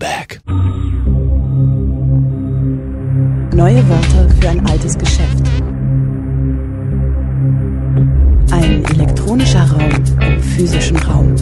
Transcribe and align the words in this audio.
Playback. 0.00 0.40
Neue 3.54 3.88
Wörter 3.88 4.28
für 4.40 4.48
ein 4.48 4.66
altes 4.66 4.96
Geschäft. 4.98 5.42
Ein 8.50 8.84
elektronischer 8.84 9.70
Raum 9.70 9.90
im 10.20 10.42
physischen 10.42 10.96
Raum. 10.96 11.34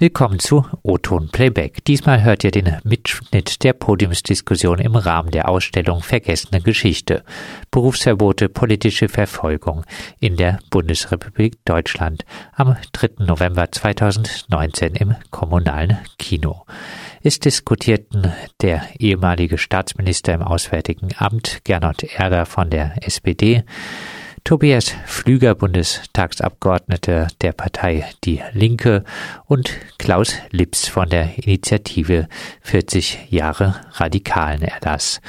Willkommen 0.00 0.38
zu 0.38 0.64
O-Ton 0.82 1.28
Playback. 1.28 1.84
Diesmal 1.84 2.24
hört 2.24 2.42
ihr 2.42 2.50
den 2.50 2.78
Mitschnitt 2.84 3.62
der 3.62 3.74
Podiumsdiskussion 3.74 4.78
im 4.78 4.96
Rahmen 4.96 5.30
der 5.30 5.46
Ausstellung 5.46 6.00
Vergessene 6.00 6.62
Geschichte. 6.62 7.22
Berufsverbote, 7.70 8.48
politische 8.48 9.10
Verfolgung 9.10 9.84
in 10.18 10.38
der 10.38 10.58
Bundesrepublik 10.70 11.62
Deutschland 11.66 12.24
am 12.54 12.78
3. 12.92 13.26
November 13.26 13.70
2019 13.70 14.94
im 14.94 15.16
kommunalen 15.30 15.98
Kino. 16.18 16.64
Es 17.22 17.38
diskutierten 17.38 18.32
der 18.62 18.82
ehemalige 18.98 19.58
Staatsminister 19.58 20.32
im 20.32 20.40
Auswärtigen 20.40 21.10
Amt 21.18 21.60
Gernot 21.64 22.04
Erder 22.04 22.46
von 22.46 22.70
der 22.70 23.06
SPD, 23.06 23.64
Tobias 24.44 24.94
Flüger, 25.06 25.54
Bundestagsabgeordneter 25.54 27.28
der 27.40 27.52
Partei 27.52 28.04
Die 28.24 28.40
Linke 28.52 29.04
und 29.46 29.70
Klaus 29.98 30.34
Lips 30.50 30.88
von 30.88 31.08
der 31.08 31.38
Initiative 31.38 32.28
40 32.62 33.30
Jahre 33.30 33.76
radikalen 33.92 34.62
Erlass. 34.62 35.20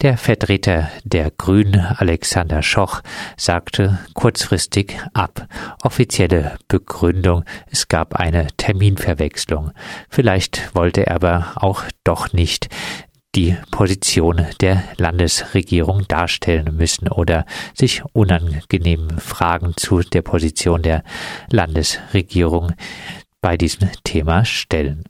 Der 0.00 0.16
Vertreter 0.16 0.90
der 1.04 1.30
Grünen, 1.30 1.80
Alexander 1.80 2.62
Schoch, 2.62 3.02
sagte 3.36 3.98
kurzfristig 4.14 4.98
ab. 5.14 5.46
Offizielle 5.82 6.56
Begründung, 6.68 7.44
es 7.70 7.88
gab 7.88 8.14
eine 8.14 8.48
Terminverwechslung. 8.56 9.72
Vielleicht 10.08 10.74
wollte 10.74 11.06
er 11.06 11.14
aber 11.14 11.52
auch 11.56 11.84
doch 12.04 12.32
nicht 12.32 12.68
die 13.34 13.56
Position 13.70 14.46
der 14.60 14.84
Landesregierung 14.98 16.06
darstellen 16.08 16.76
müssen 16.76 17.08
oder 17.08 17.46
sich 17.74 18.02
unangenehmen 18.12 19.18
Fragen 19.18 19.74
zu 19.76 20.00
der 20.00 20.22
Position 20.22 20.82
der 20.82 21.02
Landesregierung 21.50 22.72
bei 23.40 23.56
diesem 23.56 23.88
Thema 24.04 24.44
stellen. 24.44 25.04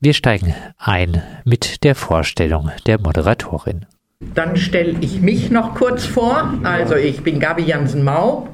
Wir 0.00 0.12
steigen 0.12 0.54
ein 0.76 1.22
mit 1.44 1.84
der 1.84 1.94
Vorstellung 1.94 2.70
der 2.86 3.00
Moderatorin. 3.00 3.86
Dann 4.34 4.56
stelle 4.56 4.96
ich 5.00 5.20
mich 5.20 5.50
noch 5.50 5.76
kurz 5.76 6.04
vor. 6.04 6.54
Also 6.64 6.96
ich 6.96 7.22
bin 7.22 7.38
Gabi 7.38 7.62
Jansen-Mau. 7.62 8.48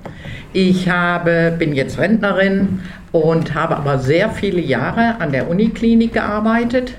Ich 0.53 0.89
habe, 0.91 1.55
bin 1.59 1.75
jetzt 1.75 1.99
Rentnerin 1.99 2.83
und 3.13 3.55
habe 3.55 3.77
aber 3.77 3.99
sehr 3.99 4.31
viele 4.31 4.61
Jahre 4.61 5.21
an 5.21 5.33
der 5.33 5.49
Uniklinik 5.49 6.13
gearbeitet 6.13 6.95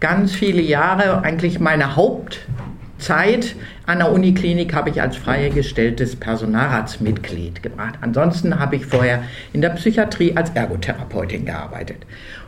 ganz 0.00 0.34
viele 0.34 0.62
Jahre, 0.62 1.22
eigentlich 1.22 1.60
meine 1.60 1.94
Hauptzeit 1.94 3.54
an 3.86 3.98
der 3.98 4.10
Uniklinik 4.10 4.74
habe 4.74 4.90
ich 4.90 5.00
als 5.00 5.16
freigestelltes 5.16 6.16
Personalratsmitglied 6.16 7.62
gemacht. 7.62 7.98
Ansonsten 8.00 8.58
habe 8.58 8.76
ich 8.76 8.86
vorher 8.86 9.22
in 9.52 9.60
der 9.60 9.70
Psychiatrie 9.70 10.36
als 10.36 10.50
Ergotherapeutin 10.50 11.44
gearbeitet 11.44 11.98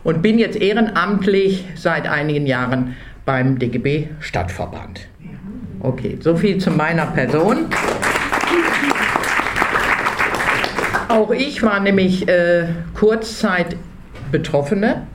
und 0.02 0.22
bin 0.22 0.38
jetzt 0.38 0.56
ehrenamtlich 0.56 1.64
seit 1.74 2.08
einigen 2.08 2.46
Jahren 2.46 2.96
beim 3.24 3.58
DGB 3.58 4.08
Stadtverband. 4.20 5.08
Okay, 5.80 6.18
so 6.20 6.36
viel 6.36 6.58
zu 6.58 6.70
meiner 6.70 7.06
Person. 7.06 7.66
Auch 11.08 11.30
ich 11.30 11.62
war 11.62 11.80
nämlich 11.80 12.26
äh, 12.28 12.68
Kurzzeit 12.94 13.76
Betroffene 14.30 15.06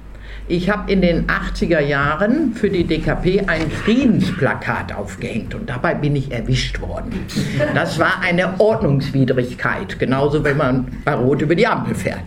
ich 0.49 0.69
habe 0.69 0.89
in 0.91 1.01
den 1.01 1.27
80er 1.27 1.79
Jahren 1.81 2.53
für 2.53 2.69
die 2.69 2.85
DKP 2.85 3.41
ein 3.47 3.69
Friedensplakat 3.69 4.95
aufgehängt 4.95 5.53
und 5.53 5.69
dabei 5.69 5.93
bin 5.93 6.15
ich 6.15 6.31
erwischt 6.31 6.79
worden. 6.79 7.11
Das 7.75 7.99
war 7.99 8.21
eine 8.21 8.57
Ordnungswidrigkeit, 8.59 9.99
genauso 9.99 10.45
wenn 10.45 10.55
man 10.55 10.87
bei 11.03 11.15
Rot 11.15 11.41
über 11.41 11.55
die 11.55 11.67
Ampel 11.67 11.95
fährt. 11.95 12.23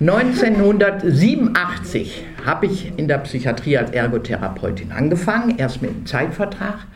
1987 0.00 2.24
habe 2.44 2.66
ich 2.66 2.92
in 2.96 3.08
der 3.08 3.18
Psychiatrie 3.18 3.78
als 3.78 3.90
Ergotherapeutin 3.90 4.92
angefangen, 4.92 5.58
erst 5.58 5.82
mit 5.82 5.90
einem 5.90 6.06
Zeitvertrag 6.06 6.86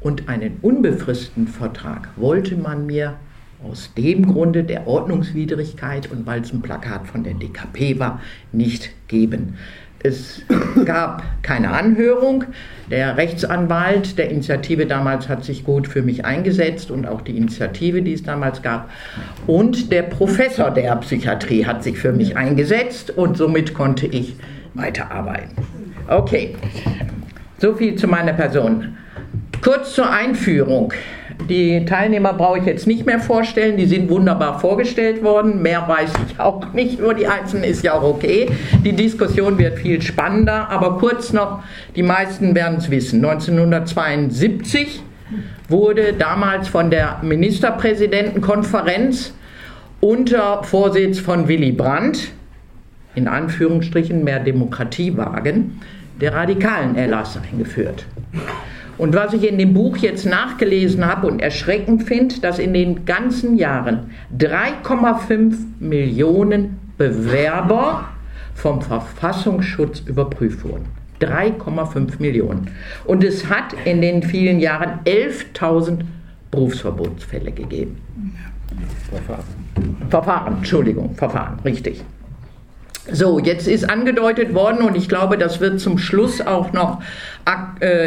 und 0.00 0.28
einen 0.28 0.58
unbefristeten 0.60 1.48
Vertrag 1.48 2.10
wollte 2.16 2.56
man 2.56 2.84
mir 2.86 3.14
aus 3.62 3.92
dem 3.96 4.26
Grunde 4.26 4.64
der 4.64 4.86
Ordnungswidrigkeit 4.86 6.10
und 6.10 6.26
weil 6.26 6.42
es 6.42 6.52
ein 6.52 6.62
Plakat 6.62 7.06
von 7.06 7.24
der 7.24 7.34
DKP 7.34 7.98
war, 7.98 8.20
nicht 8.52 8.90
geben. 9.08 9.56
Es 10.00 10.42
gab 10.84 11.24
keine 11.42 11.70
Anhörung. 11.70 12.44
Der 12.88 13.16
Rechtsanwalt 13.16 14.16
der 14.16 14.30
Initiative 14.30 14.86
damals 14.86 15.28
hat 15.28 15.44
sich 15.44 15.64
gut 15.64 15.88
für 15.88 16.02
mich 16.02 16.24
eingesetzt 16.24 16.90
und 16.90 17.06
auch 17.06 17.20
die 17.20 17.36
Initiative, 17.36 18.00
die 18.02 18.12
es 18.12 18.22
damals 18.22 18.62
gab. 18.62 18.90
Und 19.46 19.90
der 19.90 20.02
Professor 20.02 20.70
der 20.70 20.94
Psychiatrie 20.96 21.66
hat 21.66 21.82
sich 21.82 21.98
für 21.98 22.12
mich 22.12 22.36
eingesetzt 22.36 23.10
und 23.10 23.36
somit 23.36 23.74
konnte 23.74 24.06
ich 24.06 24.36
weiterarbeiten. 24.74 25.56
Okay, 26.06 26.54
so 27.58 27.74
viel 27.74 27.96
zu 27.96 28.06
meiner 28.06 28.32
Person. 28.32 28.96
Kurz 29.62 29.94
zur 29.94 30.08
Einführung. 30.10 30.92
Die 31.48 31.84
Teilnehmer 31.86 32.34
brauche 32.34 32.58
ich 32.58 32.66
jetzt 32.66 32.86
nicht 32.86 33.06
mehr 33.06 33.20
vorstellen, 33.20 33.78
die 33.78 33.86
sind 33.86 34.10
wunderbar 34.10 34.60
vorgestellt 34.60 35.22
worden. 35.22 35.62
Mehr 35.62 35.88
weiß 35.88 36.12
ich 36.28 36.38
auch 36.38 36.74
nicht, 36.74 37.00
nur 37.00 37.14
die 37.14 37.26
Einzelnen 37.26 37.64
ist 37.64 37.82
ja 37.82 37.94
auch 37.94 38.02
okay. 38.02 38.50
Die 38.84 38.92
Diskussion 38.92 39.56
wird 39.56 39.78
viel 39.78 40.02
spannender, 40.02 40.68
aber 40.68 40.98
kurz 40.98 41.32
noch, 41.32 41.62
die 41.96 42.02
meisten 42.02 42.54
werden 42.54 42.76
es 42.78 42.90
wissen. 42.90 43.24
1972 43.24 45.02
wurde 45.68 46.12
damals 46.12 46.68
von 46.68 46.90
der 46.90 47.20
Ministerpräsidentenkonferenz 47.22 49.32
unter 50.00 50.62
Vorsitz 50.64 51.18
von 51.18 51.48
Willy 51.48 51.72
Brandt, 51.72 52.28
in 53.14 53.26
Anführungsstrichen 53.26 54.22
mehr 54.22 54.40
Demokratie 54.40 55.16
wagen, 55.16 55.80
der 56.20 56.34
radikalen 56.34 56.94
Erlass 56.94 57.38
eingeführt. 57.50 58.04
Und 58.98 59.14
was 59.14 59.32
ich 59.32 59.48
in 59.48 59.58
dem 59.58 59.74
Buch 59.74 59.96
jetzt 59.96 60.26
nachgelesen 60.26 61.06
habe 61.06 61.28
und 61.28 61.40
erschreckend 61.40 62.02
finde, 62.02 62.40
dass 62.40 62.58
in 62.58 62.74
den 62.74 63.04
ganzen 63.04 63.56
Jahren 63.56 64.10
3,5 64.36 65.54
Millionen 65.78 66.78
Bewerber 66.98 68.08
vom 68.54 68.82
Verfassungsschutz 68.82 70.00
überprüft 70.00 70.64
wurden. 70.64 70.86
3,5 71.20 72.20
Millionen. 72.20 72.68
Und 73.04 73.24
es 73.24 73.48
hat 73.48 73.74
in 73.84 74.00
den 74.00 74.22
vielen 74.22 74.58
Jahren 74.58 75.00
11.000 75.04 76.00
Berufsverbotsfälle 76.50 77.52
gegeben. 77.52 78.00
Verfahren. 79.10 79.44
Verfahren, 80.10 80.56
Entschuldigung, 80.58 81.14
Verfahren, 81.14 81.58
richtig. 81.64 82.02
So, 83.10 83.38
jetzt 83.38 83.66
ist 83.66 83.88
angedeutet 83.88 84.54
worden 84.54 84.82
und 84.82 84.94
ich 84.94 85.08
glaube, 85.08 85.38
das 85.38 85.60
wird 85.60 85.80
zum 85.80 85.96
Schluss 85.96 86.42
auch 86.42 86.74
noch 86.74 87.00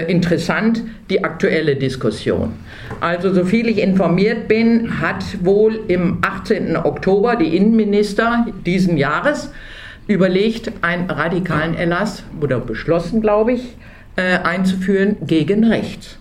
interessant, 0.08 0.84
die 1.10 1.24
aktuelle 1.24 1.76
Diskussion. 1.76 2.54
Also, 3.00 3.34
soviel 3.34 3.70
ich 3.70 3.80
informiert 3.80 4.48
bin, 4.48 5.02
hat 5.02 5.24
wohl 5.44 5.80
im 5.88 6.20
18. 6.22 6.78
Oktober 6.78 7.36
die 7.36 7.56
Innenminister 7.56 8.46
diesen 8.66 8.98
Jahres 8.98 9.52
überlegt, 10.08 10.72
einen 10.82 11.10
radikalen 11.10 11.76
Erlass 11.76 12.24
oder 12.40 12.60
beschlossen, 12.60 13.22
glaube 13.22 13.54
ich, 13.54 13.78
äh, 14.16 14.38
einzuführen 14.44 15.18
gegen 15.22 15.64
rechts. 15.64 16.18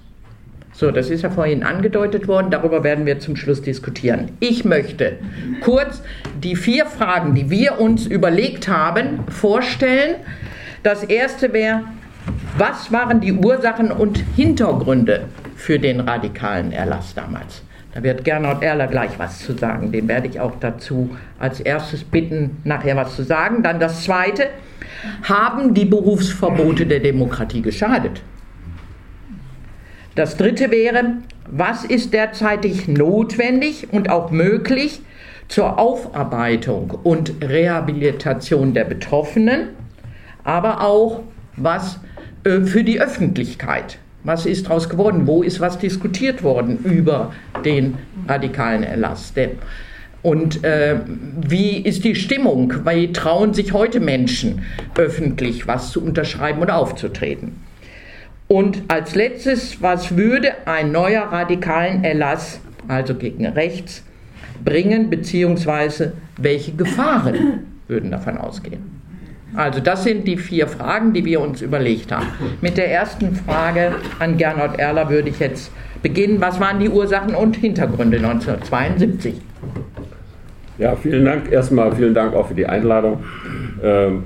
So, 0.73 0.91
das 0.91 1.11
ist 1.11 1.23
ja 1.23 1.29
vorhin 1.29 1.63
angedeutet 1.63 2.27
worden, 2.27 2.51
darüber 2.51 2.83
werden 2.85 3.05
wir 3.05 3.19
zum 3.19 3.37
Schluss 3.37 3.61
diskutieren. 3.61 4.31
Ich 4.41 4.65
möchte 4.65 5.19
kurz 5.61 6.03
die 6.43 6.57
vier 6.57 6.87
Fragen, 6.87 7.35
die 7.35 7.51
wir 7.51 7.79
uns 7.79 8.07
überlegt 8.07 8.67
haben, 8.67 9.21
vorstellen. 9.29 10.17
Das 10.83 11.05
erste 11.05 11.53
wäre, 11.53 11.83
was 12.59 12.93
waren 12.93 13.21
die 13.21 13.33
Ursachen 13.33 13.91
und 13.91 14.23
Hintergründe 14.37 15.29
für 15.57 15.79
den 15.79 16.01
radikalen 16.01 16.73
Erlass 16.73 17.15
damals? 17.15 17.63
Da 17.95 18.03
wird 18.03 18.25
Gernot 18.25 18.63
Erler 18.63 18.87
gleich 18.87 19.19
was 19.19 19.41
zu 19.41 19.55
sagen. 19.55 19.91
Den 19.91 20.07
werde 20.07 20.29
ich 20.29 20.39
auch 20.39 20.53
dazu 20.61 21.17
als 21.39 21.61
erstes 21.61 22.05
bitten, 22.05 22.59
nachher 22.65 22.97
was 22.97 23.17
zu 23.17 23.25
sagen. 23.25 23.63
Dann 23.63 23.81
das 23.81 24.05
Zweite. 24.05 24.49
Haben 25.23 25.75
die 25.75 25.87
Berufsverbote 25.87 26.87
der 26.87 27.01
Demokratie 27.01 27.63
geschadet? 27.63 28.23
Das 30.15 30.37
dritte 30.37 30.71
wäre, 30.71 31.15
was 31.49 31.85
ist 31.85 32.13
derzeitig 32.13 32.87
notwendig 32.87 33.89
und 33.93 34.11
auch 34.11 34.31
möglich 34.31 35.01
zur 35.49 35.79
Aufarbeitung 35.79 36.91
und 37.03 37.35
Rehabilitation 37.43 38.75
der 38.75 38.85
Betroffenen, 38.85 39.71
aber 40.45 40.83
auch 40.83 41.23
was 41.57 41.99
für 42.45 42.85
die 42.85 43.01
Öffentlichkeit 43.01 43.99
Was 44.23 44.45
ist 44.45 44.67
daraus 44.67 44.89
geworden? 44.89 45.27
Wo 45.27 45.43
ist 45.43 45.61
was 45.61 45.79
diskutiert 45.79 46.43
worden 46.43 46.79
über 46.85 47.33
den 47.65 47.97
radikalen 48.29 48.83
Erlass? 48.83 49.33
Und 50.23 50.63
äh, 50.63 51.01
wie 51.49 51.79
ist 51.79 52.05
die 52.05 52.15
Stimmung? 52.15 52.73
Wie 52.85 53.13
trauen 53.13 53.55
sich 53.55 53.73
heute 53.73 54.01
Menschen 54.01 54.63
öffentlich 54.97 55.67
was 55.67 55.91
zu 55.93 56.05
unterschreiben 56.05 56.61
und 56.61 56.71
aufzutreten? 56.71 57.57
Und 58.47 58.83
als 58.89 59.15
letztes, 59.15 59.81
was 59.81 60.17
würde 60.17 60.67
ein 60.67 60.93
neuer 60.93 61.23
radikalen 61.23 62.05
Erlass, 62.05 62.61
also 62.89 63.15
gegen 63.15 63.47
rechts, 63.47 64.05
bringen, 64.65 65.09
beziehungsweise 65.09 66.13
welche 66.37 66.73
Gefahren 66.73 67.61
würden 67.89 68.11
davon 68.11 68.37
ausgehen? 68.37 69.00
Also 69.55 69.81
das 69.81 70.05
sind 70.05 70.27
die 70.27 70.37
vier 70.37 70.67
Fragen, 70.69 71.13
die 71.13 71.25
wir 71.25 71.41
uns 71.41 71.61
überlegt 71.63 72.13
haben. 72.13 72.27
Mit 72.61 72.77
der 72.77 72.91
ersten 72.91 73.35
Frage 73.35 73.93
an 74.19 74.37
Gernot 74.37 74.79
Erler 74.79 75.09
würde 75.11 75.29
ich 75.31 75.39
jetzt 75.41 75.73
beginnen. 76.03 76.41
Was 76.41 76.61
waren 76.61 76.79
die 76.79 76.89
Ursachen 76.89 77.35
und 77.35 77.57
Hintergründe 77.57 78.19
1972? 78.19 79.41
Ja, 80.79 80.97
vielen 80.97 81.25
Dank. 81.25 81.51
Erstmal 81.51 81.95
vielen 81.95 82.15
Dank 82.15 82.35
auch 82.35 82.49
für 82.49 82.55
die 82.55 82.67
Einladung. 82.67 83.23
Ähm, 83.83 84.25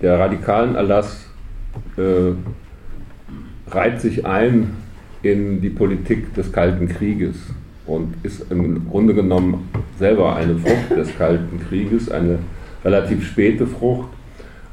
der 0.00 0.18
radikalen 0.18 0.74
Erlass 0.74 1.26
äh, 1.96 2.32
reiht 3.70 4.00
sich 4.00 4.26
ein 4.26 4.76
in 5.22 5.60
die 5.60 5.70
Politik 5.70 6.34
des 6.34 6.52
Kalten 6.52 6.88
Krieges 6.88 7.36
und 7.86 8.14
ist 8.24 8.50
im 8.50 8.88
Grunde 8.88 9.14
genommen 9.14 9.70
selber 9.98 10.34
eine 10.34 10.56
Frucht 10.56 10.90
des 10.96 11.16
Kalten 11.16 11.60
Krieges, 11.68 12.10
eine 12.10 12.40
relativ 12.84 13.24
späte 13.26 13.66
Frucht. 13.66 14.08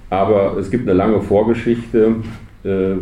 Aber 0.10 0.58
es 0.58 0.72
gibt 0.72 0.88
eine 0.88 0.98
lange 0.98 1.22
Vorgeschichte 1.22 2.16
äh, 2.64 2.94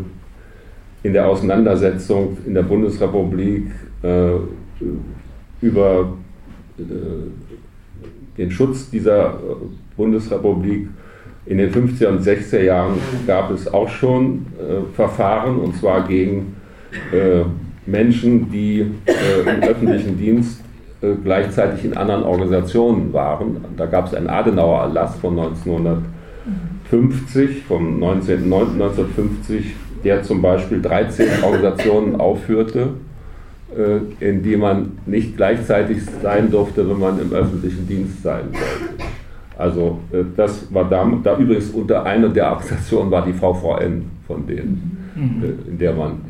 in 1.03 1.13
der 1.13 1.27
Auseinandersetzung 1.27 2.37
in 2.45 2.53
der 2.53 2.63
Bundesrepublik 2.63 3.67
äh, 4.03 4.31
über 5.61 6.13
äh, 6.77 6.83
den 8.37 8.51
Schutz 8.51 8.89
dieser 8.89 9.39
Bundesrepublik. 9.95 10.89
In 11.45 11.59
den 11.59 11.71
50er 11.71 12.07
und 12.07 12.21
60er 12.21 12.61
Jahren 12.61 12.95
gab 13.25 13.51
es 13.51 13.73
auch 13.73 13.87
schon 13.87 14.45
Verfahren, 14.95 15.57
und 15.59 15.77
zwar 15.77 16.05
gegen 16.05 16.55
Menschen, 17.85 18.51
die 18.51 18.81
im 18.81 19.63
öffentlichen 19.63 20.17
Dienst 20.19 20.61
gleichzeitig 21.23 21.85
in 21.85 21.95
anderen 21.95 22.23
Organisationen 22.23 23.13
waren. 23.13 23.63
Da 23.77 23.85
gab 23.85 24.07
es 24.07 24.13
einen 24.13 24.27
Adenauer-Erlass 24.27 25.15
von 25.15 25.39
1900. 25.39 25.99
50 26.89 27.63
vom 27.63 28.01
19.09.1950, 28.01 29.63
der 30.03 30.23
zum 30.23 30.41
Beispiel 30.41 30.81
13 30.81 31.43
Organisationen 31.43 32.15
aufführte, 32.15 32.89
äh, 33.75 34.25
in 34.25 34.43
die 34.43 34.55
man 34.55 34.93
nicht 35.05 35.35
gleichzeitig 35.35 35.99
sein 36.21 36.49
durfte, 36.49 36.89
wenn 36.89 36.99
man 36.99 37.19
im 37.19 37.33
öffentlichen 37.33 37.87
Dienst 37.87 38.23
sein 38.23 38.45
sollte. 38.51 39.03
Also 39.57 39.99
äh, 40.11 40.23
das 40.35 40.73
war 40.73 40.89
da, 40.89 41.09
da 41.23 41.37
übrigens 41.37 41.71
unter 41.71 42.03
einer 42.03 42.29
der 42.29 42.51
Organisationen 42.51 43.11
war 43.11 43.25
die 43.25 43.33
VVN 43.33 44.05
von 44.25 44.47
denen, 44.47 44.97
mhm. 45.15 45.43
äh, 45.43 45.69
in 45.71 45.77
der 45.77 45.93
man 45.93 46.21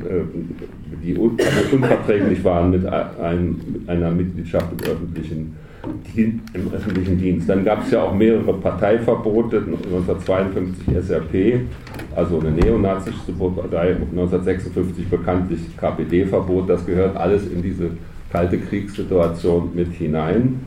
die 1.04 1.14
also 1.14 1.76
unverträglich 1.76 2.44
waren 2.44 2.72
mit 2.72 2.86
einer 2.86 4.12
Mitgliedschaft 4.12 4.68
im 4.72 4.92
öffentlichen 4.92 5.38
Dienst 5.38 5.67
im 6.16 6.72
öffentlichen 6.74 7.18
Dienst. 7.18 7.50
Dann 7.50 7.64
gab 7.64 7.84
es 7.84 7.92
ja 7.92 8.04
auch 8.04 8.14
mehrere 8.14 8.54
Parteiverbote, 8.54 9.58
1952 9.58 10.96
SRP, 10.96 11.62
also 12.16 12.40
eine 12.40 12.52
neonazistische 12.52 13.34
Partei, 13.34 13.96
1956 13.96 15.10
bekanntlich 15.10 15.60
KPD-Verbot, 15.78 16.70
das 16.70 16.86
gehört 16.86 17.16
alles 17.18 17.48
in 17.48 17.62
diese 17.62 17.92
kalte 18.32 18.58
Kriegssituation 18.58 19.72
mit 19.74 19.94
hinein. 19.94 20.62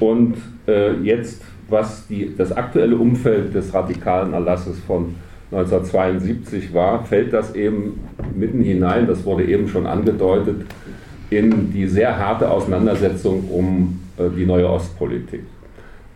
Und 0.00 0.36
äh, 0.66 0.94
jetzt, 1.02 1.42
was 1.68 2.06
die, 2.06 2.34
das 2.36 2.52
aktuelle 2.52 2.96
Umfeld 2.96 3.54
des 3.54 3.72
radikalen 3.74 4.32
Erlasses 4.32 4.78
von 4.86 5.14
1972 5.50 6.72
war, 6.72 7.04
fällt 7.04 7.32
das 7.32 7.54
eben 7.54 8.00
mitten 8.34 8.62
hinein, 8.62 9.06
das 9.06 9.24
wurde 9.24 9.44
eben 9.44 9.68
schon 9.68 9.86
angedeutet, 9.86 10.66
in 11.30 11.72
die 11.72 11.86
sehr 11.86 12.18
harte 12.18 12.50
Auseinandersetzung 12.50 13.48
um 13.50 14.00
die 14.18 14.46
neue 14.46 14.68
Ostpolitik. 14.68 15.42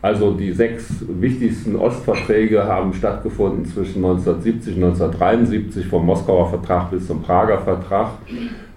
Also 0.01 0.33
die 0.33 0.53
sechs 0.53 1.05
wichtigsten 1.09 1.75
Ostverträge 1.75 2.65
haben 2.65 2.93
stattgefunden 2.93 3.67
zwischen 3.67 4.05
1970 4.05 4.77
und 4.77 4.85
1973, 4.85 5.87
vom 5.87 6.07
Moskauer 6.07 6.49
Vertrag 6.51 6.91
bis 6.91 7.09
zum 7.09 7.21
Prager 7.21 7.59
Vertrag. 7.59 8.11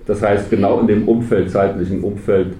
Das 0.08 0.24
heißt, 0.24 0.50
genau 0.50 0.80
in 0.80 0.88
dem 0.88 1.08
Umfeld, 1.08 1.52
zeitlichen 1.52 2.04
Umfeld 2.04 2.56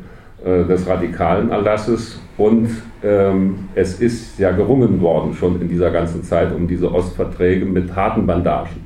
äh, 0.46 0.64
des 0.66 0.88
radikalen 0.88 1.50
Erlasses. 1.50 2.20
Und 2.38 2.70
ähm, 3.04 3.68
es 3.74 4.00
ist 4.00 4.38
ja 4.38 4.52
gerungen 4.52 5.02
worden 5.02 5.34
schon 5.34 5.60
in 5.60 5.68
dieser 5.68 5.90
ganzen 5.90 6.24
Zeit 6.24 6.54
um 6.54 6.68
diese 6.68 6.92
Ostverträge 6.94 7.66
mit 7.66 7.96
harten 7.96 8.28
Bandagen, 8.28 8.86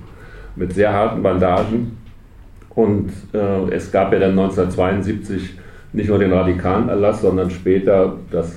mit 0.55 0.73
sehr 0.73 0.93
harten 0.93 1.21
Bandagen. 1.21 1.97
Und 2.69 3.11
äh, 3.33 3.73
es 3.73 3.91
gab 3.91 4.13
ja 4.13 4.19
dann 4.19 4.31
1972 4.31 5.57
nicht 5.95 6.09
nur 6.09 6.19
den 6.19 6.33
radikalen 6.33 6.89
Erlass, 6.89 7.21
sondern 7.21 7.49
später 7.49 8.17
das 8.31 8.53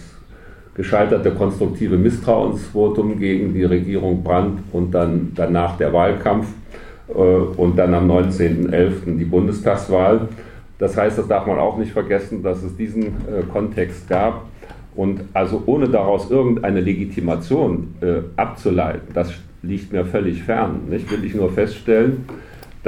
gescheiterte 0.75 1.33
konstruktive 1.33 1.97
Misstrauensvotum 1.97 3.19
gegen 3.19 3.53
die 3.53 3.65
Regierung 3.65 4.23
Brandt 4.23 4.61
und 4.73 4.93
dann 4.93 5.33
danach 5.35 5.77
der 5.77 5.93
Wahlkampf 5.93 6.47
äh, 7.09 7.13
und 7.13 7.77
dann 7.77 7.95
am 7.95 8.09
19.11. 8.09 9.17
die 9.19 9.25
Bundestagswahl. 9.25 10.29
Das 10.79 10.97
heißt, 10.97 11.19
das 11.19 11.27
darf 11.27 11.47
man 11.47 11.59
auch 11.59 11.77
nicht 11.79 11.91
vergessen, 11.91 12.43
dass 12.43 12.63
es 12.63 12.77
diesen 12.77 13.07
äh, 13.07 13.43
Kontext 13.53 14.09
gab. 14.09 14.47
Und 14.95 15.23
also 15.33 15.63
ohne 15.67 15.89
daraus 15.89 16.31
irgendeine 16.31 16.81
Legitimation 16.81 17.95
äh, 18.01 18.21
abzuleiten, 18.37 19.09
das 19.15 19.33
liegt 19.63 19.93
mir 19.93 20.05
völlig 20.05 20.43
fern. 20.43 20.83
Nicht? 20.89 21.11
Will 21.11 21.25
ich 21.25 21.35
nur 21.35 21.51
feststellen, 21.51 22.25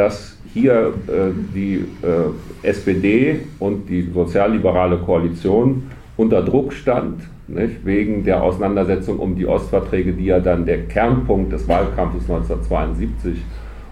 dass 0.01 0.39
hier 0.55 0.95
äh, 1.09 1.31
die 1.55 1.85
äh, 2.03 2.67
SPD 2.67 3.41
und 3.59 3.87
die 3.91 4.09
sozialliberale 4.15 4.97
Koalition 4.97 5.91
unter 6.17 6.41
Druck 6.41 6.73
stand, 6.73 7.21
nicht? 7.49 7.85
wegen 7.85 8.25
der 8.25 8.43
Auseinandersetzung 8.43 9.19
um 9.19 9.37
die 9.37 9.47
Ostverträge, 9.47 10.15
die 10.15 10.25
ja 10.25 10.41
dann 10.41 10.65
der 10.65 10.87
Kernpunkt 10.87 11.53
des 11.53 11.69
Wahlkampfes 11.69 12.23
1972 12.23 13.43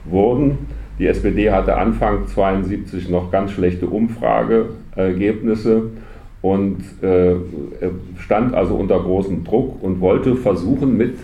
wurden. 0.07 0.57
Die 0.99 1.07
SPD 1.07 1.51
hatte 1.51 1.77
Anfang 1.77 2.21
1972 2.21 3.11
noch 3.11 3.31
ganz 3.31 3.51
schlechte 3.51 3.87
Umfrageergebnisse 3.87 5.91
und 6.41 6.79
äh, 7.03 7.35
stand 8.19 8.55
also 8.55 8.77
unter 8.77 8.99
großem 8.99 9.45
Druck 9.45 9.83
und 9.83 10.01
wollte 10.01 10.37
versuchen 10.37 10.97
mit 10.97 11.17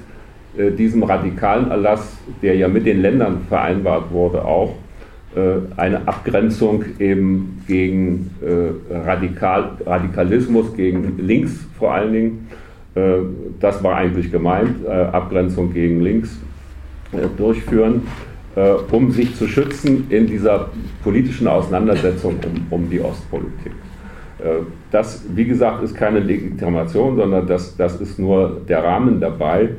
äh, 0.59 0.71
diesem 0.71 1.03
radikalen 1.03 1.71
Erlass, 1.71 2.19
der 2.43 2.57
ja 2.57 2.69
mit 2.69 2.85
den 2.85 3.01
Ländern 3.01 3.39
vereinbart 3.49 4.13
wurde, 4.13 4.45
auch 4.45 4.75
eine 5.77 6.07
Abgrenzung 6.07 6.85
eben 6.99 7.63
gegen 7.67 8.31
äh, 8.41 8.95
Radikal, 8.95 9.73
Radikalismus, 9.85 10.75
gegen 10.75 11.19
links 11.19 11.67
vor 11.79 11.93
allen 11.95 12.13
Dingen. 12.13 12.49
Äh, 12.95 13.19
das 13.59 13.83
war 13.83 13.97
eigentlich 13.97 14.31
gemeint, 14.31 14.87
Abgrenzung 14.87 15.73
gegen 15.73 16.01
links 16.01 16.39
durchführen, 17.37 18.03
um 18.91 19.13
sich 19.13 19.35
zu 19.37 19.47
schützen 19.47 20.07
in 20.11 20.27
dieser 20.27 20.71
politischen 21.03 21.47
Auseinandersetzung 21.47 22.35
um, 22.45 22.67
um 22.71 22.91
die 22.91 23.01
Ostpolitik. 23.01 23.73
Das, 24.91 25.25
wie 25.35 25.45
gesagt, 25.45 25.83
ist 25.85 25.95
keine 25.95 26.19
Legitimation, 26.19 27.17
sondern 27.17 27.47
das, 27.47 27.77
das 27.77 28.01
ist 28.01 28.19
nur 28.19 28.61
der 28.69 28.83
Rahmen 28.83 29.21
dabei. 29.21 29.71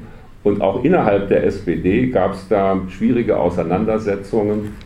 Und 0.44 0.62
auch 0.62 0.84
innerhalb 0.84 1.28
der 1.28 1.44
SPD 1.44 2.08
gab 2.08 2.34
es 2.34 2.48
da 2.48 2.80
schwierige 2.90 3.38
Auseinandersetzungen 3.38 4.60
äh, 4.60 4.85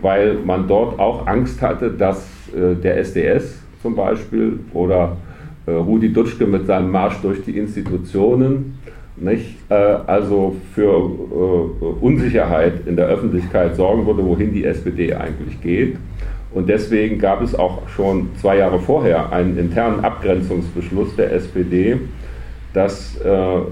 weil 0.00 0.34
man 0.44 0.68
dort 0.68 0.98
auch 0.98 1.26
Angst 1.26 1.60
hatte, 1.60 1.90
dass 1.90 2.26
äh, 2.54 2.74
der 2.74 2.98
SDS 2.98 3.58
zum 3.82 3.96
Beispiel 3.96 4.60
oder 4.72 5.16
äh, 5.66 5.72
Rudi 5.72 6.12
Dutschke 6.12 6.46
mit 6.46 6.66
seinem 6.66 6.90
Marsch 6.90 7.20
durch 7.22 7.42
die 7.44 7.58
Institutionen 7.58 8.78
nicht, 9.16 9.54
also 9.68 10.56
für 10.74 10.96
Unsicherheit 12.00 12.84
in 12.84 12.96
der 12.96 13.06
Öffentlichkeit 13.06 13.76
sorgen 13.76 14.04
würde, 14.06 14.26
wohin 14.26 14.52
die 14.52 14.64
SPD 14.64 15.14
eigentlich 15.14 15.62
geht. 15.62 15.98
Und 16.52 16.68
deswegen 16.68 17.20
gab 17.20 17.40
es 17.40 17.54
auch 17.54 17.88
schon 17.88 18.30
zwei 18.40 18.58
Jahre 18.58 18.80
vorher 18.80 19.32
einen 19.32 19.56
internen 19.56 20.04
Abgrenzungsbeschluss 20.04 21.14
der 21.14 21.32
SPD, 21.32 21.98
dass 22.74 23.16
äh, 23.24 23.28
äh, 23.28 23.62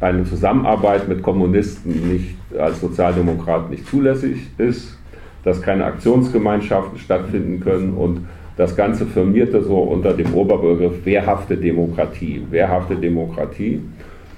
eine 0.00 0.24
Zusammenarbeit 0.24 1.08
mit 1.08 1.22
Kommunisten 1.22 2.08
nicht 2.08 2.36
als 2.56 2.80
Sozialdemokrat 2.80 3.68
nicht 3.68 3.86
zulässig 3.86 4.38
ist, 4.58 4.96
dass 5.44 5.60
keine 5.60 5.84
Aktionsgemeinschaften 5.84 6.98
stattfinden 6.98 7.60
können 7.60 7.94
und 7.94 8.26
das 8.56 8.76
Ganze 8.76 9.06
firmierte 9.06 9.62
so 9.62 9.78
unter 9.78 10.12
dem 10.12 10.34
Oberbegriff 10.34 11.04
wehrhafte 11.04 11.56
Demokratie. 11.56 12.42
Wehrhafte 12.50 12.94
Demokratie. 12.94 13.80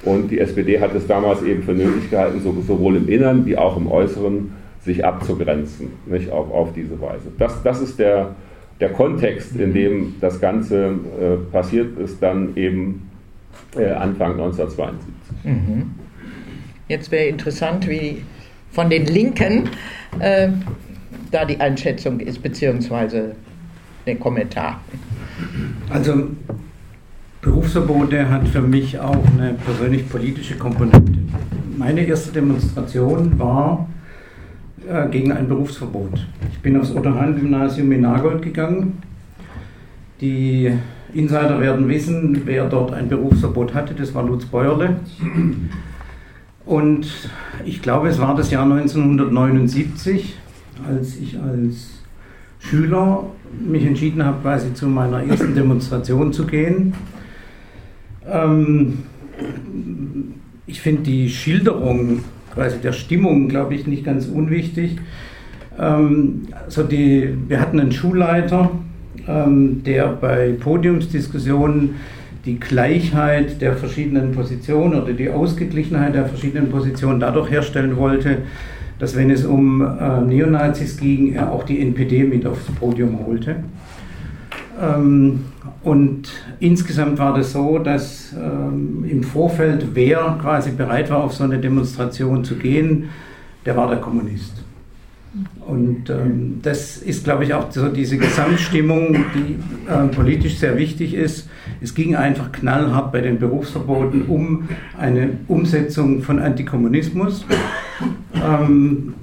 Und 0.04 0.30
die 0.30 0.38
SPD 0.38 0.80
hat 0.80 0.94
es 0.94 1.06
damals 1.06 1.42
eben 1.42 1.62
für 1.62 1.72
nötig 1.72 2.10
gehalten, 2.10 2.40
sowohl 2.40 2.96
im 2.96 3.08
Innern 3.08 3.44
wie 3.44 3.56
auch 3.56 3.76
im 3.76 3.90
Äußeren 3.90 4.52
sich 4.80 5.04
abzugrenzen, 5.04 5.92
nicht 6.06 6.30
auf, 6.30 6.50
auf 6.50 6.72
diese 6.74 7.00
Weise. 7.00 7.32
Das, 7.38 7.62
das 7.62 7.80
ist 7.80 7.98
der, 7.98 8.34
der 8.80 8.90
Kontext, 8.90 9.56
in 9.56 9.74
dem 9.74 10.14
das 10.20 10.40
Ganze 10.40 10.86
äh, 10.86 11.36
passiert 11.52 11.98
ist, 11.98 12.22
dann 12.22 12.56
eben 12.56 13.10
äh, 13.76 13.90
Anfang 13.90 14.32
1972. 14.32 15.14
Mhm. 15.44 15.94
Jetzt 16.88 17.10
wäre 17.10 17.26
interessant, 17.26 17.88
wie 17.88 18.22
von 18.70 18.90
den 18.90 19.06
Linken 19.06 19.70
äh, 20.18 20.48
da 21.30 21.44
die 21.44 21.58
Einschätzung 21.60 22.20
ist, 22.20 22.42
beziehungsweise 22.42 23.34
der 24.06 24.16
Kommentar. 24.16 24.80
Also 25.90 26.28
Berufsverbote 27.40 28.28
hat 28.30 28.48
für 28.48 28.62
mich 28.62 28.98
auch 28.98 29.24
eine 29.36 29.54
persönlich 29.54 30.08
politische 30.08 30.56
Komponente. 30.56 31.12
Meine 31.76 32.02
erste 32.02 32.32
Demonstration 32.32 33.38
war 33.38 33.88
äh, 34.88 35.08
gegen 35.08 35.32
ein 35.32 35.48
Berufsverbot. 35.48 36.26
Ich 36.52 36.58
bin 36.60 36.78
aufs 36.78 36.94
Otto-Hahn-Gymnasium 36.94 37.90
in 37.92 38.00
Nagold 38.02 38.42
gegangen. 38.42 39.02
Die 40.20 40.72
Insider 41.14 41.60
werden 41.60 41.88
wissen, 41.88 42.42
wer 42.44 42.68
dort 42.68 42.92
ein 42.92 43.08
Berufsverbot 43.08 43.72
hatte. 43.74 43.94
Das 43.94 44.14
war 44.14 44.24
Lutz 44.24 44.44
Bäuerle. 44.44 44.96
Und 46.66 47.06
ich 47.64 47.82
glaube, 47.82 48.08
es 48.08 48.18
war 48.18 48.34
das 48.34 48.50
Jahr 48.50 48.64
1979, 48.64 50.36
als 50.88 51.16
ich 51.16 51.38
als 51.38 52.00
Schüler 52.58 53.24
mich 53.66 53.84
entschieden 53.84 54.24
habe, 54.24 54.40
quasi 54.42 54.72
zu 54.74 54.88
meiner 54.88 55.22
ersten 55.22 55.54
Demonstration 55.54 56.32
zu 56.32 56.46
gehen. 56.46 56.94
Ähm, 58.26 59.04
ich 60.66 60.80
finde 60.80 61.02
die 61.02 61.28
Schilderung 61.28 62.20
quasi 62.54 62.78
der 62.78 62.92
Stimmung, 62.92 63.48
glaube 63.48 63.74
ich, 63.74 63.86
nicht 63.86 64.04
ganz 64.04 64.26
unwichtig. 64.26 64.96
Ähm, 65.78 66.48
also 66.64 66.82
die, 66.82 67.36
wir 67.48 67.60
hatten 67.60 67.78
einen 67.80 67.92
Schulleiter, 67.92 68.70
der 69.26 70.08
bei 70.08 70.52
Podiumsdiskussionen 70.58 71.94
die 72.44 72.60
Gleichheit 72.60 73.60
der 73.62 73.74
verschiedenen 73.74 74.32
Positionen 74.32 75.00
oder 75.00 75.12
die 75.12 75.30
Ausgeglichenheit 75.30 76.14
der 76.14 76.26
verschiedenen 76.26 76.70
Positionen 76.70 77.20
dadurch 77.20 77.50
herstellen 77.50 77.96
wollte, 77.96 78.38
dass 78.98 79.16
wenn 79.16 79.30
es 79.30 79.44
um 79.44 79.80
äh, 79.80 80.20
Neonazis 80.20 80.98
ging, 80.98 81.34
er 81.34 81.50
auch 81.50 81.64
die 81.64 81.80
NPD 81.80 82.24
mit 82.24 82.46
aufs 82.46 82.66
Podium 82.78 83.26
holte. 83.26 83.56
Ähm, 84.80 85.46
und 85.82 86.32
insgesamt 86.60 87.18
war 87.18 87.34
das 87.34 87.52
so, 87.52 87.78
dass 87.78 88.32
ähm, 88.32 89.04
im 89.08 89.22
Vorfeld, 89.22 89.88
wer 89.94 90.38
quasi 90.40 90.70
bereit 90.70 91.10
war, 91.10 91.24
auf 91.24 91.34
so 91.34 91.44
eine 91.44 91.58
Demonstration 91.58 92.44
zu 92.44 92.56
gehen, 92.56 93.10
der 93.66 93.76
war 93.76 93.88
der 93.88 93.98
Kommunist. 93.98 94.62
Und 95.66 96.10
ähm, 96.10 96.60
das 96.62 96.98
ist, 96.98 97.24
glaube 97.24 97.44
ich, 97.44 97.54
auch 97.54 97.70
so 97.72 97.88
diese 97.88 98.18
Gesamtstimmung, 98.18 99.24
die 99.34 99.58
äh, 99.90 100.06
politisch 100.08 100.58
sehr 100.58 100.76
wichtig 100.76 101.14
ist. 101.14 101.48
Es 101.80 101.94
ging 101.94 102.14
einfach 102.14 102.52
knallhart 102.52 103.12
bei 103.12 103.20
den 103.20 103.38
Berufsverboten 103.38 104.26
um 104.26 104.68
eine 104.96 105.30
Umsetzung 105.48 106.22
von 106.22 106.38
Antikommunismus. 106.38 107.44
Ähm, 108.34 109.14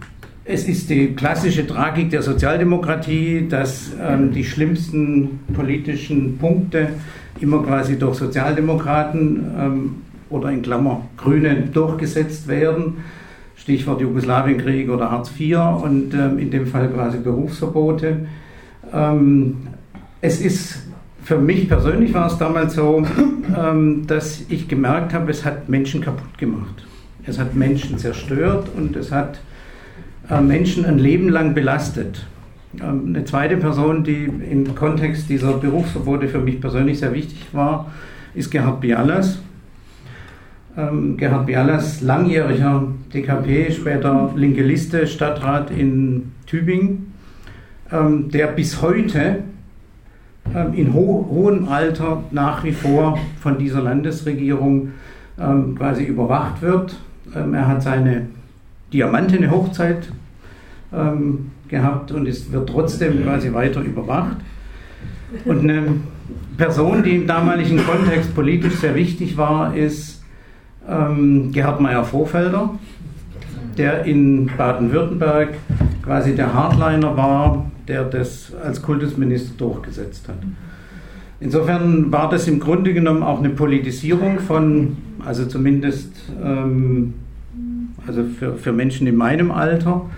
es 0.43 0.67
ist 0.67 0.89
die 0.89 1.13
klassische 1.13 1.65
Tragik 1.65 2.09
der 2.09 2.23
Sozialdemokratie, 2.23 3.47
dass 3.47 3.91
ähm, 4.01 4.33
die 4.33 4.43
schlimmsten 4.43 5.39
politischen 5.53 6.37
Punkte 6.39 6.89
immer 7.39 7.63
quasi 7.63 7.97
durch 7.97 8.17
Sozialdemokraten 8.17 9.45
ähm, 9.57 9.95
oder 10.29 10.51
in 10.51 10.61
Klammer 10.61 11.07
Grüne 11.15 11.55
durchgesetzt 11.71 12.47
werden. 12.47 12.97
Stichwort 13.71 14.01
Jugoslawienkrieg 14.01 14.89
oder 14.89 15.11
Hartz 15.11 15.31
IV 15.39 15.57
und 15.81 16.13
ähm, 16.13 16.39
in 16.39 16.51
dem 16.51 16.67
Fall 16.67 16.89
quasi 16.89 17.19
Berufsverbote. 17.19 18.27
Ähm, 18.93 19.67
es 20.19 20.41
ist 20.41 20.87
für 21.23 21.37
mich 21.37 21.69
persönlich 21.69 22.13
war 22.13 22.27
es 22.27 22.37
damals 22.37 22.73
so, 22.73 23.05
ähm, 23.57 24.07
dass 24.07 24.41
ich 24.49 24.67
gemerkt 24.67 25.13
habe, 25.13 25.31
es 25.31 25.45
hat 25.45 25.69
Menschen 25.69 26.01
kaputt 26.01 26.37
gemacht. 26.37 26.85
Es 27.25 27.39
hat 27.39 27.55
Menschen 27.55 27.97
zerstört 27.97 28.67
und 28.75 28.97
es 28.97 29.13
hat 29.13 29.39
äh, 30.29 30.41
Menschen 30.41 30.83
ein 30.83 30.99
Leben 30.99 31.29
lang 31.29 31.53
belastet. 31.53 32.27
Ähm, 32.81 33.03
eine 33.07 33.23
zweite 33.23 33.55
Person, 33.55 34.03
die 34.03 34.25
im 34.25 34.75
Kontext 34.75 35.29
dieser 35.29 35.53
Berufsverbote 35.53 36.27
für 36.27 36.39
mich 36.39 36.59
persönlich 36.59 36.99
sehr 36.99 37.13
wichtig 37.13 37.47
war, 37.53 37.89
ist 38.33 38.51
Gerhard 38.51 38.81
Bialas. 38.81 39.39
Ähm, 40.77 41.17
Gerhard 41.17 41.47
Bialas, 41.47 42.01
langjähriger 42.01 42.87
DKP, 43.13 43.71
später 43.71 44.31
linke 44.35 44.63
Liste, 44.63 45.05
Stadtrat 45.05 45.69
in 45.69 46.31
Tübingen, 46.45 47.13
ähm, 47.91 48.31
der 48.31 48.47
bis 48.47 48.81
heute 48.81 49.43
ähm, 50.55 50.73
in 50.73 50.93
ho 50.93 51.27
hohem 51.29 51.67
Alter 51.67 52.23
nach 52.31 52.63
wie 52.63 52.71
vor 52.71 53.19
von 53.41 53.57
dieser 53.57 53.81
Landesregierung 53.81 54.93
ähm, 55.37 55.75
quasi 55.75 56.05
überwacht 56.05 56.61
wird. 56.61 56.95
Ähm, 57.35 57.53
er 57.53 57.67
hat 57.67 57.83
seine 57.83 58.27
diamantene 58.93 59.51
Hochzeit 59.51 60.09
ähm, 60.93 61.51
gehabt 61.67 62.13
und 62.13 62.27
es 62.27 62.49
wird 62.49 62.69
trotzdem 62.69 63.23
quasi 63.23 63.51
weiter 63.53 63.81
überwacht. 63.81 64.37
Und 65.43 65.69
eine 65.69 65.83
Person, 66.55 67.03
die 67.03 67.15
im 67.15 67.27
damaligen 67.27 67.77
Kontext 67.85 68.33
politisch 68.33 68.75
sehr 68.75 68.95
wichtig 68.95 69.35
war, 69.35 69.75
ist 69.75 70.20
ähm, 70.89 71.51
Gerhard 71.51 71.81
Meyer-Vorfelder, 71.81 72.71
der 73.77 74.05
in 74.05 74.49
Baden-Württemberg 74.57 75.49
quasi 76.03 76.35
der 76.35 76.53
Hardliner 76.53 77.15
war, 77.15 77.65
der 77.87 78.03
das 78.03 78.53
als 78.63 78.81
Kultusminister 78.81 79.53
durchgesetzt 79.57 80.27
hat. 80.27 80.37
Insofern 81.39 82.11
war 82.11 82.29
das 82.29 82.47
im 82.47 82.59
Grunde 82.59 82.93
genommen 82.93 83.23
auch 83.23 83.39
eine 83.39 83.49
Politisierung 83.49 84.39
von, 84.39 84.97
also 85.25 85.45
zumindest 85.45 86.11
ähm, 86.43 87.15
also 88.05 88.23
für, 88.23 88.55
für 88.55 88.71
Menschen 88.71 89.07
in 89.07 89.15
meinem 89.15 89.51
Alter, 89.51 90.09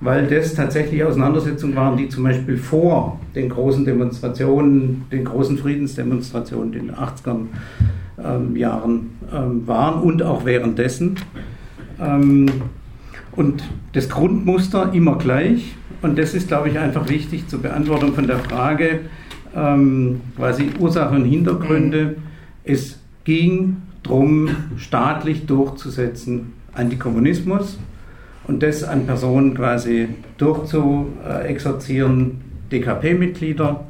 weil 0.00 0.26
das 0.26 0.54
tatsächlich 0.54 1.04
Auseinandersetzungen 1.04 1.76
waren, 1.76 1.96
die 1.96 2.08
zum 2.08 2.24
Beispiel 2.24 2.56
vor 2.56 3.20
den 3.34 3.48
großen 3.48 3.84
Demonstrationen, 3.84 5.04
den 5.12 5.24
großen 5.24 5.58
Friedensdemonstrationen 5.58 6.72
den 6.72 6.92
80er 6.92 7.36
ähm, 8.22 8.56
Jahren 8.56 9.10
ähm, 9.32 9.66
waren 9.66 10.02
und 10.02 10.22
auch 10.22 10.44
währenddessen. 10.44 11.16
Ähm, 12.00 12.46
und 13.32 13.64
das 13.92 14.08
Grundmuster 14.08 14.92
immer 14.92 15.16
gleich. 15.16 15.76
Und 16.02 16.18
das 16.18 16.34
ist, 16.34 16.48
glaube 16.48 16.68
ich, 16.68 16.78
einfach 16.78 17.08
wichtig 17.08 17.48
zur 17.48 17.62
Beantwortung 17.62 18.14
von 18.14 18.26
der 18.26 18.38
Frage, 18.38 19.00
ähm, 19.54 20.20
quasi 20.36 20.70
Ursachen 20.78 21.18
und 21.18 21.24
Hintergründe. 21.24 22.16
Es 22.64 22.98
ging 23.24 23.76
darum, 24.02 24.48
staatlich 24.76 25.46
durchzusetzen 25.46 26.54
Antikommunismus 26.74 27.78
und 28.44 28.62
das 28.62 28.82
an 28.82 29.06
Personen 29.06 29.54
quasi 29.54 30.08
durchzuexerzieren, 30.38 32.40
DKP-Mitglieder, 32.72 33.84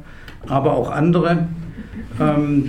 aber 0.47 0.73
auch 0.73 0.91
andere, 0.91 1.47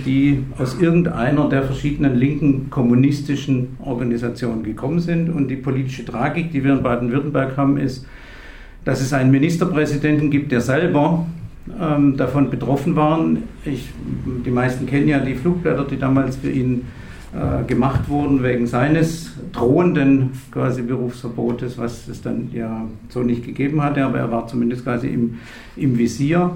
die 0.05 0.43
aus 0.57 0.79
irgendeiner 0.79 1.49
der 1.49 1.63
verschiedenen 1.63 2.15
linken 2.15 2.69
kommunistischen 2.69 3.77
Organisationen 3.79 4.63
gekommen 4.63 4.99
sind. 4.99 5.29
Und 5.29 5.47
die 5.47 5.55
politische 5.55 6.05
Tragik, 6.05 6.51
die 6.51 6.63
wir 6.63 6.73
in 6.73 6.83
Baden-Württemberg 6.83 7.57
haben, 7.57 7.77
ist, 7.77 8.05
dass 8.83 9.01
es 9.01 9.13
einen 9.13 9.31
Ministerpräsidenten 9.31 10.29
gibt, 10.29 10.51
der 10.51 10.61
selber 10.61 11.25
ähm, 11.81 12.15
davon 12.17 12.49
betroffen 12.49 12.95
war. 12.95 13.19
Die 13.65 14.51
meisten 14.51 14.85
kennen 14.85 15.07
ja 15.07 15.19
die 15.19 15.33
Flugblätter, 15.33 15.85
die 15.85 15.97
damals 15.97 16.37
für 16.37 16.51
ihn 16.51 16.83
äh, 17.33 17.65
gemacht 17.65 18.07
wurden 18.07 18.43
wegen 18.43 18.67
seines 18.67 19.33
drohenden 19.51 20.31
quasi 20.51 20.83
Berufsverbotes, 20.83 21.77
was 21.77 22.07
es 22.07 22.21
dann 22.21 22.49
ja 22.53 22.87
so 23.09 23.23
nicht 23.23 23.43
gegeben 23.43 23.81
hatte, 23.81 24.05
aber 24.05 24.19
er 24.19 24.31
war 24.31 24.47
zumindest 24.47 24.83
quasi 24.83 25.07
im, 25.07 25.39
im 25.75 25.97
Visier. 25.97 26.51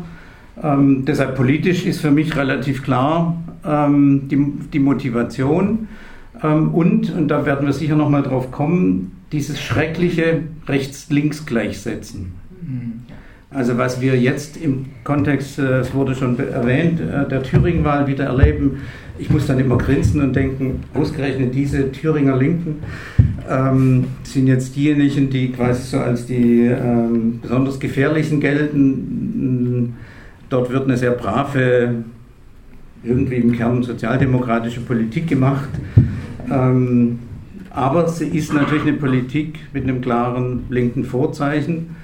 Ähm, 0.61 1.05
deshalb 1.05 1.35
politisch 1.35 1.85
ist 1.85 2.01
für 2.01 2.11
mich 2.11 2.35
relativ 2.35 2.83
klar 2.83 3.37
ähm, 3.65 4.27
die, 4.29 4.37
die 4.73 4.79
Motivation 4.79 5.87
ähm, 6.43 6.73
und, 6.73 7.13
und 7.15 7.27
da 7.27 7.45
werden 7.45 7.65
wir 7.65 7.73
sicher 7.73 7.95
nochmal 7.95 8.23
drauf 8.23 8.51
kommen, 8.51 9.11
dieses 9.31 9.61
schreckliche 9.61 10.41
Rechts-Links-Gleichsetzen. 10.67 12.33
Mhm. 12.61 12.91
Also 13.51 13.77
was 13.77 13.99
wir 13.99 14.15
jetzt 14.15 14.57
im 14.57 14.85
Kontext, 15.03 15.57
äh, 15.59 15.79
es 15.79 15.93
wurde 15.93 16.15
schon 16.15 16.37
erwähnt, 16.37 16.99
äh, 16.99 17.27
der 17.27 17.41
Thüringen-Wahl 17.41 18.07
wieder 18.07 18.25
erleben, 18.25 18.81
ich 19.17 19.29
muss 19.29 19.47
dann 19.47 19.59
immer 19.59 19.77
grinsen 19.77 20.21
und 20.21 20.35
denken, 20.35 20.81
ausgerechnet 20.93 21.53
diese 21.53 21.91
Thüringer 21.91 22.37
Linken 22.37 22.77
ähm, 23.49 24.05
sind 24.23 24.47
jetzt 24.47 24.75
diejenigen, 24.75 25.29
die 25.29 25.51
quasi 25.51 25.81
so 25.83 25.97
als 25.97 26.25
die 26.25 26.67
ähm, 26.67 27.39
besonders 27.41 27.79
gefährlichen 27.79 28.39
gelten. 28.39 29.95
Dort 30.49 30.71
wird 30.71 30.85
eine 30.85 30.97
sehr 30.97 31.11
brave, 31.11 32.03
irgendwie 33.03 33.35
im 33.35 33.51
Kern 33.51 33.83
sozialdemokratische 33.83 34.81
Politik 34.81 35.27
gemacht. 35.27 35.69
Ähm, 36.51 37.19
aber 37.69 38.07
sie 38.07 38.27
ist 38.27 38.53
natürlich 38.53 38.83
eine 38.83 38.93
Politik 38.93 39.59
mit 39.73 39.83
einem 39.83 40.01
klaren 40.01 40.63
linken 40.69 41.03
Vorzeichen. 41.03 41.95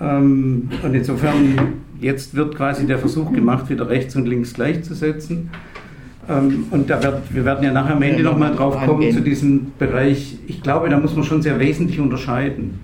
Ähm, 0.00 0.68
und 0.82 0.94
insofern, 0.94 1.58
jetzt 2.00 2.34
wird 2.34 2.56
quasi 2.56 2.86
der 2.86 2.98
Versuch 2.98 3.32
gemacht, 3.32 3.70
wieder 3.70 3.88
rechts 3.88 4.16
und 4.16 4.26
links 4.26 4.54
gleichzusetzen. 4.54 5.50
Ähm, 6.28 6.64
und 6.70 6.90
da 6.90 7.02
wird, 7.02 7.34
wir 7.34 7.44
werden 7.44 7.64
ja 7.64 7.72
nachher 7.72 7.96
am 7.96 8.02
Ende 8.02 8.22
nochmal 8.22 8.54
drauf 8.54 8.76
kommen 8.84 9.12
zu 9.12 9.20
diesem 9.20 9.72
Bereich. 9.78 10.38
Ich 10.46 10.62
glaube, 10.62 10.88
da 10.88 10.98
muss 10.98 11.14
man 11.14 11.24
schon 11.24 11.42
sehr 11.42 11.60
wesentlich 11.60 12.00
unterscheiden. 12.00 12.80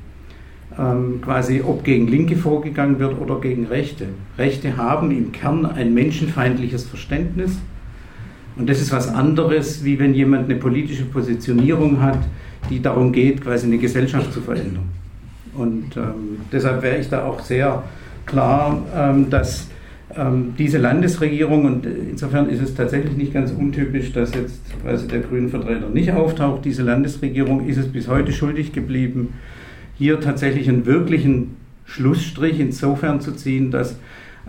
Ähm, 0.78 1.20
quasi, 1.20 1.62
ob 1.66 1.82
gegen 1.82 2.06
Linke 2.06 2.36
vorgegangen 2.36 3.00
wird 3.00 3.20
oder 3.20 3.40
gegen 3.40 3.66
Rechte. 3.66 4.06
Rechte 4.38 4.76
haben 4.76 5.10
im 5.10 5.32
Kern 5.32 5.66
ein 5.66 5.94
menschenfeindliches 5.94 6.84
Verständnis. 6.84 7.58
Und 8.56 8.68
das 8.68 8.80
ist 8.80 8.92
was 8.92 9.08
anderes, 9.08 9.84
wie 9.84 9.98
wenn 9.98 10.14
jemand 10.14 10.44
eine 10.44 10.56
politische 10.58 11.04
Positionierung 11.04 12.00
hat, 12.00 12.18
die 12.68 12.80
darum 12.80 13.12
geht, 13.12 13.40
quasi 13.40 13.66
eine 13.66 13.78
Gesellschaft 13.78 14.32
zu 14.32 14.40
verändern. 14.40 14.88
Und 15.54 15.96
ähm, 15.96 16.38
deshalb 16.52 16.82
wäre 16.82 16.98
ich 16.98 17.08
da 17.08 17.24
auch 17.24 17.40
sehr 17.40 17.82
klar, 18.26 18.80
ähm, 18.94 19.28
dass 19.28 19.68
ähm, 20.16 20.54
diese 20.56 20.78
Landesregierung, 20.78 21.64
und 21.64 21.86
insofern 21.86 22.48
ist 22.48 22.62
es 22.62 22.74
tatsächlich 22.74 23.16
nicht 23.16 23.32
ganz 23.32 23.50
untypisch, 23.50 24.12
dass 24.12 24.34
jetzt 24.34 24.60
quasi 24.82 25.08
der 25.08 25.20
grünen 25.20 25.48
Vertreter 25.48 25.88
nicht 25.88 26.12
auftaucht, 26.12 26.64
diese 26.64 26.82
Landesregierung 26.82 27.66
ist 27.66 27.76
es 27.76 27.88
bis 27.88 28.08
heute 28.08 28.32
schuldig 28.32 28.72
geblieben, 28.72 29.34
hier 30.00 30.18
tatsächlich 30.18 30.66
einen 30.66 30.86
wirklichen 30.86 31.56
Schlussstrich 31.84 32.58
insofern 32.58 33.20
zu 33.20 33.32
ziehen, 33.32 33.70
dass 33.70 33.98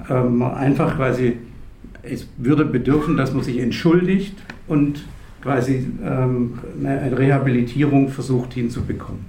ähm, 0.09 0.37
man 0.37 0.53
einfach 0.53 0.95
quasi, 0.95 1.39
es 2.03 2.25
würde 2.37 2.63
bedürfen, 2.63 3.17
dass 3.17 3.33
man 3.33 3.43
sich 3.43 3.59
entschuldigt 3.59 4.33
und 4.69 5.03
quasi 5.41 5.87
ähm, 6.05 6.59
eine 6.79 7.17
Rehabilitierung 7.17 8.07
versucht 8.07 8.53
hinzubekommen. 8.53 9.25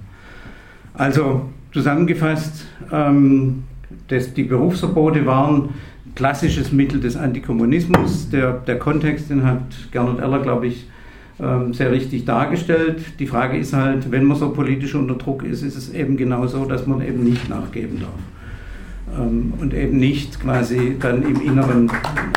Also 0.93 1.49
zusammengefasst, 1.73 2.67
ähm, 2.89 3.63
das, 4.07 4.33
die 4.33 4.43
Berufsverbote 4.43 5.25
waren 5.25 5.71
klassisches 6.15 6.71
Mittel 6.71 7.01
des 7.01 7.17
Antikommunismus. 7.17 8.29
Der, 8.29 8.53
der 8.53 8.79
Kontext, 8.79 9.29
den 9.29 9.43
hat 9.43 9.91
Gernot 9.91 10.21
Eller, 10.21 10.39
glaube 10.39 10.67
ich, 10.67 10.87
sehr 11.71 11.91
richtig 11.91 12.25
dargestellt. 12.25 13.01
Die 13.19 13.25
Frage 13.25 13.57
ist 13.57 13.73
halt, 13.73 14.11
wenn 14.11 14.25
man 14.25 14.37
so 14.37 14.51
politisch 14.51 14.93
unter 14.93 15.15
Druck 15.15 15.43
ist, 15.43 15.63
ist 15.63 15.75
es 15.75 15.91
eben 15.91 16.15
genau 16.15 16.45
so, 16.45 16.65
dass 16.65 16.85
man 16.85 17.01
eben 17.01 17.23
nicht 17.23 17.49
nachgeben 17.49 17.99
darf. 18.01 19.19
Ähm, 19.19 19.53
und 19.59 19.73
eben 19.73 19.97
nicht 19.97 20.39
quasi 20.39 20.95
dann 20.99 21.23
im 21.23 21.41
Inneren 21.41 21.91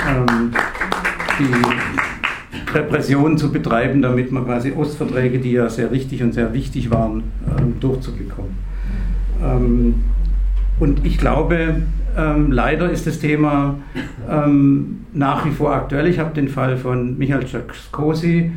ähm, 0.08 0.50
die 1.38 2.74
Repression 2.74 3.36
zu 3.36 3.52
betreiben, 3.52 4.00
damit 4.00 4.32
man 4.32 4.46
quasi 4.46 4.72
Ostverträge, 4.72 5.38
die 5.38 5.52
ja 5.52 5.68
sehr 5.68 5.90
richtig 5.90 6.22
und 6.22 6.32
sehr 6.32 6.52
wichtig 6.54 6.90
waren, 6.90 7.24
durchzubekommen. 7.80 8.54
Und 10.78 11.04
ich 11.04 11.18
glaube, 11.18 11.82
ähm, 12.16 12.50
leider 12.50 12.90
ist 12.90 13.06
das 13.06 13.18
Thema 13.18 13.76
ähm, 14.30 15.04
nach 15.12 15.44
wie 15.44 15.50
vor 15.50 15.74
aktuell. 15.74 16.06
Ich 16.06 16.18
habe 16.18 16.34
den 16.34 16.48
Fall 16.48 16.76
von 16.76 17.18
Michael 17.18 17.44
Czakskosi 17.44 18.52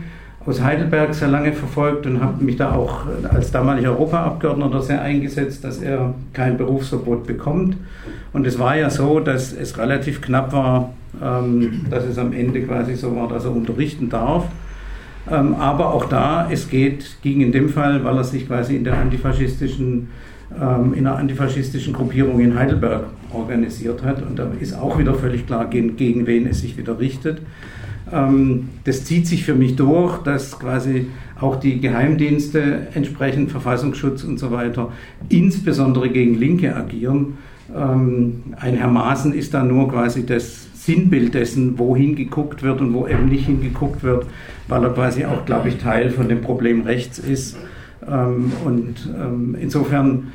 aus 0.49 0.61
Heidelberg 0.63 1.13
sehr 1.13 1.27
lange 1.27 1.53
verfolgt 1.53 2.07
und 2.07 2.21
habe 2.21 2.43
mich 2.43 2.57
da 2.57 2.73
auch 2.73 3.01
als 3.31 3.51
damaliger 3.51 3.91
Europaabgeordneter 3.91 4.81
sehr 4.81 5.01
eingesetzt, 5.01 5.63
dass 5.63 5.77
er 5.77 6.15
kein 6.33 6.57
Berufsverbot 6.57 7.27
bekommt. 7.27 7.77
Und 8.33 8.47
es 8.47 8.57
war 8.57 8.75
ja 8.75 8.89
so, 8.89 9.19
dass 9.19 9.53
es 9.53 9.77
relativ 9.77 10.21
knapp 10.21 10.51
war, 10.51 10.93
ähm, 11.23 11.85
dass 11.91 12.03
es 12.05 12.17
am 12.17 12.33
Ende 12.33 12.61
quasi 12.63 12.95
so 12.95 13.15
war, 13.15 13.27
dass 13.27 13.45
er 13.45 13.51
unterrichten 13.51 14.09
darf. 14.09 14.45
Ähm, 15.31 15.53
aber 15.53 15.93
auch 15.93 16.05
da, 16.05 16.49
es 16.49 16.67
geht, 16.67 17.17
ging 17.21 17.41
in 17.41 17.51
dem 17.51 17.69
Fall, 17.69 18.03
weil 18.03 18.17
er 18.17 18.23
sich 18.23 18.47
quasi 18.47 18.75
in 18.75 18.83
der 18.83 18.97
antifaschistischen 18.97 20.09
ähm, 20.59 20.95
in 20.95 21.05
einer 21.05 21.17
antifaschistischen 21.17 21.93
Gruppierung 21.93 22.39
in 22.39 22.57
Heidelberg 22.57 23.03
organisiert 23.31 24.01
hat. 24.01 24.23
Und 24.23 24.39
da 24.39 24.47
ist 24.59 24.73
auch 24.73 24.97
wieder 24.97 25.13
völlig 25.13 25.45
klar, 25.45 25.69
gegen, 25.69 25.95
gegen 25.95 26.25
wen 26.25 26.47
es 26.47 26.61
sich 26.61 26.75
wieder 26.75 26.99
richtet. 26.99 27.39
Ähm, 28.11 28.69
das 28.83 29.05
zieht 29.05 29.27
sich 29.27 29.43
für 29.43 29.55
mich 29.55 29.75
durch, 29.75 30.17
dass 30.19 30.59
quasi 30.59 31.07
auch 31.39 31.57
die 31.57 31.79
Geheimdienste 31.79 32.87
entsprechend 32.93 33.51
Verfassungsschutz 33.51 34.23
und 34.23 34.39
so 34.39 34.51
weiter 34.51 34.91
insbesondere 35.29 36.09
gegen 36.09 36.35
Linke 36.35 36.75
agieren. 36.75 37.37
Ähm, 37.75 38.43
ein 38.59 38.75
Herr 38.75 38.89
Maaßen 38.89 39.33
ist 39.33 39.53
da 39.53 39.63
nur 39.63 39.89
quasi 39.89 40.25
das 40.25 40.67
Sinnbild 40.73 41.33
dessen, 41.33 41.77
wohin 41.77 42.15
geguckt 42.15 42.63
wird 42.63 42.81
und 42.81 42.93
wo 42.93 43.07
eben 43.07 43.27
nicht 43.27 43.45
hingeguckt 43.45 44.03
wird, 44.03 44.25
weil 44.67 44.83
er 44.83 44.89
quasi 44.91 45.25
auch, 45.25 45.45
glaube 45.45 45.69
ich, 45.69 45.77
Teil 45.77 46.09
von 46.09 46.27
dem 46.29 46.41
Problem 46.41 46.81
rechts 46.81 47.19
ist. 47.19 47.57
Ähm, 48.07 48.51
und 48.65 49.09
insofern 49.59 50.27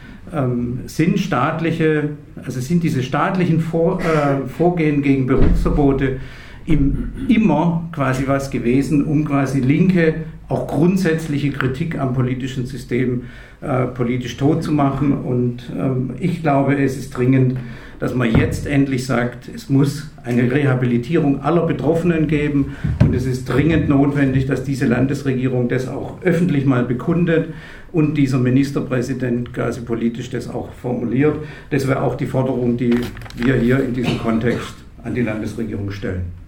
sind 0.86 1.20
staatliche, 1.20 2.08
also 2.44 2.58
sind 2.58 2.82
diese 2.82 3.02
staatlichen 3.02 3.58
äh, 3.58 4.48
Vorgehen 4.48 5.02
gegen 5.02 5.26
Berufsverbote 5.26 6.16
im, 6.66 7.12
immer 7.28 7.88
quasi 7.92 8.24
was 8.26 8.50
gewesen, 8.50 9.04
um 9.04 9.24
quasi 9.24 9.60
linke, 9.60 10.14
auch 10.48 10.66
grundsätzliche 10.66 11.50
Kritik 11.50 11.98
am 11.98 12.12
politischen 12.12 12.66
System 12.66 13.22
äh, 13.60 13.86
politisch 13.86 14.36
tot 14.36 14.62
zu 14.62 14.72
machen. 14.72 15.12
Und 15.12 15.72
ähm, 15.76 16.10
ich 16.18 16.42
glaube, 16.42 16.76
es 16.76 16.96
ist 16.96 17.16
dringend, 17.16 17.56
dass 17.98 18.14
man 18.14 18.30
jetzt 18.30 18.66
endlich 18.66 19.06
sagt, 19.06 19.48
es 19.54 19.70
muss 19.70 20.10
eine 20.24 20.50
Rehabilitierung 20.50 21.40
aller 21.40 21.66
Betroffenen 21.66 22.26
geben 22.26 22.76
und 23.00 23.14
es 23.14 23.24
ist 23.24 23.48
dringend 23.48 23.88
notwendig, 23.88 24.46
dass 24.46 24.64
diese 24.64 24.86
Landesregierung 24.86 25.68
das 25.68 25.88
auch 25.88 26.20
öffentlich 26.22 26.66
mal 26.66 26.84
bekundet 26.84 27.54
und 27.92 28.18
dieser 28.18 28.38
Ministerpräsident 28.38 29.54
quasi 29.54 29.80
politisch 29.80 30.28
das 30.28 30.48
auch 30.48 30.72
formuliert. 30.72 31.36
Das 31.70 31.86
wäre 31.88 32.02
auch 32.02 32.16
die 32.16 32.26
Forderung, 32.26 32.76
die 32.76 32.94
wir 33.36 33.54
hier 33.54 33.82
in 33.82 33.94
diesem 33.94 34.18
Kontext 34.18 34.74
an 35.02 35.14
die 35.14 35.22
Landesregierung 35.22 35.90
stellen. 35.90 36.43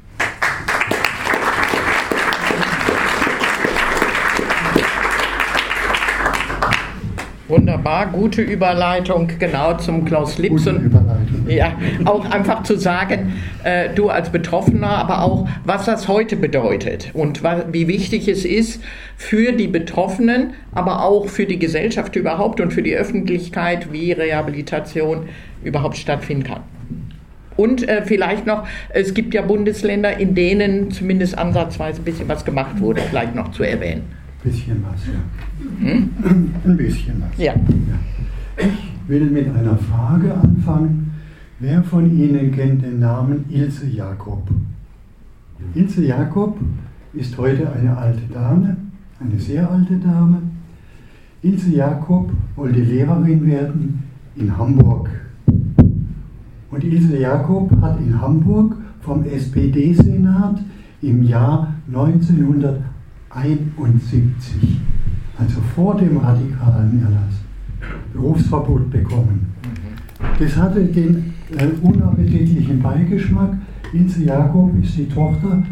Wunderbar, 7.86 8.06
gute 8.08 8.42
Überleitung 8.42 9.28
genau 9.38 9.74
zum 9.74 10.04
Klaus 10.04 10.38
Lips 10.38 10.66
und 10.66 10.90
ja, 11.46 11.72
auch 12.04 12.28
einfach 12.28 12.64
zu 12.64 12.76
sagen, 12.76 13.34
äh, 13.62 13.90
du 13.94 14.08
als 14.08 14.30
Betroffener, 14.30 14.88
aber 14.88 15.22
auch, 15.22 15.46
was 15.62 15.84
das 15.84 16.08
heute 16.08 16.34
bedeutet 16.34 17.10
und 17.14 17.44
wie 17.44 17.86
wichtig 17.86 18.26
es 18.26 18.44
ist 18.44 18.82
für 19.16 19.52
die 19.52 19.68
Betroffenen, 19.68 20.54
aber 20.72 21.04
auch 21.04 21.28
für 21.28 21.46
die 21.46 21.60
Gesellschaft 21.60 22.16
überhaupt 22.16 22.60
und 22.60 22.72
für 22.72 22.82
die 22.82 22.96
Öffentlichkeit, 22.96 23.92
wie 23.92 24.10
Rehabilitation 24.10 25.28
überhaupt 25.62 25.96
stattfinden 25.96 26.42
kann. 26.42 26.62
Und 27.56 27.88
äh, 27.88 28.02
vielleicht 28.04 28.46
noch, 28.46 28.66
es 28.88 29.14
gibt 29.14 29.32
ja 29.32 29.42
Bundesländer, 29.42 30.18
in 30.18 30.34
denen 30.34 30.90
zumindest 30.90 31.38
ansatzweise 31.38 32.02
ein 32.02 32.04
bisschen 32.04 32.28
was 32.28 32.44
gemacht 32.44 32.80
wurde, 32.80 33.00
vielleicht 33.02 33.36
noch 33.36 33.52
zu 33.52 33.62
erwähnen 33.62 34.25
bisschen 34.46 34.84
was, 34.84 35.06
ja. 35.06 35.88
Hm? 35.88 36.10
Ein 36.64 36.76
bisschen 36.76 37.20
was. 37.20 37.36
Ja. 37.38 37.54
ja. 37.54 38.66
Ich 38.66 39.08
will 39.08 39.30
mit 39.30 39.48
einer 39.54 39.76
Frage 39.76 40.34
anfangen. 40.34 41.12
Wer 41.58 41.82
von 41.82 42.16
Ihnen 42.16 42.52
kennt 42.52 42.82
den 42.82 43.00
Namen 43.00 43.44
Ilse 43.48 43.86
Jakob? 43.86 44.42
Ilse 45.74 46.04
Jakob 46.04 46.58
ist 47.12 47.36
heute 47.38 47.72
eine 47.72 47.96
alte 47.96 48.22
Dame, 48.32 48.76
eine 49.18 49.40
sehr 49.40 49.68
alte 49.70 49.96
Dame. 49.96 50.42
Ilse 51.42 51.70
Jakob 51.70 52.30
wollte 52.56 52.80
Lehrerin 52.80 53.46
werden 53.46 54.04
in 54.36 54.56
Hamburg. 54.56 55.08
Und 56.70 56.84
Ilse 56.84 57.18
Jakob 57.18 57.70
hat 57.80 57.98
in 58.00 58.20
Hamburg 58.20 58.76
vom 59.00 59.24
SPD-Senat 59.24 60.62
im 61.00 61.22
Jahr 61.22 61.74
1900 61.88 62.80
71, 63.36 64.80
also 65.38 65.60
vor 65.74 65.96
dem 65.96 66.16
radikalen 66.16 67.02
Erlass, 67.02 67.42
Berufsverbot 68.12 68.90
bekommen. 68.90 69.52
Das 70.38 70.56
hatte 70.56 70.84
den 70.84 71.34
äh, 71.56 71.66
unappetitlichen 71.82 72.80
Beigeschmack. 72.80 73.56
Ilse 73.92 74.22
Jakob 74.24 74.72
ist 74.82 74.96
die 74.96 75.08
Tochter 75.08 75.62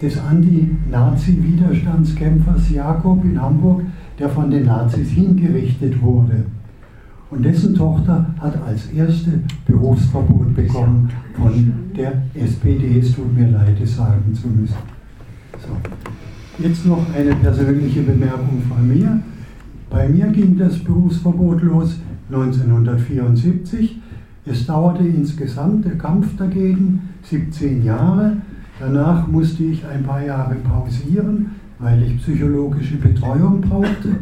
des 0.00 0.18
Anti-Nazi-Widerstandskämpfers 0.18 2.70
Jakob 2.70 3.22
in 3.24 3.38
Hamburg, 3.40 3.82
der 4.18 4.28
von 4.30 4.50
den 4.50 4.64
Nazis 4.64 5.10
hingerichtet 5.10 6.00
wurde. 6.00 6.44
Und 7.30 7.44
dessen 7.44 7.74
Tochter 7.74 8.34
hat 8.40 8.56
als 8.66 8.86
erste 8.86 9.40
Berufsverbot 9.66 10.56
bekommen 10.56 11.10
von 11.34 11.74
der 11.96 12.22
SPD. 12.34 12.98
Es 12.98 13.12
tut 13.12 13.36
mir 13.36 13.48
leid, 13.48 13.78
es 13.80 13.96
sagen 13.96 14.34
zu 14.34 14.48
müssen. 14.48 14.74
So. 15.58 15.68
Jetzt 16.62 16.84
noch 16.84 17.06
eine 17.14 17.34
persönliche 17.36 18.02
Bemerkung 18.02 18.60
von 18.68 18.86
mir. 18.86 19.18
Bei 19.88 20.06
mir 20.06 20.26
ging 20.26 20.58
das 20.58 20.78
Berufsverbot 20.78 21.62
los 21.62 21.96
1974. 22.30 23.98
Es 24.44 24.66
dauerte 24.66 25.02
insgesamt 25.02 25.86
der 25.86 25.96
Kampf 25.96 26.36
dagegen 26.36 27.08
17 27.22 27.82
Jahre. 27.82 28.36
Danach 28.78 29.26
musste 29.26 29.64
ich 29.64 29.86
ein 29.86 30.02
paar 30.02 30.22
Jahre 30.22 30.56
pausieren, 30.56 31.52
weil 31.78 32.02
ich 32.02 32.18
psychologische 32.18 32.96
Betreuung 32.96 33.62
brauchte. 33.62 34.16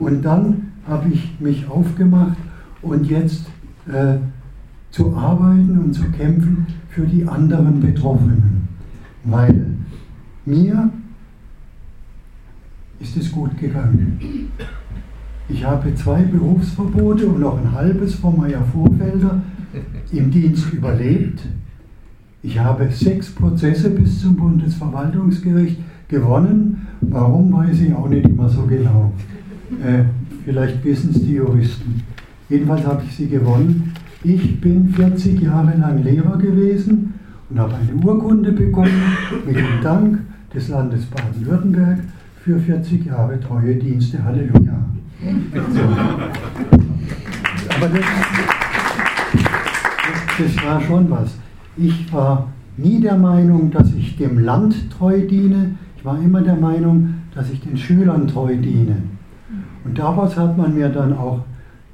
Und 0.00 0.24
dann 0.24 0.72
habe 0.88 1.10
ich 1.10 1.36
mich 1.38 1.68
aufgemacht 1.70 2.38
und 2.82 3.08
jetzt 3.08 3.46
äh, 3.86 4.16
zu 4.90 5.16
arbeiten 5.16 5.78
und 5.78 5.92
zu 5.92 6.10
kämpfen 6.10 6.66
für 6.88 7.06
die 7.06 7.24
anderen 7.24 7.78
Betroffenen. 7.80 8.66
Weil 9.22 9.64
mir 10.44 10.90
ist 13.00 13.16
es 13.16 13.30
gut 13.32 13.56
gegangen. 13.58 14.18
Ich 15.48 15.64
habe 15.64 15.94
zwei 15.94 16.22
Berufsverbote 16.22 17.26
und 17.26 17.40
noch 17.40 17.58
ein 17.58 17.72
halbes 17.72 18.14
von 18.16 18.36
Meier 18.36 18.62
Vorfelder 18.72 19.40
im 20.12 20.30
Dienst 20.30 20.72
überlebt. 20.72 21.40
Ich 22.42 22.58
habe 22.58 22.88
sechs 22.90 23.30
Prozesse 23.34 23.90
bis 23.90 24.20
zum 24.20 24.36
Bundesverwaltungsgericht 24.36 25.78
gewonnen. 26.08 26.86
Warum 27.00 27.52
weiß 27.52 27.80
ich 27.80 27.94
auch 27.94 28.08
nicht 28.08 28.26
immer 28.26 28.48
so 28.48 28.62
genau. 28.62 29.12
Äh, 29.84 30.04
vielleicht 30.44 30.84
wissen 30.84 31.10
es 31.10 31.22
die 31.22 31.34
Juristen. 31.34 32.02
Jedenfalls 32.48 32.86
habe 32.86 33.02
ich 33.04 33.16
sie 33.16 33.28
gewonnen. 33.28 33.94
Ich 34.24 34.60
bin 34.60 34.88
40 34.88 35.40
Jahre 35.40 35.76
lang 35.78 36.02
Lehrer 36.02 36.38
gewesen 36.38 37.14
und 37.50 37.58
habe 37.58 37.74
eine 37.74 38.04
Urkunde 38.04 38.52
bekommen 38.52 39.02
mit 39.46 39.56
dem 39.56 39.82
Dank 39.82 40.18
des 40.54 40.68
Landes 40.68 41.04
Baden-Württemberg 41.06 41.98
für 42.48 42.58
40 42.58 43.04
Jahre 43.04 43.38
treue 43.38 43.74
Dienste. 43.74 44.24
Halleluja. 44.24 44.82
Aber 47.76 47.88
das, 47.88 48.06
das 50.38 50.64
war 50.64 50.80
schon 50.80 51.10
was. 51.10 51.36
Ich 51.76 52.10
war 52.10 52.48
nie 52.78 53.02
der 53.02 53.18
Meinung, 53.18 53.70
dass 53.70 53.92
ich 53.92 54.16
dem 54.16 54.38
Land 54.38 54.90
treu 54.90 55.26
diene. 55.26 55.74
Ich 55.98 56.04
war 56.06 56.18
immer 56.22 56.40
der 56.40 56.56
Meinung, 56.56 57.16
dass 57.34 57.50
ich 57.50 57.60
den 57.60 57.76
Schülern 57.76 58.26
treu 58.26 58.56
diene. 58.56 58.96
Und 59.84 59.98
daraus 59.98 60.34
hat 60.38 60.56
man 60.56 60.74
mir 60.74 60.88
dann 60.88 61.12
auch 61.12 61.44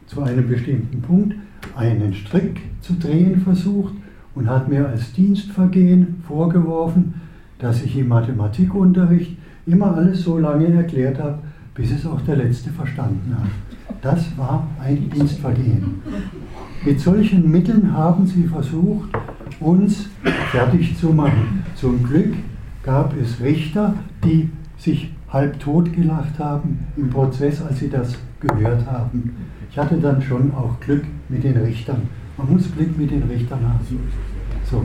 zu 0.06 0.22
einem 0.22 0.48
bestimmten 0.48 1.02
Punkt 1.02 1.34
einen 1.74 2.14
Strick 2.14 2.60
zu 2.80 2.92
drehen 2.92 3.40
versucht 3.40 3.94
und 4.36 4.48
hat 4.48 4.68
mir 4.68 4.88
als 4.88 5.12
Dienstvergehen 5.14 6.22
vorgeworfen, 6.28 7.14
dass 7.58 7.82
ich 7.82 7.98
im 7.98 8.06
Mathematikunterricht 8.06 9.36
immer 9.66 9.94
alles 9.94 10.22
so 10.22 10.38
lange 10.38 10.72
erklärt 10.72 11.18
habe, 11.18 11.38
bis 11.74 11.90
es 11.90 12.06
auch 12.06 12.20
der 12.22 12.36
Letzte 12.36 12.70
verstanden 12.70 13.36
hat. 13.38 13.50
Das 14.02 14.36
war 14.36 14.66
ein 14.80 15.10
Dienstvergehen. 15.10 16.02
Mit 16.84 17.00
solchen 17.00 17.50
Mitteln 17.50 17.92
haben 17.92 18.26
sie 18.26 18.44
versucht, 18.44 19.10
uns 19.60 20.08
fertig 20.50 20.96
zu 20.98 21.10
machen. 21.10 21.64
Zum 21.74 22.02
Glück 22.02 22.34
gab 22.82 23.16
es 23.16 23.40
Richter, 23.40 23.94
die 24.22 24.50
sich 24.76 25.10
halb 25.30 25.58
tot 25.58 25.92
gelacht 25.92 26.38
haben 26.38 26.86
im 26.96 27.10
Prozess, 27.10 27.62
als 27.62 27.78
sie 27.78 27.88
das 27.88 28.16
gehört 28.40 28.86
haben. 28.86 29.34
Ich 29.70 29.78
hatte 29.78 29.96
dann 29.96 30.20
schon 30.22 30.52
auch 30.54 30.78
Glück 30.80 31.04
mit 31.28 31.42
den 31.42 31.56
Richtern. 31.56 32.02
Man 32.36 32.52
muss 32.52 32.72
Glück 32.74 32.96
mit 32.98 33.10
den 33.10 33.22
Richtern 33.24 33.60
haben. 33.66 33.80
So. 34.70 34.84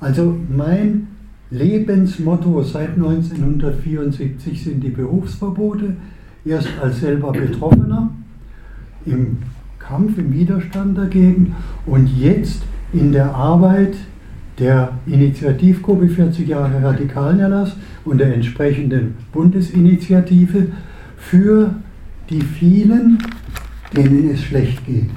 Also 0.00 0.36
mein 0.48 1.08
Lebensmotto 1.50 2.62
seit 2.62 2.90
1974 2.90 4.64
sind 4.64 4.84
die 4.84 4.90
Berufsverbote. 4.90 5.96
Erst 6.44 6.68
als 6.80 7.00
selber 7.00 7.32
Betroffener 7.32 8.10
im 9.04 9.38
Kampf, 9.78 10.18
im 10.18 10.32
Widerstand 10.32 10.96
dagegen 10.96 11.54
und 11.86 12.06
jetzt 12.18 12.62
in 12.92 13.12
der 13.12 13.34
Arbeit 13.34 13.96
der 14.58 14.92
Initiativgruppe 15.06 16.08
40 16.08 16.48
Jahre 16.48 16.82
Radikalenerlass 16.82 17.76
und 18.04 18.18
der 18.18 18.34
entsprechenden 18.34 19.14
Bundesinitiative 19.32 20.68
für 21.16 21.74
die 22.28 22.40
vielen, 22.40 23.18
denen 23.96 24.30
es 24.30 24.42
schlecht 24.42 24.84
geht. 24.84 25.10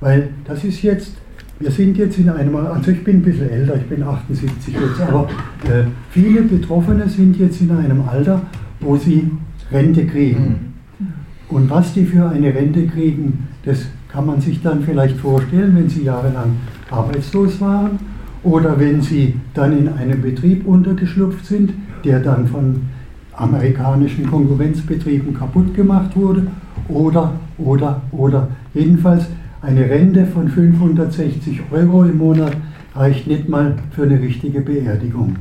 Weil 0.00 0.30
das 0.44 0.64
ist 0.64 0.82
jetzt 0.82 1.12
wir 1.60 1.70
sind 1.70 1.96
jetzt 1.98 2.18
in 2.18 2.28
einem, 2.30 2.54
also 2.54 2.90
ich 2.90 3.02
bin 3.02 3.16
ein 3.16 3.22
bisschen 3.22 3.50
älter, 3.50 3.76
ich 3.76 3.86
bin 3.86 4.02
78 4.02 4.74
jetzt, 4.74 5.00
aber 5.00 5.28
äh, 5.64 5.84
viele 6.10 6.42
Betroffene 6.42 7.08
sind 7.08 7.36
jetzt 7.38 7.60
in 7.60 7.70
einem 7.70 8.02
Alter, 8.08 8.42
wo 8.80 8.96
sie 8.96 9.30
Rente 9.72 10.06
kriegen. 10.06 10.72
Mhm. 10.98 11.06
Und 11.48 11.70
was 11.70 11.94
die 11.94 12.04
für 12.04 12.28
eine 12.28 12.54
Rente 12.54 12.86
kriegen, 12.86 13.48
das 13.64 13.86
kann 14.08 14.26
man 14.26 14.40
sich 14.40 14.62
dann 14.62 14.82
vielleicht 14.82 15.16
vorstellen, 15.16 15.74
wenn 15.76 15.88
sie 15.88 16.04
jahrelang 16.04 16.56
arbeitslos 16.90 17.60
waren 17.60 17.98
oder 18.42 18.78
wenn 18.78 19.02
sie 19.02 19.34
dann 19.54 19.76
in 19.76 19.88
einem 19.88 20.22
Betrieb 20.22 20.66
untergeschlupft 20.66 21.44
sind, 21.44 21.72
der 22.04 22.20
dann 22.20 22.46
von 22.46 22.82
amerikanischen 23.32 24.26
Konkurrenzbetrieben 24.26 25.34
kaputt 25.34 25.74
gemacht 25.74 26.16
wurde 26.16 26.46
oder, 26.88 27.32
oder, 27.58 28.02
oder. 28.12 28.48
Jedenfalls 28.74 29.26
eine 29.60 29.90
Rente 29.90 30.26
von 30.26 30.48
560 30.48 31.62
Euro 31.72 32.04
im 32.04 32.18
Monat 32.18 32.56
reicht 32.94 33.26
nicht 33.26 33.48
mal 33.48 33.74
für 33.90 34.02
eine 34.04 34.20
richtige 34.20 34.60
Beerdigung. 34.60 35.36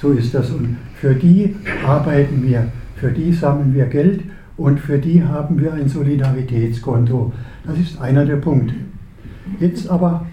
So 0.00 0.12
ist 0.12 0.34
das. 0.34 0.50
Und 0.50 0.76
für 0.94 1.14
die 1.14 1.54
arbeiten 1.86 2.42
wir, 2.42 2.68
für 2.96 3.10
die 3.10 3.32
sammeln 3.32 3.74
wir 3.74 3.86
Geld 3.86 4.22
und 4.56 4.80
für 4.80 4.98
die 4.98 5.22
haben 5.22 5.60
wir 5.60 5.72
ein 5.74 5.88
Solidaritätskonto. 5.88 7.32
Das 7.66 7.78
ist 7.78 8.00
einer 8.00 8.24
der 8.24 8.36
Punkte. 8.36 8.74
Jetzt 9.60 9.88
aber, 9.88 10.26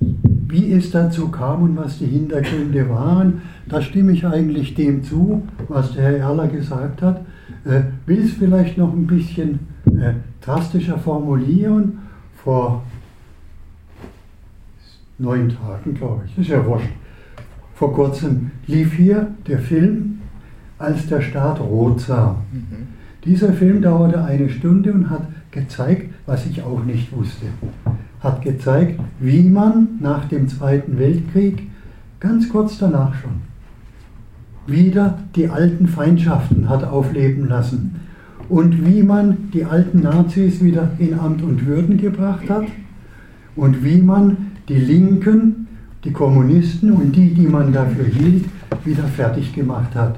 wie 0.00 0.72
es 0.72 0.90
dazu 0.90 1.28
kam 1.28 1.62
und 1.62 1.76
was 1.76 1.98
die 1.98 2.06
Hintergründe 2.06 2.88
waren, 2.88 3.42
da 3.68 3.80
stimme 3.80 4.12
ich 4.12 4.26
eigentlich 4.26 4.74
dem 4.74 5.02
zu, 5.02 5.42
was 5.68 5.94
der 5.94 6.04
Herr 6.04 6.18
Erler 6.18 6.48
gesagt 6.48 7.02
hat. 7.02 7.24
Äh, 7.64 7.82
will 8.06 8.20
es 8.20 8.32
vielleicht 8.32 8.76
noch 8.78 8.92
ein 8.92 9.06
bisschen 9.06 9.60
äh, 10.00 10.14
drastischer 10.40 10.98
formulieren. 10.98 11.98
Vor 12.36 12.82
neun 15.18 15.48
Tagen, 15.48 15.94
glaube 15.94 16.24
ich, 16.26 16.38
ist 16.38 16.48
ja 16.48 16.64
wurscht. 16.64 16.90
Vor 17.74 17.92
kurzem 17.92 18.50
lief 18.66 18.92
hier 18.94 19.28
der 19.46 19.58
Film 19.58 20.20
Als 20.78 21.06
der 21.06 21.20
Staat 21.20 21.60
rot 21.60 22.00
sah. 22.00 22.36
Mhm. 22.52 22.88
Dieser 23.24 23.52
Film 23.52 23.80
dauerte 23.80 24.22
eine 24.22 24.50
Stunde 24.50 24.92
und 24.92 25.08
hat 25.08 25.26
gezeigt, 25.50 26.12
was 26.26 26.44
ich 26.46 26.62
auch 26.62 26.84
nicht 26.84 27.14
wusste. 27.16 27.46
Hat 28.20 28.42
gezeigt, 28.42 29.00
wie 29.20 29.48
man 29.48 29.98
nach 30.00 30.26
dem 30.26 30.48
Zweiten 30.48 30.98
Weltkrieg, 30.98 31.70
ganz 32.20 32.48
kurz 32.48 32.78
danach 32.78 33.14
schon, 33.14 33.42
wieder 34.66 35.18
die 35.36 35.48
alten 35.48 35.86
Feindschaften 35.86 36.68
hat 36.68 36.84
aufleben 36.84 37.48
lassen 37.48 38.00
und 38.48 38.86
wie 38.86 39.02
man 39.02 39.50
die 39.52 39.64
alten 39.64 40.00
Nazis 40.00 40.62
wieder 40.62 40.90
in 40.98 41.18
Amt 41.18 41.42
und 41.42 41.66
Würden 41.66 41.96
gebracht 41.96 42.48
hat 42.48 42.66
und 43.56 43.84
wie 43.84 44.00
man 44.00 44.52
die 44.68 44.78
Linken, 44.78 45.66
die 46.04 46.12
Kommunisten 46.12 46.92
und 46.92 47.14
die, 47.16 47.30
die 47.30 47.46
man 47.46 47.72
dafür 47.72 48.04
hielt, 48.04 48.44
wieder 48.84 49.04
fertig 49.04 49.54
gemacht 49.54 49.94
hat. 49.94 50.16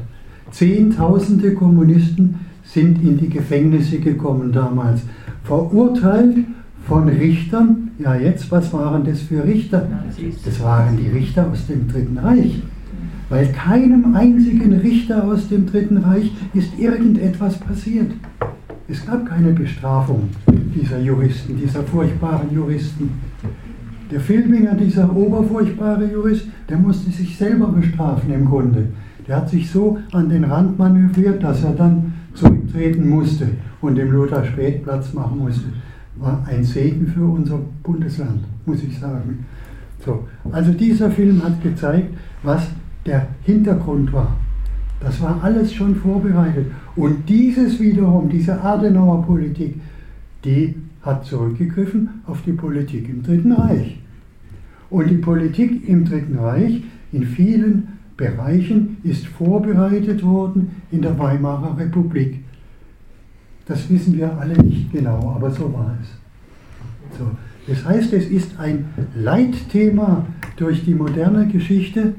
Zehntausende 0.51 1.55
Kommunisten 1.55 2.37
sind 2.65 3.03
in 3.03 3.19
die 3.19 3.29
Gefängnisse 3.29 3.99
gekommen 3.99 4.53
damals, 4.53 5.03
verurteilt 5.45 6.39
von 6.87 7.09
Richtern. 7.09 7.91
Ja, 7.99 8.15
jetzt, 8.15 8.51
was 8.51 8.73
waren 8.73 9.05
das 9.05 9.21
für 9.23 9.45
Richter? 9.45 9.89
Das 10.45 10.63
waren 10.63 10.97
die 10.97 11.09
Richter 11.09 11.49
aus 11.51 11.67
dem 11.67 11.89
Dritten 11.89 12.19
Reich. 12.19 12.63
Weil 13.29 13.49
keinem 13.49 14.15
einzigen 14.15 14.73
Richter 14.75 15.25
aus 15.25 15.49
dem 15.49 15.67
Dritten 15.67 15.99
Reich 15.99 16.31
ist 16.55 16.79
irgendetwas 16.79 17.59
passiert. 17.59 18.13
Es 18.89 19.05
gab 19.05 19.27
keine 19.27 19.53
Bestrafung 19.53 20.29
dieser 20.75 21.01
Juristen, 21.01 21.57
dieser 21.57 21.83
furchtbaren 21.83 22.55
Juristen. 22.55 23.11
Der 24.13 24.21
Filminger, 24.21 24.75
dieser 24.75 25.15
oberfurchtbare 25.15 26.07
Jurist, 26.07 26.47
der 26.69 26.79
musste 26.79 27.11
sich 27.11 27.37
selber 27.37 27.67
bestrafen 27.67 28.33
im 28.33 28.45
Grunde. 28.45 28.87
Der 29.27 29.39
hat 29.39 29.51
sich 29.51 29.69
so 29.69 29.99
an 30.13 30.29
den 30.29 30.45
Rand 30.45 30.79
manövriert, 30.79 31.43
dass 31.43 31.65
er 31.65 31.73
dann 31.73 32.15
zurücktreten 32.35 33.09
musste 33.09 33.49
und 33.81 33.97
dem 33.97 34.13
Lothar 34.13 34.45
Späth 34.45 34.85
Platz 34.85 35.13
machen 35.13 35.39
musste. 35.39 35.65
War 36.17 36.47
ein 36.49 36.63
Segen 36.63 37.09
für 37.09 37.25
unser 37.25 37.59
Bundesland, 37.83 38.45
muss 38.65 38.85
ich 38.85 38.97
sagen. 38.97 39.45
So, 40.05 40.29
also 40.53 40.73
dieser 40.73 41.11
Film 41.11 41.43
hat 41.43 41.61
gezeigt, 41.61 42.15
was 42.45 42.69
der 43.07 43.29
Hintergrund 43.45 44.13
war. 44.13 44.37
Das 45.01 45.21
war 45.21 45.43
alles 45.43 45.73
schon 45.73 45.95
vorbereitet. 45.97 46.67
Und 46.97 47.29
dieses 47.29 47.79
wiederum, 47.81 48.29
diese 48.29 48.61
Adenauer 48.61 49.25
Politik, 49.25 49.81
die 50.45 50.75
hat 51.03 51.25
zurückgegriffen 51.25 52.09
auf 52.27 52.43
die 52.43 52.53
Politik 52.53 53.09
im 53.09 53.23
Dritten 53.23 53.53
Reich. 53.53 53.99
Und 54.91 55.11
die 55.11 55.19
Politik 55.19 55.89
im 55.89 56.05
Dritten 56.05 56.39
Reich 56.39 56.83
in 57.13 57.25
vielen 57.25 57.89
Bereichen 58.17 58.97
ist 59.03 59.27
vorbereitet 59.27 60.23
worden 60.25 60.71
in 60.91 61.03
der 61.03 61.19
Weimarer 61.19 61.77
Republik. 61.79 62.41
Das 63.67 63.91
wissen 63.91 64.17
wir 64.17 64.37
alle 64.39 64.57
nicht 64.63 64.93
genau, 64.93 65.33
aber 65.35 65.51
so 65.51 65.73
war 65.73 65.95
es. 66.01 67.19
So. 67.19 67.25
Das 67.67 67.85
heißt, 67.85 68.13
es 68.13 68.29
ist 68.29 68.59
ein 68.59 68.87
Leitthema 69.15 70.25
durch 70.57 70.85
die 70.85 70.95
moderne 70.95 71.49
Geschichte 71.49 72.15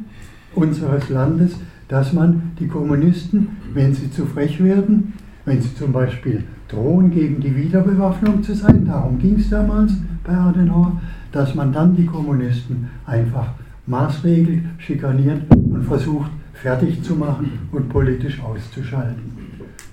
unseres 0.57 1.09
Landes, 1.09 1.55
dass 1.87 2.13
man 2.13 2.51
die 2.59 2.67
Kommunisten, 2.67 3.49
wenn 3.73 3.93
sie 3.93 4.11
zu 4.11 4.25
frech 4.25 4.61
werden, 4.61 5.13
wenn 5.45 5.61
sie 5.61 5.73
zum 5.75 5.93
Beispiel 5.93 6.43
drohen, 6.67 7.11
gegen 7.11 7.39
die 7.39 7.55
Wiederbewaffnung 7.55 8.43
zu 8.43 8.53
sein, 8.53 8.85
darum 8.85 9.19
ging 9.19 9.35
es 9.35 9.49
damals 9.49 9.93
bei 10.23 10.33
Adenauer, 10.33 10.99
dass 11.31 11.55
man 11.55 11.71
dann 11.71 11.95
die 11.95 12.05
Kommunisten 12.05 12.89
einfach 13.05 13.51
maßregelt, 13.85 14.63
schikaniert 14.79 15.43
und 15.53 15.83
versucht 15.83 16.31
fertig 16.53 17.01
zu 17.03 17.15
machen 17.15 17.51
und 17.71 17.87
politisch 17.87 18.41
auszuschalten. 18.41 19.31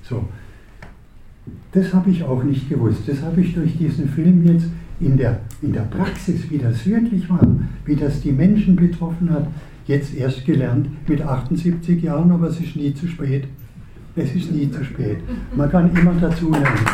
So. 0.02 0.24
Das 1.72 1.92
habe 1.92 2.10
ich 2.10 2.22
auch 2.24 2.42
nicht 2.42 2.68
gewusst. 2.68 3.02
Das 3.06 3.22
habe 3.22 3.42
ich 3.42 3.54
durch 3.54 3.76
diesen 3.76 4.08
Film 4.08 4.44
jetzt 4.46 4.66
in 5.00 5.16
der, 5.16 5.40
in 5.60 5.72
der 5.72 5.82
Praxis, 5.82 6.50
wie 6.50 6.58
das 6.58 6.86
wirklich 6.86 7.28
war, 7.28 7.46
wie 7.84 7.96
das 7.96 8.20
die 8.20 8.32
Menschen 8.32 8.76
betroffen 8.76 9.30
hat, 9.30 9.46
jetzt 9.86 10.14
erst 10.14 10.44
gelernt 10.44 10.88
mit 11.08 11.22
78 11.22 12.02
Jahren, 12.02 12.30
aber 12.30 12.48
es 12.48 12.60
ist 12.60 12.76
nie 12.76 12.94
zu 12.94 13.06
spät. 13.06 13.44
Es 14.16 14.34
ist 14.34 14.52
nie 14.52 14.70
zu 14.70 14.84
spät. 14.84 15.18
Man 15.56 15.70
kann 15.70 15.94
immer 15.94 16.14
dazu 16.20 16.50
lernen. 16.50 16.86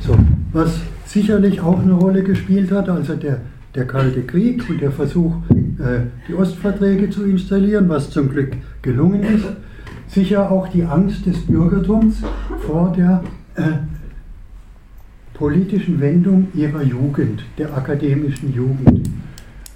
So, 0.00 0.16
was 0.52 0.80
sicherlich 1.06 1.60
auch 1.60 1.80
eine 1.80 1.94
Rolle 1.94 2.22
gespielt 2.22 2.70
hat, 2.70 2.88
also 2.88 3.14
der, 3.14 3.40
der 3.74 3.86
Kalte 3.86 4.22
Krieg 4.22 4.68
und 4.68 4.80
der 4.80 4.92
Versuch, 4.92 5.34
äh, 5.50 6.00
die 6.28 6.34
Ostverträge 6.34 7.08
zu 7.10 7.24
installieren, 7.24 7.88
was 7.88 8.10
zum 8.10 8.28
Glück 8.28 8.52
gelungen 8.82 9.22
ist. 9.22 9.46
Sicher 10.08 10.50
auch 10.50 10.68
die 10.68 10.84
Angst 10.84 11.24
des 11.24 11.38
Bürgertums 11.46 12.16
vor 12.66 12.92
der 12.92 13.22
äh, 13.54 13.62
politischen 15.40 15.98
Wendung 16.00 16.48
ihrer 16.52 16.82
Jugend, 16.82 17.42
der 17.56 17.74
akademischen 17.74 18.54
Jugend. 18.54 19.08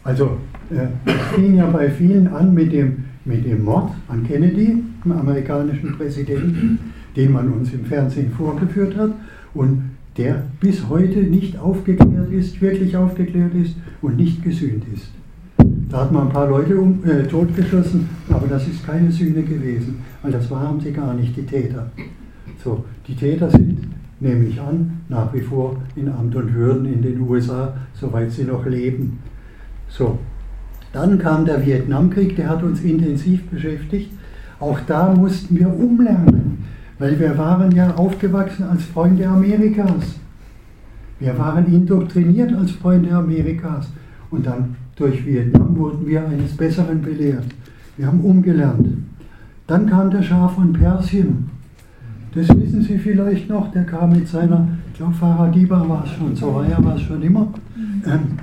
Also 0.04 0.36
äh, 0.70 0.88
es 1.06 1.34
fing 1.34 1.56
ja 1.56 1.64
bei 1.70 1.88
vielen 1.88 2.26
an 2.26 2.52
mit 2.52 2.70
dem, 2.70 3.04
mit 3.24 3.46
dem 3.46 3.64
Mord 3.64 3.92
an 4.08 4.26
Kennedy, 4.26 4.82
dem 5.02 5.12
amerikanischen 5.12 5.96
Präsidenten, 5.96 6.78
den 7.16 7.32
man 7.32 7.50
uns 7.50 7.72
im 7.72 7.86
Fernsehen 7.86 8.30
vorgeführt 8.32 8.94
hat 8.98 9.12
und 9.54 9.84
der 10.18 10.42
bis 10.60 10.86
heute 10.90 11.20
nicht 11.20 11.58
aufgeklärt 11.58 12.30
ist, 12.30 12.60
wirklich 12.60 12.94
aufgeklärt 12.94 13.54
ist 13.54 13.74
und 14.02 14.18
nicht 14.18 14.44
gesühnt 14.44 14.84
ist. 14.92 15.08
Da 15.88 16.02
hat 16.02 16.12
man 16.12 16.26
ein 16.26 16.32
paar 16.32 16.50
Leute 16.50 16.78
um, 16.78 17.02
äh, 17.06 17.22
totgeschossen, 17.22 18.06
aber 18.28 18.48
das 18.48 18.68
ist 18.68 18.86
keine 18.86 19.10
Sühne 19.10 19.42
gewesen, 19.42 20.00
weil 20.20 20.32
das 20.32 20.50
waren 20.50 20.78
sie 20.78 20.92
gar 20.92 21.14
nicht, 21.14 21.34
die 21.34 21.46
Täter. 21.46 21.90
So, 22.62 22.84
die 23.08 23.16
Täter 23.16 23.50
sind 23.50 23.78
nehme 24.20 24.44
ich 24.44 24.60
an, 24.60 25.00
nach 25.08 25.32
wie 25.34 25.40
vor 25.40 25.76
in 25.96 26.08
Amt 26.08 26.34
und 26.36 26.54
Würden 26.54 26.86
in 26.86 27.02
den 27.02 27.20
USA, 27.20 27.74
soweit 27.94 28.30
sie 28.30 28.44
noch 28.44 28.64
leben. 28.66 29.18
So, 29.88 30.18
dann 30.92 31.18
kam 31.18 31.44
der 31.44 31.64
Vietnamkrieg, 31.64 32.36
der 32.36 32.48
hat 32.48 32.62
uns 32.62 32.80
intensiv 32.80 33.44
beschäftigt. 33.48 34.12
Auch 34.60 34.78
da 34.86 35.12
mussten 35.12 35.58
wir 35.58 35.68
umlernen, 35.68 36.64
weil 36.98 37.18
wir 37.18 37.36
waren 37.36 37.72
ja 37.72 37.94
aufgewachsen 37.94 38.64
als 38.64 38.84
Freunde 38.84 39.26
Amerikas. 39.26 40.20
Wir 41.18 41.36
waren 41.38 41.66
indoktriniert 41.66 42.52
als 42.52 42.70
Freunde 42.72 43.12
Amerikas. 43.12 43.88
Und 44.30 44.46
dann 44.46 44.76
durch 44.96 45.24
Vietnam 45.26 45.76
wurden 45.76 46.06
wir 46.06 46.26
eines 46.26 46.56
Besseren 46.56 47.02
belehrt. 47.02 47.46
Wir 47.96 48.06
haben 48.06 48.20
umgelernt. 48.20 48.88
Dann 49.66 49.86
kam 49.86 50.10
der 50.10 50.22
Schah 50.22 50.48
von 50.48 50.72
Persien. 50.72 51.50
Das 52.34 52.48
wissen 52.48 52.82
Sie 52.82 52.98
vielleicht 52.98 53.48
noch, 53.48 53.70
der 53.70 53.84
kam 53.84 54.10
mit 54.10 54.26
seiner, 54.26 54.66
ich 54.88 54.98
glaube 54.98 55.14
Faradiba 55.14 55.88
war 55.88 56.04
es 56.04 56.10
schon, 56.10 56.34
Soraya 56.34 56.82
war 56.82 56.96
es 56.96 57.02
schon 57.02 57.22
immer. 57.22 57.48
Ähm, 58.06 58.38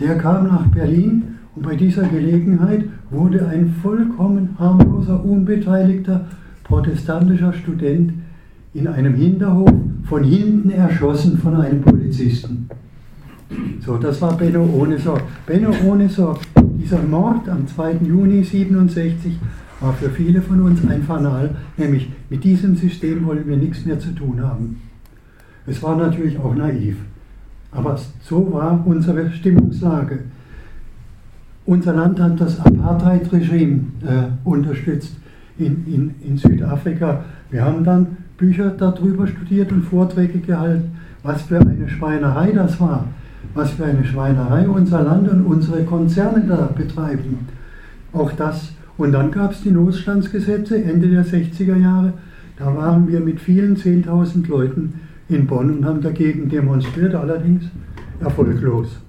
der 0.00 0.16
kam 0.16 0.46
nach 0.46 0.66
Berlin 0.68 1.22
und 1.54 1.62
bei 1.62 1.76
dieser 1.76 2.04
Gelegenheit 2.04 2.84
wurde 3.10 3.46
ein 3.46 3.74
vollkommen 3.82 4.56
harmloser, 4.58 5.22
unbeteiligter 5.22 6.24
protestantischer 6.64 7.52
Student 7.52 8.14
in 8.72 8.86
einem 8.86 9.14
Hinterhof 9.14 9.72
von 10.04 10.24
hinten 10.24 10.70
erschossen 10.70 11.36
von 11.36 11.56
einem 11.56 11.82
Polizisten. 11.82 12.68
So, 13.84 13.98
das 13.98 14.22
war 14.22 14.36
Benno 14.36 14.64
ohne 14.64 14.98
Sorg. 14.98 15.22
Benno 15.44 15.70
ohne 15.84 16.08
Sorg. 16.08 16.38
Dieser 16.78 17.02
Mord 17.02 17.48
am 17.48 17.66
2. 17.66 17.92
Juni 18.06 18.38
1967 18.38 19.38
war 19.80 19.94
für 19.94 20.10
viele 20.10 20.42
von 20.42 20.60
uns 20.62 20.80
ein 20.86 21.02
Fanal, 21.02 21.50
nämlich 21.76 22.10
mit 22.28 22.44
diesem 22.44 22.76
System 22.76 23.24
wollen 23.26 23.46
wir 23.46 23.56
nichts 23.56 23.84
mehr 23.86 23.98
zu 23.98 24.10
tun 24.10 24.42
haben. 24.42 24.80
Es 25.66 25.82
war 25.82 25.96
natürlich 25.96 26.38
auch 26.38 26.54
naiv, 26.54 26.96
aber 27.72 27.98
so 28.22 28.52
war 28.52 28.84
unsere 28.86 29.30
Stimmungslage. 29.30 30.20
Unser 31.66 31.94
Land 31.94 32.20
hat 32.20 32.40
das 32.40 32.58
Apartheid-Regime 32.58 33.80
äh, 34.02 34.48
unterstützt 34.48 35.16
in, 35.58 35.86
in, 35.86 36.14
in 36.26 36.36
Südafrika. 36.36 37.24
Wir 37.50 37.64
haben 37.64 37.84
dann 37.84 38.16
Bücher 38.36 38.70
darüber 38.70 39.26
studiert 39.26 39.70
und 39.70 39.82
Vorträge 39.82 40.40
gehalten, 40.40 40.96
was 41.22 41.42
für 41.42 41.60
eine 41.60 41.88
Schweinerei 41.88 42.52
das 42.52 42.80
war, 42.80 43.06
was 43.54 43.70
für 43.72 43.84
eine 43.84 44.04
Schweinerei 44.04 44.68
unser 44.68 45.02
Land 45.02 45.28
und 45.28 45.44
unsere 45.44 45.84
Konzerne 45.84 46.44
da 46.48 46.70
betreiben. 46.74 47.46
Auch 48.12 48.32
das 48.32 48.72
und 49.00 49.12
dann 49.12 49.30
gab 49.30 49.52
es 49.52 49.62
die 49.62 49.70
Notstandsgesetze 49.70 50.84
Ende 50.84 51.08
der 51.08 51.24
60er 51.24 51.74
Jahre. 51.76 52.12
Da 52.58 52.76
waren 52.76 53.08
wir 53.08 53.20
mit 53.20 53.40
vielen 53.40 53.74
10.000 53.74 54.46
Leuten 54.46 54.92
in 55.30 55.46
Bonn 55.46 55.78
und 55.78 55.86
haben 55.86 56.02
dagegen 56.02 56.50
demonstriert, 56.50 57.14
allerdings 57.14 57.64
erfolglos. 58.20 59.00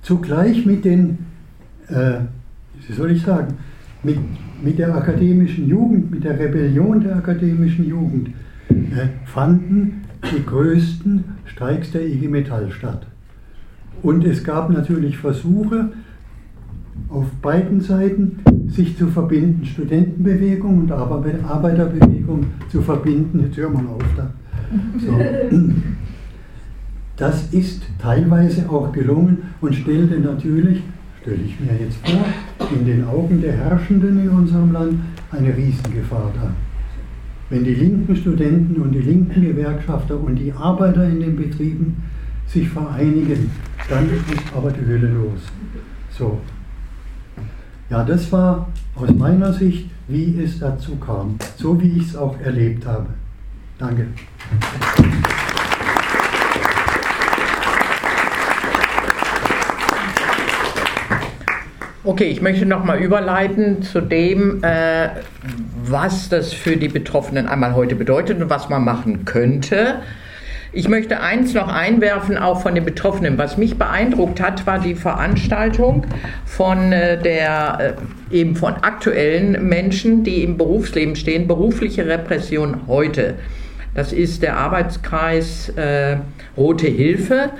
Zugleich 0.00 0.64
mit 0.64 0.84
den, 0.84 1.18
äh, 1.88 2.20
wie 2.86 2.92
soll 2.92 3.10
ich 3.10 3.22
sagen, 3.22 3.54
mit, 4.04 4.18
mit 4.62 4.78
der 4.78 4.94
akademischen 4.94 5.66
Jugend, 5.66 6.12
mit 6.12 6.22
der 6.22 6.38
Rebellion 6.38 7.00
der 7.00 7.16
akademischen 7.16 7.88
Jugend 7.88 8.28
äh, 8.68 9.08
fanden 9.24 10.02
die 10.22 10.46
größten 10.46 11.24
Streiks 11.46 11.90
der 11.90 12.06
IG 12.06 12.28
Metall 12.28 12.70
statt. 12.70 13.08
Und 14.02 14.24
es 14.24 14.44
gab 14.44 14.70
natürlich 14.70 15.18
Versuche, 15.18 15.90
auf 17.08 17.26
beiden 17.42 17.80
Seiten 17.80 18.40
sich 18.68 18.96
zu 18.96 19.06
verbinden, 19.08 19.64
Studentenbewegung 19.64 20.78
und 20.78 20.92
Arbeiterbewegung 20.92 22.46
zu 22.68 22.82
verbinden. 22.82 23.40
Jetzt 23.44 23.56
hören 23.56 23.74
wir 23.74 23.90
auf 23.90 24.04
da. 24.16 24.30
So. 24.98 25.18
Das 27.16 27.50
ist 27.54 27.82
teilweise 27.98 28.68
auch 28.68 28.92
gelungen 28.92 29.38
und 29.62 29.74
stellte 29.74 30.20
natürlich, 30.20 30.82
stelle 31.22 31.38
ich 31.46 31.58
mir 31.58 31.72
jetzt 31.80 31.96
vor, 32.06 32.68
in 32.76 32.84
den 32.84 33.06
Augen 33.06 33.40
der 33.40 33.54
Herrschenden 33.54 34.20
in 34.20 34.28
unserem 34.28 34.70
Land 34.72 34.98
eine 35.32 35.56
Riesengefahr 35.56 36.30
dar. 36.34 36.52
Wenn 37.48 37.64
die 37.64 37.74
linken 37.74 38.14
Studenten 38.14 38.82
und 38.82 38.92
die 38.92 39.00
linken 39.00 39.40
Gewerkschafter 39.40 40.20
und 40.20 40.36
die 40.36 40.52
Arbeiter 40.52 41.08
in 41.08 41.20
den 41.20 41.36
Betrieben 41.36 42.02
sich 42.46 42.68
vereinigen, 42.68 43.50
dann 43.88 44.04
ist 44.06 44.54
aber 44.54 44.70
die 44.70 44.84
Hölle 44.84 45.08
los. 45.08 45.40
So, 46.10 46.38
ja, 47.90 48.02
das 48.02 48.32
war 48.32 48.68
aus 48.96 49.10
meiner 49.14 49.52
Sicht, 49.52 49.90
wie 50.08 50.40
es 50.42 50.58
dazu 50.58 50.96
kam, 50.96 51.38
so 51.56 51.80
wie 51.80 51.98
ich 51.98 52.08
es 52.08 52.16
auch 52.16 52.38
erlebt 52.40 52.86
habe. 52.86 53.06
Danke. 53.78 54.08
Okay, 62.02 62.26
ich 62.26 62.40
möchte 62.40 62.66
nochmal 62.66 62.98
überleiten 62.98 63.82
zu 63.82 64.00
dem, 64.00 64.62
äh, 64.62 65.08
was 65.84 66.28
das 66.28 66.52
für 66.52 66.76
die 66.76 66.88
Betroffenen 66.88 67.48
einmal 67.48 67.74
heute 67.74 67.96
bedeutet 67.96 68.40
und 68.40 68.48
was 68.48 68.68
man 68.68 68.84
machen 68.84 69.24
könnte. 69.24 69.96
Ich 70.76 70.90
möchte 70.90 71.20
eins 71.20 71.54
noch 71.54 71.68
einwerfen, 71.68 72.36
auch 72.36 72.60
von 72.60 72.74
den 72.74 72.84
Betroffenen. 72.84 73.38
Was 73.38 73.56
mich 73.56 73.78
beeindruckt 73.78 74.42
hat, 74.42 74.66
war 74.66 74.78
die 74.78 74.94
Veranstaltung 74.94 76.06
von 76.44 76.92
äh, 76.92 77.18
der 77.18 77.96
äh, 78.30 78.36
eben 78.36 78.56
von 78.56 78.74
aktuellen 78.74 79.66
Menschen, 79.70 80.22
die 80.22 80.42
im 80.42 80.58
Berufsleben 80.58 81.16
stehen, 81.16 81.48
berufliche 81.48 82.06
Repression 82.06 82.82
heute. 82.88 83.36
Das 83.94 84.12
ist 84.12 84.42
der 84.42 84.58
Arbeitskreis 84.58 85.70
äh, 85.70 86.18
Rote 86.58 86.88
Hilfe. 86.88 87.52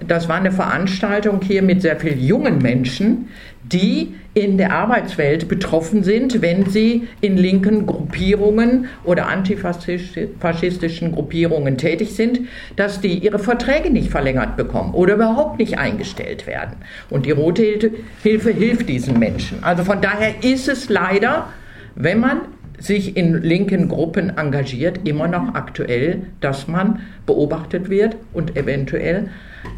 Das 0.00 0.30
war 0.30 0.36
eine 0.36 0.50
Veranstaltung 0.50 1.42
hier 1.42 1.60
mit 1.60 1.82
sehr 1.82 2.00
vielen 2.00 2.18
jungen 2.18 2.62
Menschen, 2.62 3.28
die 3.74 4.14
in 4.34 4.56
der 4.56 4.72
Arbeitswelt 4.72 5.48
betroffen 5.48 6.04
sind, 6.04 6.40
wenn 6.42 6.66
sie 6.66 7.08
in 7.20 7.36
linken 7.36 7.86
Gruppierungen 7.86 8.86
oder 9.04 9.28
antifaschistischen 9.28 11.12
Gruppierungen 11.12 11.76
tätig 11.76 12.14
sind, 12.14 12.40
dass 12.76 13.00
die 13.00 13.18
ihre 13.18 13.38
Verträge 13.38 13.90
nicht 13.90 14.10
verlängert 14.10 14.56
bekommen 14.56 14.94
oder 14.94 15.14
überhaupt 15.14 15.58
nicht 15.58 15.76
eingestellt 15.78 16.46
werden. 16.46 16.76
Und 17.10 17.26
die 17.26 17.32
Rote 17.32 17.90
Hilfe 18.22 18.50
hilft 18.52 18.88
diesen 18.88 19.18
Menschen. 19.18 19.62
Also 19.62 19.84
von 19.84 20.00
daher 20.00 20.42
ist 20.42 20.68
es 20.68 20.88
leider, 20.88 21.48
wenn 21.96 22.20
man 22.20 22.40
sich 22.78 23.16
in 23.16 23.40
linken 23.42 23.88
Gruppen 23.88 24.36
engagiert, 24.36 25.06
immer 25.06 25.28
noch 25.28 25.54
aktuell, 25.54 26.22
dass 26.40 26.68
man 26.68 27.00
beobachtet 27.26 27.88
wird 27.88 28.16
und 28.32 28.56
eventuell 28.56 29.30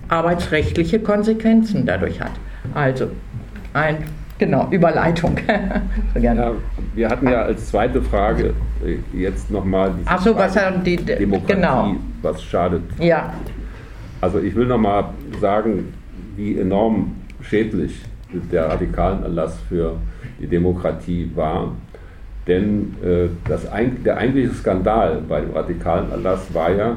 arbeitsrechtliche 0.08 1.00
Konsequenzen 1.00 1.84
dadurch 1.86 2.20
hat. 2.20 2.32
Also 2.74 3.10
ein, 3.76 3.98
genau, 4.38 4.68
Überleitung. 4.70 5.36
so 6.14 6.20
ja, 6.20 6.52
wir 6.94 7.08
hatten 7.08 7.28
ja 7.28 7.42
als 7.42 7.68
zweite 7.68 8.02
Frage 8.02 8.54
äh, 8.84 8.98
jetzt 9.16 9.50
nochmal 9.50 9.92
die 9.92 10.02
Ach 10.06 10.20
so, 10.20 10.34
was 10.34 10.56
haben 10.56 10.82
die 10.82 10.96
Demokratie, 10.96 11.52
genau. 11.54 11.96
was 12.22 12.42
schadet. 12.42 12.82
Ja. 12.98 13.32
Also 14.20 14.40
ich 14.40 14.54
will 14.54 14.66
nochmal 14.66 15.10
sagen, 15.40 15.92
wie 16.36 16.58
enorm 16.58 17.16
schädlich 17.42 18.02
der 18.50 18.68
radikalen 18.68 19.22
Erlass 19.22 19.58
für 19.68 19.96
die 20.40 20.46
Demokratie 20.46 21.30
war. 21.34 21.72
Denn 22.46 22.94
äh, 23.04 23.28
das, 23.48 23.66
der 24.04 24.16
eigentliche 24.16 24.54
Skandal 24.54 25.22
bei 25.28 25.40
dem 25.40 25.52
radikalen 25.52 26.10
Erlass 26.10 26.52
war 26.54 26.70
ja, 26.70 26.96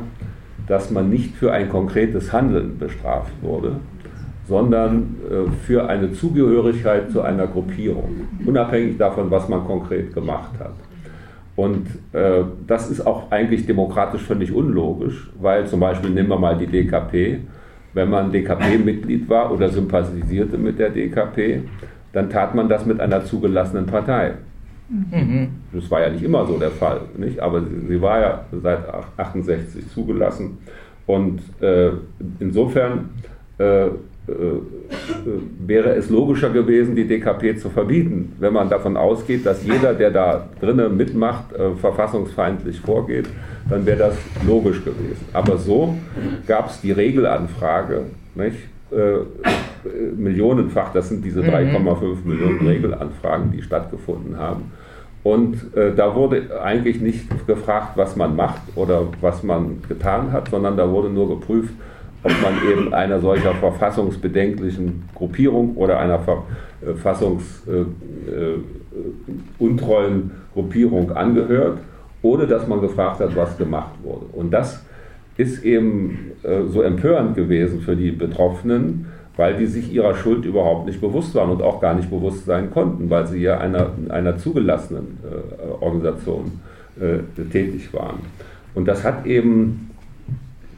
dass 0.67 0.91
man 0.91 1.09
nicht 1.09 1.35
für 1.35 1.51
ein 1.51 1.69
konkretes 1.69 2.31
Handeln 2.31 2.77
bestraft 2.77 3.33
wurde, 3.41 3.77
sondern 4.49 5.15
äh, 5.29 5.51
für 5.65 5.87
eine 5.87 6.11
Zugehörigkeit 6.11 7.11
zu 7.11 7.21
einer 7.21 7.47
Gruppierung, 7.47 8.27
unabhängig 8.45 8.97
davon, 8.97 9.29
was 9.29 9.47
man 9.47 9.63
konkret 9.63 10.13
gemacht 10.13 10.51
hat. 10.59 10.73
Und 11.55 11.87
äh, 12.13 12.43
das 12.65 12.89
ist 12.89 13.05
auch 13.05 13.31
eigentlich 13.31 13.65
demokratisch 13.67 14.23
völlig 14.23 14.51
unlogisch, 14.51 15.29
weil 15.39 15.67
zum 15.67 15.79
Beispiel 15.79 16.09
nehmen 16.09 16.29
wir 16.29 16.39
mal 16.39 16.57
die 16.57 16.67
DKP, 16.67 17.41
wenn 17.93 18.09
man 18.09 18.31
DKP-Mitglied 18.31 19.29
war 19.29 19.51
oder 19.51 19.69
sympathisierte 19.69 20.57
mit 20.57 20.79
der 20.79 20.89
DKP, 20.89 21.61
dann 22.11 22.29
tat 22.29 22.55
man 22.55 22.67
das 22.67 22.85
mit 22.85 22.99
einer 22.99 23.23
zugelassenen 23.23 23.85
Partei. 23.85 24.33
Mhm. 24.89 25.49
Das 25.71 25.91
war 25.91 26.01
ja 26.01 26.09
nicht 26.09 26.23
immer 26.23 26.45
so 26.47 26.57
der 26.57 26.71
Fall, 26.71 27.01
nicht? 27.17 27.39
aber 27.39 27.61
sie 27.87 28.01
war 28.01 28.19
ja 28.19 28.45
seit 28.63 28.79
68 29.17 29.87
zugelassen. 29.89 30.57
Und 31.05 31.41
äh, 31.61 31.91
insofern 32.39 33.09
äh, 33.59 33.89
wäre 34.27 35.95
es 35.95 36.09
logischer 36.09 36.49
gewesen, 36.49 36.95
die 36.95 37.07
DKP 37.07 37.57
zu 37.57 37.69
verbieten, 37.69 38.33
wenn 38.39 38.53
man 38.53 38.69
davon 38.69 38.95
ausgeht, 38.97 39.45
dass 39.45 39.65
jeder, 39.65 39.93
der 39.93 40.11
da 40.11 40.47
drinnen 40.59 40.95
mitmacht, 40.95 41.53
äh, 41.53 41.75
verfassungsfeindlich 41.75 42.79
vorgeht, 42.79 43.27
dann 43.69 43.85
wäre 43.85 43.97
das 43.97 44.17
logisch 44.45 44.83
gewesen. 44.83 45.25
Aber 45.33 45.57
so 45.57 45.95
gab 46.47 46.69
es 46.69 46.81
die 46.81 46.91
Regelanfrage, 46.91 48.01
nicht? 48.35 48.57
Äh, 48.91 49.19
millionenfach, 50.17 50.91
das 50.91 51.09
sind 51.09 51.23
diese 51.23 51.41
3,5 51.41 52.25
mhm. 52.25 52.29
Millionen 52.29 52.67
Regelanfragen, 52.67 53.51
die 53.51 53.61
stattgefunden 53.61 54.37
haben. 54.37 54.71
Und 55.23 55.75
äh, 55.75 55.93
da 55.95 56.15
wurde 56.15 56.61
eigentlich 56.61 56.99
nicht 57.01 57.47
gefragt, 57.47 57.91
was 57.95 58.15
man 58.15 58.35
macht 58.35 58.61
oder 58.75 59.07
was 59.21 59.43
man 59.43 59.81
getan 59.87 60.31
hat, 60.31 60.49
sondern 60.49 60.77
da 60.77 60.89
wurde 60.89 61.09
nur 61.09 61.27
geprüft, 61.29 61.73
ob 62.23 62.31
man 62.41 62.53
eben 62.69 62.93
einer 62.93 63.19
solcher 63.19 63.53
verfassungsbedenklichen 63.55 65.03
Gruppierung 65.15 65.75
oder 65.75 65.99
einer 65.99 66.19
verfassungsuntreuen 66.83 67.99
äh, 69.59 69.67
äh, 69.67 70.53
Gruppierung 70.53 71.11
angehört, 71.11 71.79
ohne 72.21 72.47
dass 72.47 72.67
man 72.67 72.81
gefragt 72.81 73.21
hat, 73.21 73.35
was 73.35 73.57
gemacht 73.57 73.93
wurde. 74.03 74.25
Und 74.33 74.51
das 74.51 74.83
ist 75.37 75.63
eben 75.63 76.31
äh, 76.43 76.63
so 76.67 76.81
empörend 76.81 77.35
gewesen 77.35 77.79
für 77.79 77.95
die 77.95 78.11
Betroffenen, 78.11 79.05
weil 79.37 79.55
die 79.55 79.67
sich 79.67 79.93
ihrer 79.93 80.15
Schuld 80.15 80.43
überhaupt 80.43 80.85
nicht 80.85 80.99
bewusst 80.99 81.33
waren 81.35 81.49
und 81.49 81.61
auch 81.61 81.79
gar 81.79 81.93
nicht 81.93 82.09
bewusst 82.09 82.43
sein 82.43 82.71
konnten, 82.71 83.09
weil 83.09 83.25
sie 83.25 83.41
ja 83.41 83.57
einer, 83.57 83.91
einer 84.09 84.37
zugelassenen 84.37 85.17
äh, 85.23 85.81
Organisation 85.81 86.59
äh, 86.99 87.19
tätig 87.49 87.93
waren. 87.93 88.19
Und 88.75 88.89
das 88.89 89.05
hat 89.05 89.25
eben 89.25 89.88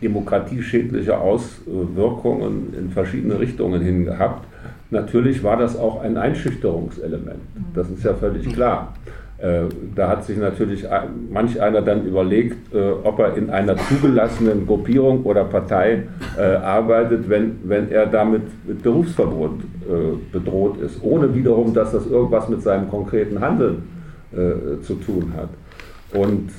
demokratieschädliche 0.02 1.18
Auswirkungen 1.18 2.74
in 2.78 2.90
verschiedene 2.90 3.40
Richtungen 3.40 3.82
hin 3.82 4.06
gehabt. 4.06 4.48
Natürlich 4.90 5.44
war 5.44 5.58
das 5.58 5.78
auch 5.78 6.02
ein 6.02 6.18
Einschüchterungselement, 6.18 7.40
das 7.74 7.90
ist 7.90 8.04
ja 8.04 8.14
völlig 8.14 8.52
klar. 8.52 8.94
Äh, 9.42 9.64
da 9.96 10.08
hat 10.08 10.24
sich 10.24 10.38
natürlich 10.38 10.86
manch 11.32 11.60
einer 11.60 11.82
dann 11.82 12.06
überlegt, 12.06 12.74
äh, 12.76 12.92
ob 13.04 13.18
er 13.18 13.36
in 13.36 13.50
einer 13.50 13.76
zugelassenen 13.76 14.68
Gruppierung 14.68 15.24
oder 15.24 15.46
Partei 15.46 16.04
äh, 16.38 16.42
arbeitet, 16.42 17.28
wenn, 17.28 17.58
wenn 17.64 17.90
er 17.90 18.06
damit 18.06 18.44
mit 18.68 18.84
Berufsverbot 18.84 19.52
bedroht 20.32 20.80
ist, 20.80 21.04
ohne 21.04 21.36
wiederum, 21.36 21.74
dass 21.74 21.92
das 21.92 22.06
irgendwas 22.06 22.48
mit 22.48 22.62
seinem 22.62 22.90
konkreten 22.90 23.42
Handeln 23.42 23.84
zu 24.84 24.94
tun 24.96 25.34
hat. 25.36 25.50
Und 26.14 26.50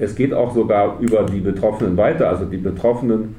es 0.00 0.14
geht 0.14 0.32
auch 0.32 0.54
sogar 0.54 0.98
über 1.00 1.24
die 1.24 1.40
Betroffenen 1.40 1.96
weiter. 1.96 2.28
Also 2.28 2.44
die 2.44 2.58
Betroffenen, 2.58 3.34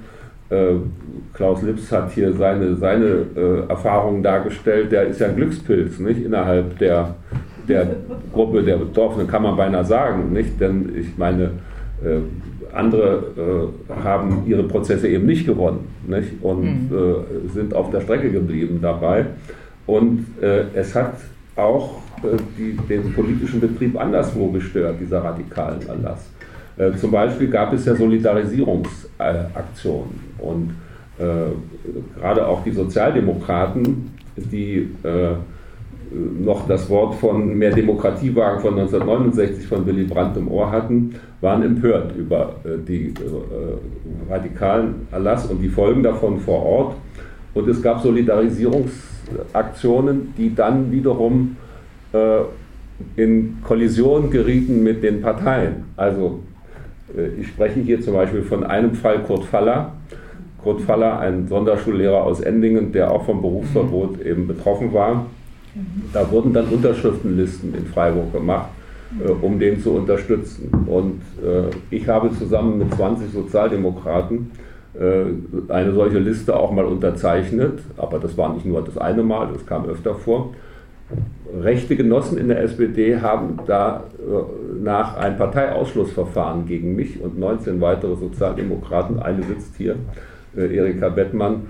Klaus 1.34 1.62
Lips 1.62 1.90
hat 1.94 2.12
hier 2.12 2.34
seine, 2.34 2.76
seine 2.76 3.26
Erfahrungen 3.70 4.22
dargestellt, 4.22 4.92
der 4.92 5.08
ist 5.08 5.22
ja 5.22 5.28
ein 5.28 5.38
Glückspilz 5.38 6.00
nicht? 6.00 6.26
innerhalb 6.26 6.78
der 6.80 7.16
der 7.70 7.88
Gruppe 8.34 8.64
der 8.64 8.78
Betroffenen, 8.78 9.28
kann 9.28 9.44
man 9.44 9.56
beinahe 9.56 9.86
sagen, 9.86 10.34
nicht? 10.34 10.60
Denn 10.60 10.92
ich 10.96 11.18
meine, 11.18 11.52
äh, 12.04 12.20
andere 12.74 13.72
äh, 13.90 14.04
haben 14.04 14.44
ihre 14.46 14.64
Prozesse 14.64 15.08
eben 15.08 15.26
nicht 15.26 15.46
gewonnen 15.46 15.88
nicht? 16.08 16.42
und 16.42 16.90
mhm. 16.92 16.98
äh, 16.98 17.50
sind 17.54 17.74
auf 17.74 17.92
der 17.92 18.02
Strecke 18.02 18.32
geblieben 18.32 18.80
dabei. 18.82 19.26
Und 19.86 20.26
äh, 20.42 20.66
es 20.74 20.94
hat 20.96 21.16
auch 21.56 21.98
äh, 21.98 22.09
die, 22.58 22.78
den 22.88 23.14
politischen 23.14 23.60
Betrieb 23.60 24.00
anderswo 24.00 24.50
gestört, 24.52 24.96
dieser 25.00 25.24
radikalen 25.24 25.88
Erlass. 25.88 26.28
Äh, 26.78 26.94
zum 26.94 27.12
Beispiel 27.12 27.50
gab 27.50 27.74
es 27.74 27.86
ja 27.86 27.96
Solidarisierungsaktionen 27.96 30.10
und 30.40 30.72
gerade 32.18 32.48
auch 32.48 32.64
die 32.64 32.72
Sozialdemokraten, 32.72 34.10
die 34.38 34.90
noch 36.12 36.68
das 36.68 36.90
Wort 36.90 37.16
von 37.16 37.58
mehr 37.58 37.72
Demokratiewagen 37.72 38.60
von 38.62 38.80
1969 38.80 39.68
von 39.68 39.86
Willy 39.86 40.06
Brandt 40.06 40.38
im 40.38 40.48
Ohr 40.48 40.72
hatten, 40.72 41.16
waren 41.42 41.62
empört 41.64 42.16
über 42.16 42.56
äh, 42.64 42.78
die 42.86 43.08
äh, 43.08 43.14
radikalen 44.30 45.08
Erlass 45.12 45.46
und 45.46 45.60
die 45.62 45.68
Folgen 45.70 46.04
davon 46.04 46.40
vor 46.40 46.64
Ort. 46.64 46.96
Und 47.54 47.70
es 47.70 47.82
gab 47.82 48.02
Solidarisierungsaktionen, 48.02 50.34
die 50.38 50.54
dann 50.54 50.92
wiederum 50.92 51.56
äh, 51.56 51.60
in 53.16 53.58
Kollision 53.64 54.32
gerieten 54.32 54.84
mit 54.84 55.04
den 55.04 55.22
Parteien. 55.22 55.86
Also 55.96 56.40
ich 57.40 57.48
spreche 57.48 57.80
hier 57.80 58.02
zum 58.02 58.16
Beispiel 58.16 58.42
von 58.42 58.64
einem 58.64 58.94
Fall 58.96 59.24
Kurt 59.24 59.46
Faller. 59.46 59.94
Kurt 60.64 60.82
Faller, 60.82 61.20
ein 61.20 61.48
Sonderschullehrer 61.48 62.24
aus 62.24 62.40
Endingen, 62.42 62.92
der 62.92 63.12
auch 63.12 63.26
vom 63.26 63.42
Berufsverbot 63.42 64.22
eben 64.22 64.48
betroffen 64.48 64.92
war 64.92 65.28
da 66.14 66.30
wurden 66.32 66.54
dann 66.54 66.68
Unterschriftenlisten 66.68 67.74
in 67.76 67.86
Freiburg 67.86 68.34
gemacht, 68.34 68.70
äh, 69.24 69.30
um 69.30 69.60
den 69.60 69.80
zu 69.80 69.92
unterstützen. 69.92 70.70
Und 70.88 71.22
äh, 71.44 71.70
ich 71.90 72.08
habe 72.08 72.32
zusammen 72.32 72.80
mit 72.80 72.94
20 72.94 73.32
Sozialdemokraten 73.32 74.52
äh, 75.00 75.72
eine 75.72 75.94
solche 75.94 76.20
Liste 76.20 76.56
auch 76.56 76.72
mal 76.72 76.86
unterzeichnet, 76.86 77.80
aber 77.98 78.20
das 78.20 78.38
war 78.38 78.54
nicht 78.54 78.66
nur 78.66 78.84
das 78.84 78.98
eine 78.98 79.24
Mal, 79.24 79.50
das 79.54 79.66
kam 79.66 79.86
öfter 79.86 80.16
vor. 80.16 80.54
Rechte 81.62 81.96
Genossen 81.96 82.38
in 82.38 82.48
der 82.48 82.62
SPD 82.62 83.20
haben 83.20 83.60
danach 83.66 85.18
ein 85.18 85.38
Parteiausschlussverfahren 85.38 86.68
gegen 86.68 86.96
mich 86.96 87.20
und 87.22 87.40
19 87.40 87.82
weitere 87.82 88.16
Sozialdemokraten, 88.16 89.20
eine 89.20 89.44
sitzt 89.44 89.76
hier, 89.76 89.96
Erika 90.56 91.10
Bettmann, 91.10 91.68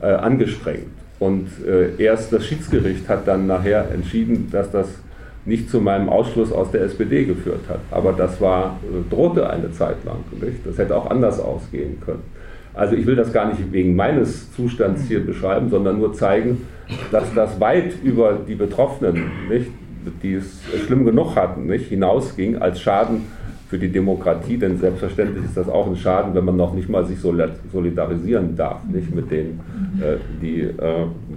angestrengt. 0.00 0.88
Und 1.18 1.48
äh, 1.66 2.00
erst 2.02 2.32
das 2.32 2.46
Schiedsgericht 2.46 3.08
hat 3.08 3.26
dann 3.26 3.46
nachher 3.46 3.90
entschieden, 3.92 4.48
dass 4.52 4.70
das 4.70 4.88
nicht 5.44 5.70
zu 5.70 5.80
meinem 5.80 6.08
Ausschluss 6.08 6.52
aus 6.52 6.70
der 6.70 6.82
SPD 6.82 7.24
geführt 7.24 7.62
hat. 7.68 7.80
Aber 7.90 8.12
das 8.12 8.40
war, 8.40 8.78
äh, 8.84 9.10
drohte 9.10 9.48
eine 9.48 9.72
Zeit 9.72 9.96
lang. 10.04 10.18
Nicht? 10.40 10.64
Das 10.64 10.78
hätte 10.78 10.94
auch 10.96 11.10
anders 11.10 11.40
ausgehen 11.40 12.00
können. 12.04 12.22
Also 12.74 12.94
ich 12.94 13.06
will 13.06 13.16
das 13.16 13.32
gar 13.32 13.48
nicht 13.48 13.72
wegen 13.72 13.96
meines 13.96 14.52
Zustands 14.52 15.04
hier 15.08 15.24
beschreiben, 15.24 15.68
sondern 15.70 15.98
nur 15.98 16.12
zeigen, 16.12 16.66
dass 17.10 17.32
das 17.34 17.60
weit 17.60 17.94
über 18.02 18.38
die 18.46 18.54
Betroffenen, 18.54 19.30
nicht, 19.48 19.70
die 20.22 20.34
es 20.34 20.62
schlimm 20.86 21.04
genug 21.04 21.36
hatten, 21.36 21.66
nicht, 21.66 21.88
hinausging 21.88 22.56
als 22.58 22.80
Schaden 22.80 23.26
für 23.68 23.78
die 23.78 23.88
Demokratie, 23.88 24.56
denn 24.56 24.78
selbstverständlich 24.78 25.44
ist 25.44 25.56
das 25.56 25.68
auch 25.68 25.86
ein 25.86 25.96
Schaden, 25.96 26.34
wenn 26.34 26.44
man 26.44 26.56
noch 26.56 26.72
nicht 26.72 26.88
mal 26.88 27.04
sich 27.04 27.18
solidarisieren 27.20 28.56
darf, 28.56 28.82
nicht 28.84 29.14
mit 29.14 29.30
denen, 29.30 29.60
äh, 30.00 30.16
die 30.40 30.60
äh, 30.60 30.72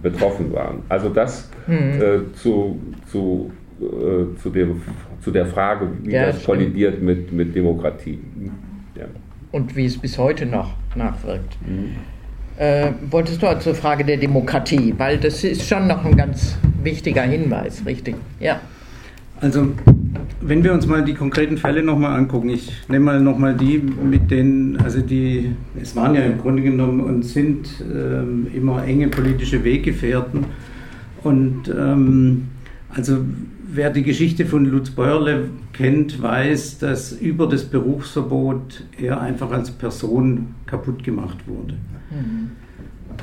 betroffen 0.02 0.54
waren. 0.54 0.84
Also 0.88 1.10
das 1.10 1.50
mhm. 1.68 2.02
äh, 2.02 2.34
zu, 2.36 2.80
zu, 3.08 3.52
äh, 3.82 4.40
zu, 4.42 4.50
dem, 4.50 4.82
zu 5.20 5.32
der 5.32 5.46
Frage, 5.46 5.90
wie 6.04 6.12
ja, 6.12 6.28
das 6.28 6.46
kollidiert 6.46 7.02
mit, 7.02 7.34
mit 7.34 7.54
Demokratie. 7.54 8.20
Ja. 8.96 9.06
Und 9.52 9.76
wie 9.76 9.86
es 9.86 9.98
bis 9.98 10.18
heute 10.18 10.46
noch 10.46 10.76
nachwirkt. 10.96 11.58
Mhm. 11.68 11.96
Äh, 12.62 12.92
wolltest 13.10 13.42
du 13.42 13.60
zur 13.60 13.74
Frage 13.74 14.06
der 14.06 14.18
Demokratie, 14.18 14.94
weil 14.96 15.18
das 15.18 15.44
ist 15.44 15.68
schon 15.68 15.88
noch 15.88 16.06
ein 16.06 16.16
ganz 16.16 16.60
wichtiger 16.84 17.24
Hinweis, 17.24 17.84
richtig? 17.88 18.14
Ja. 18.40 18.60
Also, 19.40 19.70
wenn 20.42 20.64
wir 20.64 20.72
uns 20.72 20.86
mal 20.86 21.04
die 21.04 21.16
konkreten 21.16 21.58
Fälle 21.58 21.82
nochmal 21.82 22.16
angucken, 22.16 22.50
ich 22.50 22.72
nehme 22.88 23.06
mal 23.06 23.20
nochmal 23.20 23.56
die, 23.56 23.80
mit 23.80 24.30
denen, 24.30 24.78
also 24.78 25.02
die, 25.02 25.56
es 25.82 25.96
waren 25.96 26.14
ja 26.14 26.22
im 26.22 26.38
Grunde 26.38 26.62
genommen 26.62 27.00
und 27.00 27.24
sind 27.24 27.68
ähm, 27.82 28.46
immer 28.54 28.86
enge 28.86 29.08
politische 29.08 29.64
Weggefährten. 29.64 30.46
Und 31.24 31.64
ähm, 31.68 32.50
also 32.90 33.26
wer 33.74 33.90
die 33.90 34.04
Geschichte 34.04 34.46
von 34.46 34.66
Lutz 34.66 34.92
Bäuerle 34.92 35.50
kennt, 35.74 36.22
weiß, 36.22 36.78
dass 36.78 37.12
über 37.12 37.48
das 37.48 37.64
Berufsverbot 37.64 38.84
er 39.00 39.20
einfach 39.20 39.50
als 39.50 39.72
Person 39.72 40.54
kaputt 40.68 41.04
gemacht 41.04 41.40
wurde. 41.48 41.74
Mhm. 42.12 42.52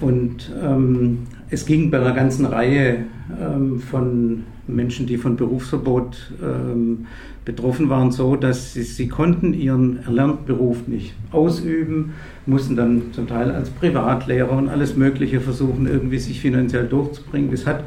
Und 0.01 0.53
ähm, 0.62 1.18
es 1.51 1.66
ging 1.66 1.91
bei 1.91 1.99
einer 1.99 2.12
ganzen 2.12 2.45
Reihe 2.45 3.05
ähm, 3.41 3.80
von 3.80 4.45
Menschen, 4.66 5.07
die 5.07 5.16
von 5.16 5.36
Berufsverbot 5.36 6.32
ähm, 6.43 7.07
betroffen 7.45 7.89
waren, 7.89 8.12
so, 8.12 8.36
dass 8.36 8.74
sie, 8.74 8.82
sie 8.82 9.09
konnten 9.09 9.55
ihren 9.55 10.05
erlernten 10.05 10.45
Beruf 10.45 10.86
nicht 10.86 11.14
ausüben, 11.32 12.12
mussten 12.45 12.76
dann 12.76 13.12
zum 13.12 13.26
Teil 13.26 13.51
als 13.51 13.70
Privatlehrer 13.70 14.53
und 14.53 14.68
alles 14.68 14.97
Mögliche 14.97 15.41
versuchen, 15.41 15.86
irgendwie 15.86 16.18
sich 16.18 16.41
finanziell 16.41 16.86
durchzubringen. 16.86 17.51
Das 17.51 17.66
hat 17.66 17.84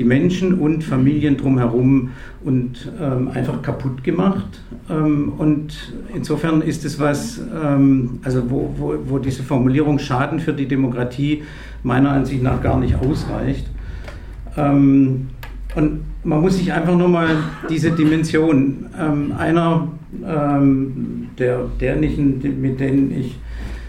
die 0.00 0.06
Menschen 0.06 0.54
und 0.54 0.82
Familien 0.82 1.36
drumherum 1.36 2.08
und 2.42 2.90
ähm, 2.98 3.28
einfach 3.34 3.60
kaputt 3.60 4.02
gemacht. 4.02 4.62
Ähm, 4.88 5.34
und 5.36 5.92
insofern 6.14 6.62
ist 6.62 6.86
es 6.86 6.98
was, 6.98 7.38
ähm, 7.62 8.18
also 8.24 8.50
wo, 8.50 8.74
wo, 8.78 8.94
wo 9.04 9.18
diese 9.18 9.42
Formulierung 9.42 9.98
Schaden 9.98 10.40
für 10.40 10.54
die 10.54 10.66
Demokratie 10.66 11.42
meiner 11.82 12.12
Ansicht 12.12 12.42
nach 12.42 12.62
gar 12.62 12.80
nicht 12.80 12.94
ausreicht. 12.94 13.66
Ähm, 14.56 15.28
und 15.74 16.00
man 16.24 16.40
muss 16.40 16.56
sich 16.56 16.72
einfach 16.72 16.96
nur 16.96 17.08
mal 17.08 17.28
diese 17.68 17.90
Dimension, 17.90 18.86
ähm, 18.98 19.34
einer 19.36 19.86
ähm, 20.26 21.28
der 21.38 21.66
derjenigen, 21.78 22.40
mit 22.62 22.80
denen 22.80 23.12
ich 23.12 23.38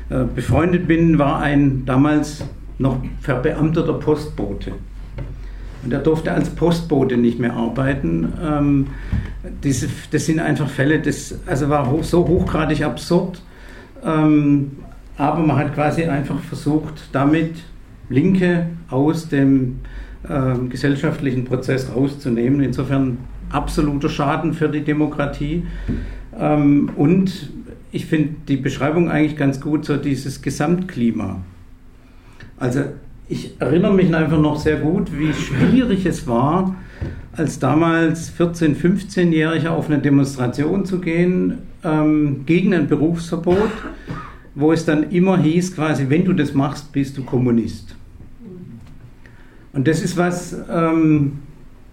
äh, 0.09 0.25
befreundet 0.35 0.89
bin, 0.89 1.17
war 1.17 1.39
ein 1.39 1.83
damals 1.85 2.43
noch 2.79 2.97
verbeamteter 3.21 3.93
Postbote. 3.93 4.73
Und 5.83 5.91
er 5.91 5.99
durfte 5.99 6.31
als 6.31 6.49
Postbote 6.49 7.17
nicht 7.17 7.39
mehr 7.39 7.53
arbeiten. 7.53 8.31
Ähm, 8.43 8.87
diese, 9.63 9.87
das 10.11 10.25
sind 10.25 10.39
einfach 10.39 10.69
Fälle, 10.69 10.99
das 10.99 11.39
also 11.47 11.69
war 11.69 11.89
hoch, 11.89 12.03
so 12.03 12.27
hochgradig 12.27 12.83
absurd. 12.83 13.41
Ähm, 14.03 14.71
aber 15.17 15.39
man 15.39 15.57
hat 15.57 15.73
quasi 15.73 16.03
einfach 16.05 16.39
versucht, 16.39 17.09
damit 17.11 17.55
Linke 18.09 18.67
aus 18.89 19.29
dem 19.29 19.79
äh, 20.27 20.55
gesellschaftlichen 20.69 21.45
Prozess 21.45 21.89
rauszunehmen. 21.95 22.61
Insofern 22.61 23.17
absoluter 23.49 24.09
Schaden 24.09 24.53
für 24.53 24.69
die 24.69 24.81
Demokratie. 24.81 25.65
Ähm, 26.37 26.91
und 26.95 27.51
ich 27.91 28.05
finde 28.05 28.35
die 28.47 28.57
Beschreibung 28.57 29.09
eigentlich 29.09 29.37
ganz 29.37 29.59
gut, 29.59 29.85
so 29.85 29.97
dieses 29.97 30.41
Gesamtklima. 30.41 31.41
Also 32.57 32.83
ich 33.31 33.55
erinnere 33.59 33.93
mich 33.93 34.13
einfach 34.13 34.39
noch 34.39 34.59
sehr 34.59 34.77
gut, 34.77 35.17
wie 35.17 35.31
schwierig 35.31 36.05
es 36.05 36.27
war, 36.27 36.75
als 37.31 37.59
damals 37.59 38.29
14-, 38.37 38.75
15-Jähriger 38.75 39.69
auf 39.69 39.89
eine 39.89 39.99
Demonstration 39.99 40.83
zu 40.83 40.99
gehen 40.99 41.59
ähm, 41.81 42.45
gegen 42.45 42.73
ein 42.73 42.87
Berufsverbot, 42.87 43.71
wo 44.53 44.73
es 44.73 44.83
dann 44.83 45.11
immer 45.11 45.37
hieß, 45.37 45.75
quasi, 45.75 46.09
wenn 46.09 46.25
du 46.25 46.33
das 46.33 46.53
machst, 46.53 46.91
bist 46.91 47.17
du 47.17 47.23
Kommunist. 47.23 47.95
Und 49.71 49.87
das 49.87 50.01
ist 50.01 50.17
was, 50.17 50.53
ähm, 50.69 51.39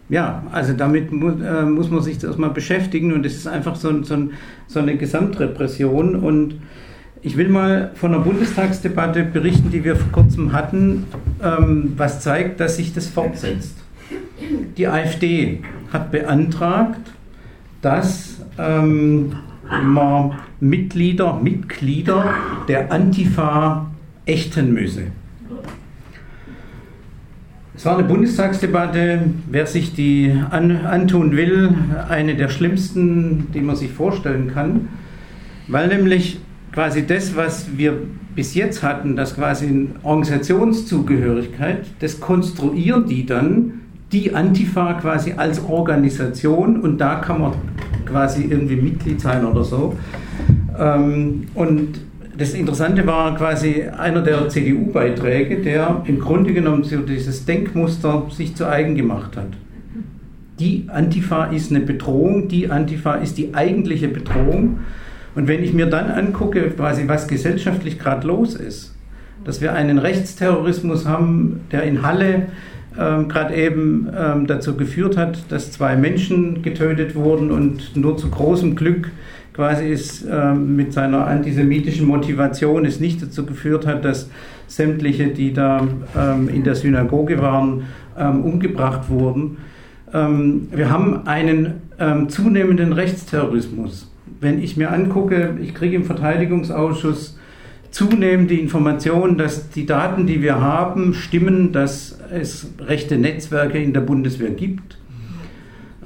ja, 0.08 0.42
also 0.50 0.72
damit 0.72 1.12
mu 1.12 1.28
äh, 1.28 1.64
muss 1.64 1.88
man 1.88 2.02
sich 2.02 2.22
erstmal 2.22 2.50
beschäftigen 2.50 3.12
und 3.12 3.24
das 3.24 3.34
ist 3.34 3.46
einfach 3.46 3.76
so, 3.76 4.02
so, 4.02 4.28
so, 4.66 4.80
eine 4.80 4.96
Gesamtrepression. 4.96 6.16
Und 6.16 6.56
ich 7.22 7.36
will 7.36 7.48
mal 7.48 7.90
von 7.94 8.14
einer 8.14 8.22
Bundestagsdebatte 8.22 9.24
berichten, 9.24 9.70
die 9.70 9.84
wir 9.84 9.96
vor 9.96 10.12
kurzem 10.12 10.52
hatten, 10.52 11.06
ähm, 11.42 11.94
was 11.96 12.20
zeigt, 12.20 12.60
dass 12.60 12.76
sich 12.76 12.92
das 12.94 13.08
fortsetzt. 13.08 13.76
Die 14.76 14.86
AfD 14.86 15.60
hat 15.92 16.10
beantragt, 16.10 17.12
dass 17.82 18.40
ähm, 18.58 19.32
man 19.82 20.38
Mitglieder, 20.60 21.34
Mitglieder 21.34 22.34
der 22.68 22.92
Antifa 22.92 23.90
ächten 24.24 24.72
müsse. 24.72 25.04
Es 27.76 27.84
war 27.84 27.96
eine 27.96 28.08
Bundestagsdebatte, 28.08 29.22
wer 29.48 29.66
sich 29.66 29.94
die 29.94 30.34
an, 30.50 30.84
antun 30.84 31.36
will, 31.36 31.72
eine 32.08 32.34
der 32.34 32.48
schlimmsten, 32.48 33.52
die 33.52 33.60
man 33.60 33.76
sich 33.76 33.92
vorstellen 33.92 34.50
kann, 34.52 34.88
weil 35.68 35.86
nämlich 35.86 36.40
quasi 36.78 37.04
das, 37.04 37.34
was 37.34 37.76
wir 37.76 37.92
bis 38.36 38.54
jetzt 38.54 38.84
hatten, 38.84 39.16
das 39.16 39.34
quasi 39.34 39.66
eine 39.66 39.88
Organisationszugehörigkeit, 40.04 41.84
das 41.98 42.20
konstruieren 42.20 43.04
die 43.04 43.26
dann, 43.26 43.80
die 44.12 44.32
Antifa 44.32 44.92
quasi 44.92 45.32
als 45.36 45.60
Organisation 45.64 46.80
und 46.80 46.98
da 46.98 47.16
kann 47.16 47.40
man 47.40 47.54
quasi 48.06 48.44
irgendwie 48.44 48.76
Mitglied 48.76 49.20
sein 49.20 49.44
oder 49.44 49.64
so. 49.64 49.96
Ähm, 50.78 51.48
und 51.54 51.98
das 52.38 52.54
Interessante 52.54 53.04
war 53.08 53.34
quasi 53.34 53.82
einer 53.82 54.22
der 54.22 54.48
CDU-Beiträge, 54.48 55.56
der 55.56 56.02
im 56.04 56.20
Grunde 56.20 56.52
genommen 56.52 56.84
so 56.84 56.98
dieses 56.98 57.44
Denkmuster 57.44 58.28
sich 58.30 58.54
zu 58.54 58.68
eigen 58.68 58.94
gemacht 58.94 59.36
hat. 59.36 59.48
Die 60.60 60.84
Antifa 60.86 61.46
ist 61.46 61.72
eine 61.72 61.80
Bedrohung, 61.80 62.46
die 62.46 62.70
Antifa 62.70 63.14
ist 63.14 63.36
die 63.36 63.52
eigentliche 63.52 64.06
Bedrohung. 64.06 64.78
Und 65.38 65.46
wenn 65.46 65.62
ich 65.62 65.72
mir 65.72 65.86
dann 65.86 66.10
angucke, 66.10 66.68
quasi 66.70 67.06
was 67.06 67.28
gesellschaftlich 67.28 68.00
gerade 68.00 68.26
los 68.26 68.56
ist, 68.56 68.92
dass 69.44 69.60
wir 69.60 69.72
einen 69.72 69.98
Rechtsterrorismus 69.98 71.06
haben, 71.06 71.60
der 71.70 71.84
in 71.84 72.02
Halle 72.02 72.46
ähm, 72.98 73.28
gerade 73.28 73.54
eben 73.54 74.08
ähm, 74.18 74.48
dazu 74.48 74.76
geführt 74.76 75.16
hat, 75.16 75.44
dass 75.48 75.70
zwei 75.70 75.94
Menschen 75.94 76.62
getötet 76.62 77.14
wurden 77.14 77.52
und 77.52 77.94
nur 77.94 78.16
zu 78.16 78.30
großem 78.30 78.74
Glück 78.74 79.12
quasi 79.54 79.86
ist 79.86 80.26
ähm, 80.28 80.74
mit 80.74 80.92
seiner 80.92 81.28
antisemitischen 81.28 82.08
Motivation 82.08 82.84
es 82.84 82.98
nicht 82.98 83.22
dazu 83.22 83.46
geführt 83.46 83.86
hat, 83.86 84.04
dass 84.04 84.28
sämtliche, 84.66 85.28
die 85.28 85.52
da 85.52 85.86
ähm, 86.18 86.48
in 86.48 86.64
der 86.64 86.74
Synagoge 86.74 87.40
waren, 87.40 87.84
ähm, 88.18 88.42
umgebracht 88.42 89.08
wurden. 89.08 89.58
Ähm, 90.12 90.66
wir 90.72 90.90
haben 90.90 91.28
einen 91.28 91.74
zunehmenden 92.28 92.92
Rechtsterrorismus. 92.92 94.08
Wenn 94.40 94.62
ich 94.62 94.76
mir 94.76 94.92
angucke, 94.92 95.56
ich 95.62 95.74
kriege 95.74 95.96
im 95.96 96.04
Verteidigungsausschuss 96.04 97.38
zunehmend 97.90 98.50
die 98.50 98.60
Information, 98.60 99.38
dass 99.38 99.70
die 99.70 99.86
Daten, 99.86 100.26
die 100.26 100.42
wir 100.42 100.60
haben, 100.60 101.14
stimmen, 101.14 101.72
dass 101.72 102.18
es 102.30 102.68
rechte 102.80 103.16
Netzwerke 103.16 103.78
in 103.78 103.92
der 103.92 104.02
Bundeswehr 104.02 104.50
gibt 104.50 104.98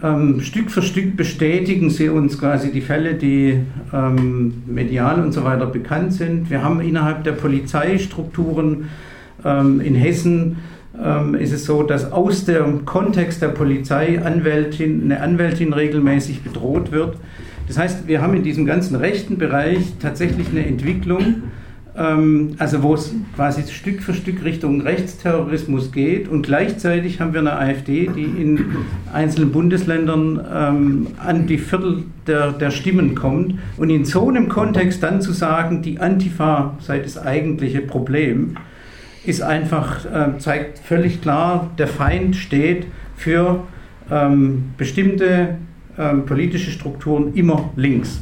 ähm, 0.03 0.41
Stück 0.41 0.71
für 0.71 0.83
Stück 0.83 1.17
bestätigen 1.17 1.91
sie 1.91 2.09
uns 2.09 2.39
quasi 2.39 2.73
die 2.73 2.81
Fälle, 2.81 3.15
die 3.15 3.61
ähm, 3.93 4.63
medial 4.67 5.23
und 5.23 5.33
so 5.33 5.45
weiter 5.45 5.67
bekannt 5.67 6.13
sind. 6.13 6.51
Wir 6.51 6.63
haben 6.65 6.81
innerhalb 6.81 7.23
der 7.25 7.33
Polizeistrukturen 7.33 8.89
ähm, 9.45 9.81
in 9.81 9.95
Hessen 9.95 10.59
ähm, 11.01 11.35
ist 11.35 11.53
es 11.53 11.65
so, 11.65 11.85
dass 11.85 12.11
aus 12.11 12.45
dem 12.45 12.85
Kontext 12.85 13.43
der 13.43 13.49
Polizei 13.49 14.21
Anwältin, 14.23 15.05
eine 15.05 15.21
Anwältin 15.21 15.73
regelmäßig 15.73 16.43
bedroht 16.43 16.91
wird. 16.91 17.17
Das 17.69 17.79
heißt, 17.79 18.09
wir 18.09 18.21
haben 18.21 18.35
in 18.35 18.43
diesem 18.43 18.67
ganzen 18.67 18.97
rechten 18.97 19.39
Bereich 19.39 19.95
tatsächlich 20.01 20.49
eine 20.49 20.67
Entwicklung, 20.67 21.43
ähm, 21.97 22.55
also 22.59 22.83
wo 22.83 22.95
es 22.95 23.15
quasi 23.37 23.63
Stück 23.71 24.03
für 24.03 24.15
Stück 24.15 24.45
Richtung 24.45 24.81
Rechtsterrorismus 24.81 25.93
geht. 25.93 26.29
Und 26.29 26.43
gleichzeitig 26.43 27.21
haben 27.21 27.33
wir 27.33 27.41
eine 27.41 27.59
AfD, 27.59 28.09
die 28.09 28.25
in 28.25 28.65
einzelnen 29.13 29.53
Bundesländern 29.53 30.41
ähm, 30.53 31.07
an 31.19 31.47
die 31.47 31.59
Viertel 31.59 32.05
der, 32.27 32.53
der 32.53 32.71
Stimmen 32.71 33.15
kommt. 33.15 33.59
Und 33.77 33.91
in 33.91 34.05
so 34.05 34.29
einem 34.29 34.49
Kontext 34.49 35.03
dann 35.03 35.21
zu 35.21 35.33
sagen, 35.33 35.83
die 35.83 36.01
Antifa 36.01 36.77
sei 36.81 36.99
das 37.01 37.19
eigentliche 37.19 37.81
Problem, 37.81 38.57
ist 39.25 39.43
einfach, 39.43 40.05
äh, 40.05 40.39
zeigt 40.39 40.79
völlig 40.81 41.21
klar, 41.21 41.71
der 41.79 41.87
Feind 41.87 42.35
steht 42.37 42.87
für 43.17 43.63
ähm, 44.11 44.71
bestimmte 44.77 45.59
politische 46.27 46.71
Strukturen 46.71 47.35
immer 47.35 47.71
links. 47.77 48.21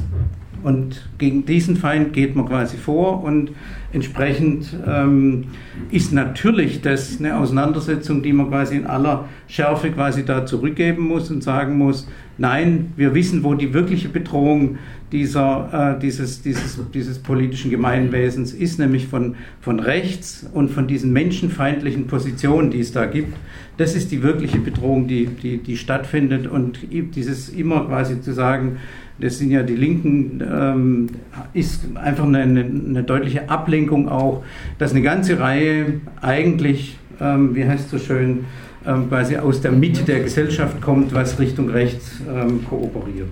Und 0.63 1.09
gegen 1.17 1.45
diesen 1.45 1.75
Feind 1.75 2.13
geht 2.13 2.35
man 2.35 2.47
quasi 2.47 2.77
vor 2.77 3.23
und 3.23 3.51
entsprechend 3.93 4.77
ähm, 4.87 5.45
ist 5.89 6.13
natürlich 6.13 6.81
das 6.81 7.19
eine 7.19 7.37
Auseinandersetzung, 7.37 8.21
die 8.23 8.33
man 8.33 8.49
quasi 8.49 8.77
in 8.77 8.85
aller 8.85 9.25
Schärfe 9.47 9.91
quasi 9.91 10.23
da 10.23 10.45
zurückgeben 10.45 11.07
muss 11.07 11.29
und 11.31 11.43
sagen 11.43 11.77
muss, 11.77 12.07
nein, 12.37 12.93
wir 12.95 13.13
wissen, 13.13 13.43
wo 13.43 13.53
die 13.53 13.73
wirkliche 13.73 14.09
Bedrohung 14.09 14.77
dieser, 15.11 15.95
äh, 15.95 15.99
dieses, 15.99 16.41
dieses, 16.41 16.79
dieses 16.93 17.19
politischen 17.19 17.69
Gemeinwesens 17.69 18.53
ist, 18.53 18.79
nämlich 18.79 19.07
von, 19.07 19.35
von 19.59 19.79
rechts 19.79 20.49
und 20.53 20.69
von 20.69 20.87
diesen 20.87 21.11
menschenfeindlichen 21.11 22.07
Positionen, 22.07 22.71
die 22.71 22.79
es 22.79 22.91
da 22.93 23.05
gibt. 23.05 23.35
Das 23.77 23.95
ist 23.95 24.11
die 24.11 24.23
wirkliche 24.23 24.59
Bedrohung, 24.59 25.07
die, 25.07 25.27
die, 25.27 25.57
die 25.57 25.75
stattfindet 25.75 26.47
und 26.47 26.79
dieses 26.91 27.49
immer 27.49 27.85
quasi 27.85 28.21
zu 28.21 28.33
sagen, 28.33 28.77
das 29.21 29.37
sind 29.37 29.51
ja 29.51 29.63
die 29.63 29.75
Linken, 29.75 30.41
ähm, 30.41 31.07
ist 31.53 31.85
einfach 31.95 32.25
eine, 32.25 32.41
eine, 32.41 33.03
deutliche 33.03 33.49
Ablenkung 33.49 34.09
auch, 34.09 34.43
dass 34.77 34.91
eine 34.91 35.01
ganze 35.01 35.39
Reihe 35.39 36.01
eigentlich, 36.21 36.97
ähm, 37.19 37.55
wie 37.55 37.65
heißt 37.65 37.85
es 37.85 37.91
so 37.91 37.99
schön, 37.99 38.45
ähm, 38.85 39.09
quasi 39.09 39.37
aus 39.37 39.61
der 39.61 39.71
Mitte 39.71 40.03
der 40.03 40.21
Gesellschaft 40.21 40.81
kommt, 40.81 41.13
was 41.13 41.39
Richtung 41.39 41.69
rechts 41.69 42.19
ähm, 42.27 42.65
kooperiert. 42.67 43.29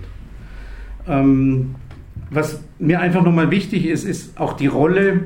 Ähm, 1.07 1.75
was 2.29 2.61
mir 2.77 2.99
einfach 2.99 3.23
nochmal 3.23 3.49
wichtig 3.49 3.87
ist, 3.87 4.05
ist 4.05 4.39
auch 4.39 4.53
die 4.53 4.67
Rolle 4.67 5.21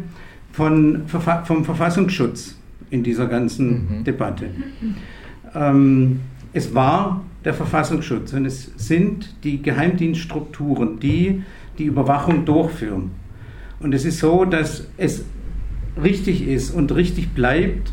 von, 0.54 1.04
vom 1.08 1.66
Verfassungsschutz 1.66 2.58
in 2.90 3.04
dieser 3.04 3.28
ganzen 3.28 4.00
mhm. 4.00 4.04
Debatte. 4.06 4.46
Ähm, 5.54 6.22
es 6.54 6.74
war 6.74 7.24
der 7.46 7.54
Verfassungsschutz 7.54 8.34
und 8.34 8.46
es 8.46 8.72
sind 8.78 9.36
die 9.44 9.62
Geheimdienststrukturen, 9.62 11.00
die 11.00 11.44
die 11.78 11.86
Überwachung 11.86 12.46
durchführen. 12.46 13.12
Und 13.80 13.94
es 13.94 14.06
ist 14.06 14.20
so, 14.20 14.46
dass 14.46 14.88
es 14.98 15.26
richtig 16.02 16.48
ist 16.48 16.72
und 16.72 16.94
richtig 16.96 17.34
bleibt, 17.34 17.92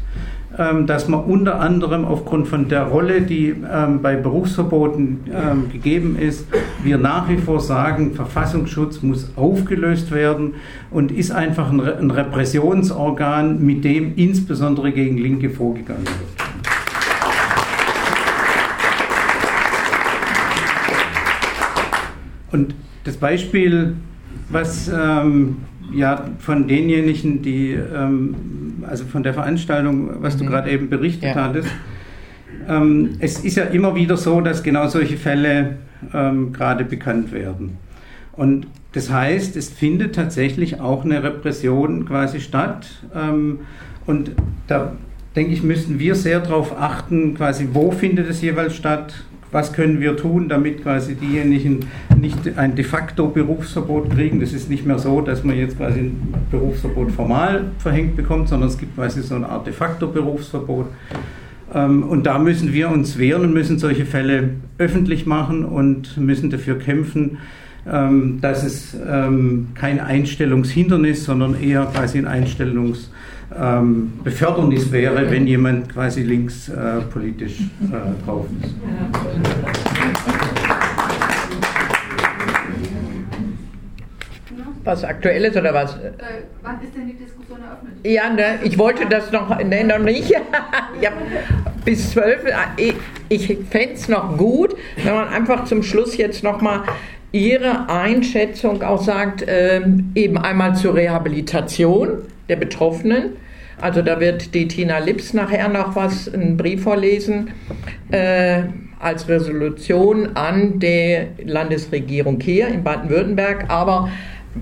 ähm, 0.58 0.86
dass 0.86 1.08
man 1.08 1.24
unter 1.24 1.60
anderem 1.60 2.04
aufgrund 2.04 2.48
von 2.48 2.68
der 2.68 2.84
Rolle, 2.84 3.22
die 3.22 3.48
ähm, 3.48 4.02
bei 4.02 4.16
Berufsverboten 4.16 5.20
ähm, 5.32 5.70
gegeben 5.70 6.16
ist, 6.18 6.46
wir 6.82 6.98
nach 6.98 7.28
wie 7.28 7.38
vor 7.38 7.60
sagen, 7.60 8.14
Verfassungsschutz 8.14 9.02
muss 9.02 9.30
aufgelöst 9.36 10.10
werden 10.10 10.54
und 10.90 11.12
ist 11.12 11.30
einfach 11.30 11.70
ein 11.70 12.10
Repressionsorgan, 12.10 13.64
mit 13.64 13.84
dem 13.84 14.14
insbesondere 14.16 14.92
gegen 14.92 15.18
Linke 15.18 15.50
vorgegangen 15.50 16.04
wird. 16.04 16.29
Und 22.52 22.74
das 23.04 23.16
Beispiel, 23.16 23.94
was 24.48 24.88
ähm, 24.88 25.58
ja 25.92 26.24
von 26.38 26.68
denjenigen, 26.68 27.42
die, 27.42 27.72
ähm, 27.72 28.34
also 28.86 29.04
von 29.04 29.22
der 29.22 29.34
Veranstaltung, 29.34 30.22
was 30.22 30.36
du 30.36 30.44
mhm. 30.44 30.48
gerade 30.48 30.70
eben 30.70 30.88
berichtet 30.88 31.34
ja. 31.34 31.44
hattest, 31.44 31.68
ähm, 32.68 33.16
es 33.20 33.40
ist 33.44 33.56
ja 33.56 33.64
immer 33.64 33.94
wieder 33.94 34.16
so, 34.16 34.40
dass 34.40 34.62
genau 34.62 34.86
solche 34.88 35.16
Fälle 35.16 35.76
ähm, 36.12 36.52
gerade 36.52 36.84
bekannt 36.84 37.32
werden. 37.32 37.78
Und 38.32 38.66
das 38.92 39.10
heißt, 39.10 39.56
es 39.56 39.70
findet 39.70 40.14
tatsächlich 40.14 40.80
auch 40.80 41.04
eine 41.04 41.22
Repression 41.22 42.06
quasi 42.06 42.40
statt. 42.40 42.86
Ähm, 43.14 43.60
und 44.06 44.32
da 44.66 44.92
denke 45.36 45.52
ich, 45.52 45.62
müssen 45.62 45.98
wir 45.98 46.14
sehr 46.14 46.40
darauf 46.40 46.76
achten, 46.78 47.34
quasi, 47.34 47.68
wo 47.72 47.92
findet 47.92 48.28
es 48.28 48.40
jeweils 48.42 48.74
statt, 48.74 49.24
was 49.52 49.72
können 49.72 50.00
wir 50.00 50.16
tun, 50.16 50.48
damit 50.48 50.82
quasi 50.82 51.14
diejenigen 51.14 51.80
nicht 52.16 52.56
ein 52.56 52.74
de 52.76 52.84
facto 52.84 53.28
Berufsverbot 53.28 54.10
kriegen. 54.10 54.40
Das 54.40 54.52
ist 54.52 54.70
nicht 54.70 54.86
mehr 54.86 54.98
so, 54.98 55.20
dass 55.20 55.44
man 55.44 55.56
jetzt 55.56 55.76
quasi 55.76 56.00
ein 56.00 56.34
Berufsverbot 56.50 57.10
formal 57.10 57.64
verhängt 57.78 58.16
bekommt, 58.16 58.48
sondern 58.48 58.68
es 58.68 58.78
gibt 58.78 58.94
quasi 58.94 59.22
so 59.22 59.34
eine 59.34 59.48
Art 59.48 59.66
de 59.66 59.72
facto 59.72 60.08
Berufsverbot. 60.08 60.86
Ähm, 61.74 62.02
und 62.04 62.26
da 62.26 62.38
müssen 62.38 62.72
wir 62.72 62.90
uns 62.90 63.18
wehren 63.18 63.42
und 63.42 63.52
müssen 63.52 63.78
solche 63.78 64.04
Fälle 64.04 64.50
öffentlich 64.78 65.26
machen 65.26 65.64
und 65.64 66.16
müssen 66.16 66.50
dafür 66.50 66.78
kämpfen, 66.78 67.38
ähm, 67.90 68.38
dass 68.40 68.62
es 68.64 68.96
ähm, 69.08 69.68
kein 69.74 70.00
Einstellungshindernis, 70.00 71.24
sondern 71.24 71.60
eher 71.60 71.86
quasi 71.86 72.18
ein 72.18 72.26
Einstellungs- 72.26 73.08
ähm, 73.58 74.12
Befördernis 74.22 74.92
wäre, 74.92 75.30
wenn 75.30 75.46
jemand 75.46 75.92
quasi 75.92 76.22
links 76.22 76.68
äh, 76.68 77.00
politisch 77.12 77.60
äh, 77.60 78.24
drauf 78.24 78.46
ist. 78.62 78.74
Was 84.82 85.04
aktuell 85.04 85.44
ist 85.44 85.56
oder 85.56 85.74
was? 85.74 85.94
Äh, 85.96 86.12
wann 86.62 86.80
ist 86.82 86.96
denn 86.96 87.06
die 87.06 87.16
Diskussion 87.16 87.58
eröffnet? 87.60 87.92
Ja, 88.04 88.30
ne, 88.30 88.60
ich 88.62 88.78
wollte 88.78 89.06
das 89.06 89.30
noch, 89.30 89.62
ne, 89.62 89.84
noch 89.84 89.98
nicht. 89.98 90.30
ja, 91.00 91.10
bis 91.84 92.12
zwölf. 92.12 92.44
Äh, 92.46 92.54
ich, 92.76 92.94
ich 93.28 93.58
fände 93.68 93.94
es 93.94 94.08
noch 94.08 94.36
gut, 94.38 94.74
wenn 95.04 95.14
man 95.14 95.28
einfach 95.28 95.64
zum 95.64 95.82
Schluss 95.82 96.16
jetzt 96.16 96.42
nochmal 96.42 96.82
Ihre 97.32 97.88
Einschätzung 97.88 98.82
auch 98.82 99.02
sagt, 99.02 99.42
äh, 99.42 99.82
eben 100.14 100.38
einmal 100.38 100.74
zur 100.74 100.94
Rehabilitation 100.94 102.22
der 102.50 102.56
Betroffenen. 102.56 103.36
Also 103.80 104.02
da 104.02 104.20
wird 104.20 104.54
die 104.54 104.68
Tina 104.68 104.98
Lips 104.98 105.32
nachher 105.32 105.68
noch 105.68 105.96
was, 105.96 106.32
einen 106.32 106.58
Brief 106.58 106.82
vorlesen, 106.82 107.52
äh, 108.10 108.64
als 108.98 109.26
Resolution 109.28 110.36
an 110.36 110.78
die 110.78 111.26
Landesregierung 111.42 112.38
hier 112.40 112.68
in 112.68 112.84
Baden-Württemberg. 112.84 113.70
Aber 113.70 114.10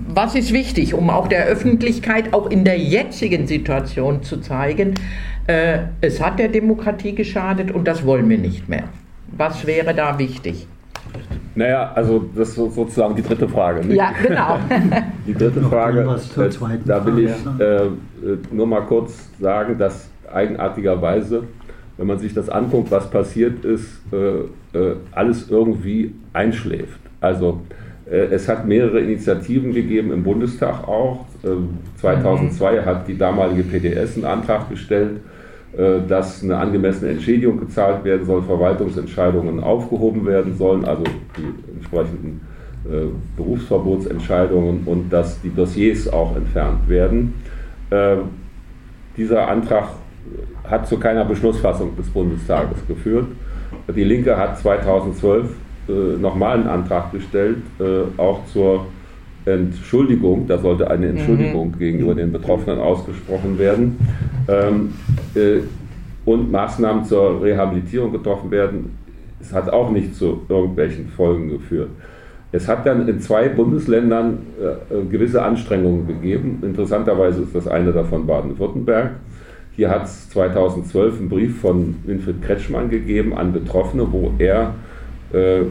was 0.07 0.35
ist 0.35 0.53
wichtig, 0.53 0.93
um 0.93 1.09
auch 1.09 1.27
der 1.27 1.45
Öffentlichkeit 1.45 2.33
auch 2.33 2.49
in 2.49 2.63
der 2.63 2.77
jetzigen 2.77 3.47
Situation 3.47 4.23
zu 4.23 4.37
zeigen, 4.37 4.93
äh, 5.47 5.79
es 5.99 6.21
hat 6.21 6.39
der 6.39 6.47
Demokratie 6.47 7.13
geschadet 7.13 7.71
und 7.71 7.85
das 7.85 8.05
wollen 8.05 8.29
wir 8.29 8.37
nicht 8.37 8.69
mehr. 8.69 8.83
Was 9.35 9.67
wäre 9.67 9.93
da 9.93 10.17
wichtig? 10.17 10.67
Naja, 11.55 11.91
also 11.95 12.25
das 12.35 12.49
ist 12.49 12.55
sozusagen 12.55 13.15
die 13.15 13.23
dritte 13.23 13.47
Frage. 13.47 13.85
Nicht? 13.85 13.97
Ja, 13.97 14.11
genau. 14.21 14.59
die 15.27 15.33
dritte 15.33 15.61
Frage, 15.61 16.01
äh, 16.01 16.77
da 16.85 17.05
will 17.05 17.19
ich 17.19 17.31
äh, 17.59 17.89
nur 18.51 18.67
mal 18.67 18.81
kurz 18.81 19.29
sagen, 19.39 19.77
dass 19.77 20.09
eigenartigerweise, 20.31 21.43
wenn 21.97 22.07
man 22.07 22.19
sich 22.19 22.33
das 22.33 22.49
anguckt, 22.49 22.91
was 22.91 23.09
passiert 23.09 23.65
ist, 23.65 24.01
äh, 24.13 24.77
äh 24.77 24.95
alles 25.11 25.49
irgendwie 25.49 26.13
einschläft. 26.33 26.99
Also 27.19 27.61
äh, 28.09 28.25
es 28.31 28.47
hat 28.47 28.67
mehrere 28.67 28.99
Initiativen 28.99 29.73
gegeben 29.73 30.11
im 30.11 30.23
Bundestag 30.23 30.87
auch. 30.87 31.25
2002 31.97 32.75
äh, 32.75 32.81
hat 32.83 33.07
die 33.07 33.17
damalige 33.17 33.63
PDS 33.63 34.15
einen 34.15 34.25
Antrag 34.25 34.69
gestellt, 34.69 35.17
äh, 35.17 35.38
dass 36.07 36.43
eine 36.43 36.57
angemessene 36.57 37.11
Entschädigung 37.11 37.59
gezahlt 37.59 38.03
werden 38.03 38.25
soll, 38.25 38.41
Verwaltungsentscheidungen 38.41 39.59
aufgehoben 39.59 40.25
werden 40.25 40.57
sollen, 40.57 40.83
also 40.83 41.03
die 41.37 41.73
entsprechenden 41.75 42.41
äh, 42.85 43.07
Berufsverbotsentscheidungen 43.35 44.83
und 44.85 45.11
dass 45.11 45.41
die 45.41 45.53
Dossiers 45.53 46.07
auch 46.07 46.35
entfernt 46.35 46.87
werden. 46.87 47.33
Äh, 47.89 48.15
dieser 49.17 49.47
Antrag 49.47 49.89
hat 50.63 50.87
zu 50.87 50.97
keiner 50.97 51.25
Beschlussfassung 51.25 51.95
des 51.97 52.09
Bundestages 52.09 52.77
geführt. 52.87 53.27
Die 53.93 54.03
Linke 54.03 54.37
hat 54.37 54.57
2012 54.59 55.49
nochmal 56.19 56.57
einen 56.57 56.67
Antrag 56.67 57.11
gestellt, 57.11 57.57
auch 58.17 58.45
zur 58.45 58.85
Entschuldigung, 59.45 60.47
da 60.47 60.57
sollte 60.57 60.89
eine 60.89 61.07
Entschuldigung 61.07 61.69
mhm. 61.69 61.79
gegenüber 61.79 62.15
den 62.15 62.31
Betroffenen 62.31 62.79
ausgesprochen 62.79 63.57
werden 63.57 63.97
ähm, 64.47 64.93
äh, 65.35 65.59
und 66.25 66.51
Maßnahmen 66.51 67.05
zur 67.05 67.41
Rehabilitierung 67.41 68.11
getroffen 68.11 68.51
werden. 68.51 68.97
Es 69.41 69.53
hat 69.53 69.69
auch 69.69 69.91
nicht 69.91 70.15
zu 70.15 70.41
irgendwelchen 70.49 71.07
Folgen 71.07 71.49
geführt. 71.49 71.89
Es 72.51 72.67
hat 72.67 72.85
dann 72.85 73.07
in 73.07 73.19
zwei 73.21 73.47
Bundesländern 73.47 74.39
äh, 74.59 74.95
äh 74.95 75.05
gewisse 75.05 75.41
Anstrengungen 75.41 76.07
gegeben. 76.07 76.59
Interessanterweise 76.61 77.43
ist 77.43 77.55
das 77.55 77.67
eine 77.67 77.93
davon 77.93 78.25
Baden-Württemberg. 78.25 79.11
Hier 79.75 79.89
hat 79.89 80.05
es 80.05 80.29
2012 80.31 81.19
einen 81.19 81.29
Brief 81.29 81.61
von 81.61 81.95
Winfried 82.03 82.41
Kretschmann 82.41 82.89
gegeben 82.89 83.37
an 83.37 83.53
Betroffene, 83.53 84.11
wo 84.11 84.33
er 84.37 84.73
äh, 85.31 85.61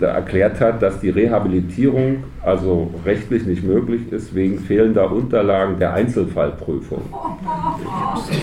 da 0.00 0.06
erklärt 0.08 0.60
hat, 0.60 0.80
dass 0.82 0.98
die 1.00 1.10
Rehabilitierung 1.10 2.24
also 2.42 2.90
rechtlich 3.04 3.44
nicht 3.44 3.62
möglich 3.62 4.10
ist 4.10 4.34
wegen 4.34 4.58
fehlender 4.60 5.12
Unterlagen 5.12 5.78
der 5.78 5.92
Einzelfallprüfung. 5.92 7.02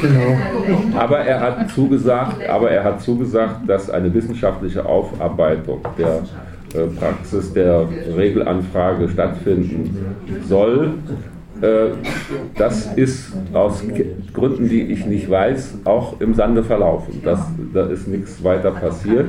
Genau. 0.01 0.99
Aber 0.99 1.19
er 1.19 1.39
hat 1.39 1.69
zugesagt, 1.71 2.47
aber 2.47 2.69
er 2.69 2.83
hat 2.83 3.01
zugesagt, 3.01 3.67
dass 3.67 3.89
eine 3.89 4.13
wissenschaftliche 4.13 4.85
Aufarbeitung 4.85 5.81
der 5.97 6.21
äh, 6.75 6.85
Praxis 6.87 7.51
der 7.53 7.87
Regelanfrage 8.15 9.09
stattfinden 9.09 10.15
soll. 10.47 10.93
Äh, 11.61 11.87
das 12.55 12.93
ist 12.95 13.33
aus 13.53 13.83
Gründen, 14.33 14.69
die 14.69 14.83
ich 14.83 15.05
nicht 15.07 15.29
weiß, 15.29 15.79
auch 15.85 16.21
im 16.21 16.35
Sande 16.35 16.63
verlaufen. 16.63 17.21
Das, 17.23 17.39
da 17.73 17.87
ist 17.87 18.07
nichts 18.07 18.43
weiter 18.43 18.71
passiert. 18.71 19.25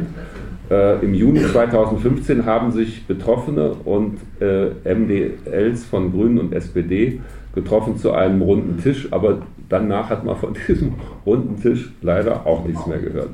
Äh, 0.70 1.04
Im 1.04 1.14
Juni 1.14 1.40
2015 1.40 2.46
haben 2.46 2.70
sich 2.70 3.06
Betroffene 3.06 3.72
und 3.84 4.18
äh, 4.40 4.94
MDLs 4.94 5.84
von 5.84 6.12
Grünen 6.12 6.38
und 6.38 6.54
SPD 6.54 7.20
getroffen 7.54 7.96
zu 7.96 8.12
einem 8.12 8.40
runden 8.40 8.80
Tisch, 8.80 9.08
aber 9.10 9.42
danach 9.68 10.10
hat 10.10 10.24
man 10.24 10.36
von 10.36 10.56
diesem 10.68 10.94
runden 11.26 11.60
Tisch 11.60 11.92
leider 12.02 12.46
auch 12.46 12.64
nichts 12.64 12.86
mehr 12.86 12.98
gehört. 12.98 13.30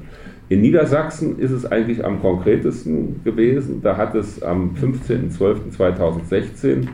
In 0.48 0.62
Niedersachsen 0.62 1.38
ist 1.38 1.50
es 1.50 1.66
eigentlich 1.66 2.02
am 2.04 2.22
konkretesten 2.22 3.22
gewesen. 3.24 3.82
Da 3.82 3.96
hat 3.96 4.14
es 4.14 4.40
am 4.42 4.76
15.12.2016 4.80 6.86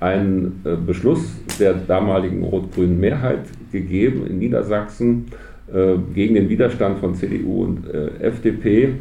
einen 0.00 0.62
äh, 0.64 0.76
Beschluss 0.76 1.34
der 1.58 1.74
damaligen 1.74 2.42
rot-grünen 2.44 3.00
Mehrheit 3.00 3.40
gegeben 3.72 4.24
in 4.26 4.38
Niedersachsen 4.38 5.26
äh, 5.72 5.96
gegen 6.14 6.36
den 6.36 6.48
Widerstand 6.48 7.00
von 7.00 7.14
CDU 7.14 7.64
und 7.64 7.92
äh, 7.92 8.10
FDP 8.20 8.94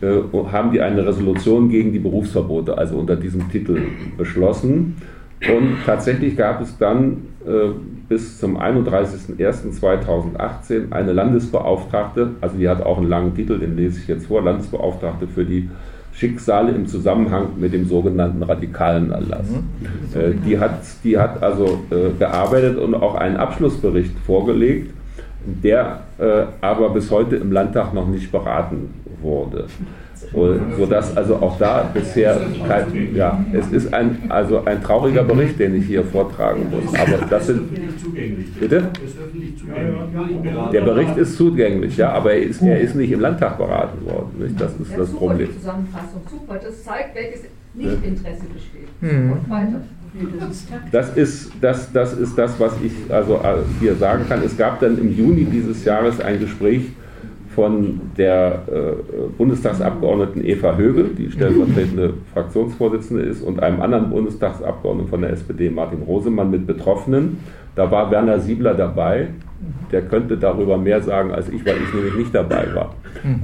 haben 0.00 0.72
die 0.72 0.80
eine 0.80 1.06
Resolution 1.06 1.68
gegen 1.68 1.92
die 1.92 1.98
Berufsverbote, 1.98 2.78
also 2.78 2.96
unter 2.96 3.16
diesem 3.16 3.50
Titel, 3.50 3.82
beschlossen. 4.16 4.96
Und 5.46 5.76
tatsächlich 5.86 6.36
gab 6.36 6.60
es 6.60 6.76
dann 6.78 7.18
äh, 7.46 7.68
bis 8.08 8.38
zum 8.38 8.58
31.01.2018 8.58 10.90
eine 10.90 11.12
Landesbeauftragte, 11.12 12.30
also 12.40 12.56
die 12.56 12.68
hat 12.68 12.82
auch 12.82 12.98
einen 12.98 13.08
langen 13.08 13.36
Titel, 13.36 13.56
den 13.58 13.76
lese 13.76 14.00
ich 14.00 14.08
jetzt 14.08 14.26
vor, 14.26 14.42
Landesbeauftragte 14.42 15.28
für 15.28 15.44
die 15.44 15.70
Schicksale 16.12 16.72
im 16.72 16.88
Zusammenhang 16.88 17.50
mit 17.58 17.72
dem 17.72 17.86
sogenannten 17.86 18.42
radikalen 18.42 19.12
Erlass. 19.12 19.46
Mhm. 19.48 19.68
Äh, 20.20 20.34
die, 20.44 20.58
hat, 20.58 20.80
die 21.04 21.16
hat 21.16 21.40
also 21.42 21.84
äh, 21.90 22.10
gearbeitet 22.18 22.76
und 22.78 22.96
auch 22.96 23.14
einen 23.14 23.36
Abschlussbericht 23.36 24.18
vorgelegt, 24.26 24.92
der 25.44 26.00
äh, 26.18 26.44
aber 26.60 26.90
bis 26.90 27.10
heute 27.10 27.36
im 27.36 27.52
Landtag 27.52 27.94
noch 27.94 28.06
nicht 28.06 28.30
beraten 28.30 28.94
wurde 29.20 29.66
sodass 30.76 31.16
also 31.16 31.36
auch 31.36 31.58
da 31.58 31.90
bisher 31.92 32.40
kein, 32.66 33.14
ja, 33.14 33.44
es 33.52 33.68
ist 33.70 33.92
ein, 33.92 34.18
also 34.28 34.64
ein 34.64 34.82
trauriger 34.82 35.24
Bericht, 35.24 35.58
den 35.58 35.74
ich 35.76 35.86
hier 35.86 36.04
vortragen 36.04 36.66
muss. 36.70 36.94
Aber 36.94 37.24
das 37.28 37.46
sind, 37.46 37.68
bitte? 38.58 38.90
Der 40.72 40.80
Bericht 40.80 41.16
ist 41.16 41.36
zugänglich, 41.36 41.96
ja, 41.96 42.12
aber 42.12 42.32
er 42.32 42.42
ist, 42.42 42.62
er 42.62 42.80
ist 42.80 42.94
nicht 42.94 43.10
im 43.10 43.20
Landtag 43.20 43.58
beraten 43.58 44.04
worden. 44.06 44.30
Nicht? 44.38 44.60
Das 44.60 44.72
ist 44.74 44.96
das 44.96 45.10
Problem. 45.10 45.52
Zusammenfassung, 45.52 46.22
super, 46.28 46.58
das 46.62 46.82
zeigt, 46.82 47.14
welches 47.14 47.42
Nichtinteresse 47.74 48.44
besteht. 48.52 48.88
Hm. 49.00 49.32
Und 49.32 49.50
weiter. 49.50 49.80
Das 50.92 51.16
ist 51.16 51.52
das, 51.60 51.92
das 51.92 52.14
ist 52.14 52.36
das, 52.36 52.58
was 52.58 52.72
ich 52.82 52.92
also 53.12 53.36
äh, 53.36 53.62
hier 53.80 53.94
sagen 53.94 54.24
kann. 54.28 54.42
Es 54.44 54.56
gab 54.56 54.80
dann 54.80 54.98
im 54.98 55.16
Juni 55.16 55.44
dieses 55.44 55.84
Jahres 55.84 56.20
ein 56.20 56.40
Gespräch 56.40 56.82
von 57.54 58.00
der 58.16 58.62
äh, 58.68 58.92
Bundestagsabgeordneten 59.36 60.44
Eva 60.44 60.76
Högel, 60.76 61.10
die 61.18 61.30
stellvertretende 61.30 62.14
Fraktionsvorsitzende 62.32 63.24
ist, 63.24 63.42
und 63.42 63.60
einem 63.60 63.80
anderen 63.80 64.10
Bundestagsabgeordneten 64.10 65.10
von 65.10 65.22
der 65.22 65.30
SPD, 65.30 65.68
Martin 65.68 66.02
Rosemann, 66.02 66.50
mit 66.52 66.66
Betroffenen. 66.68 67.38
Da 67.74 67.90
war 67.90 68.10
Werner 68.10 68.38
Siebler 68.38 68.74
dabei. 68.74 69.28
Der 69.90 70.02
könnte 70.02 70.36
darüber 70.36 70.78
mehr 70.78 71.02
sagen 71.02 71.32
als 71.32 71.48
ich, 71.48 71.66
weil 71.66 71.76
ich 71.82 71.92
nämlich 71.92 72.14
nicht 72.14 72.34
dabei 72.34 72.66
war. 72.74 72.94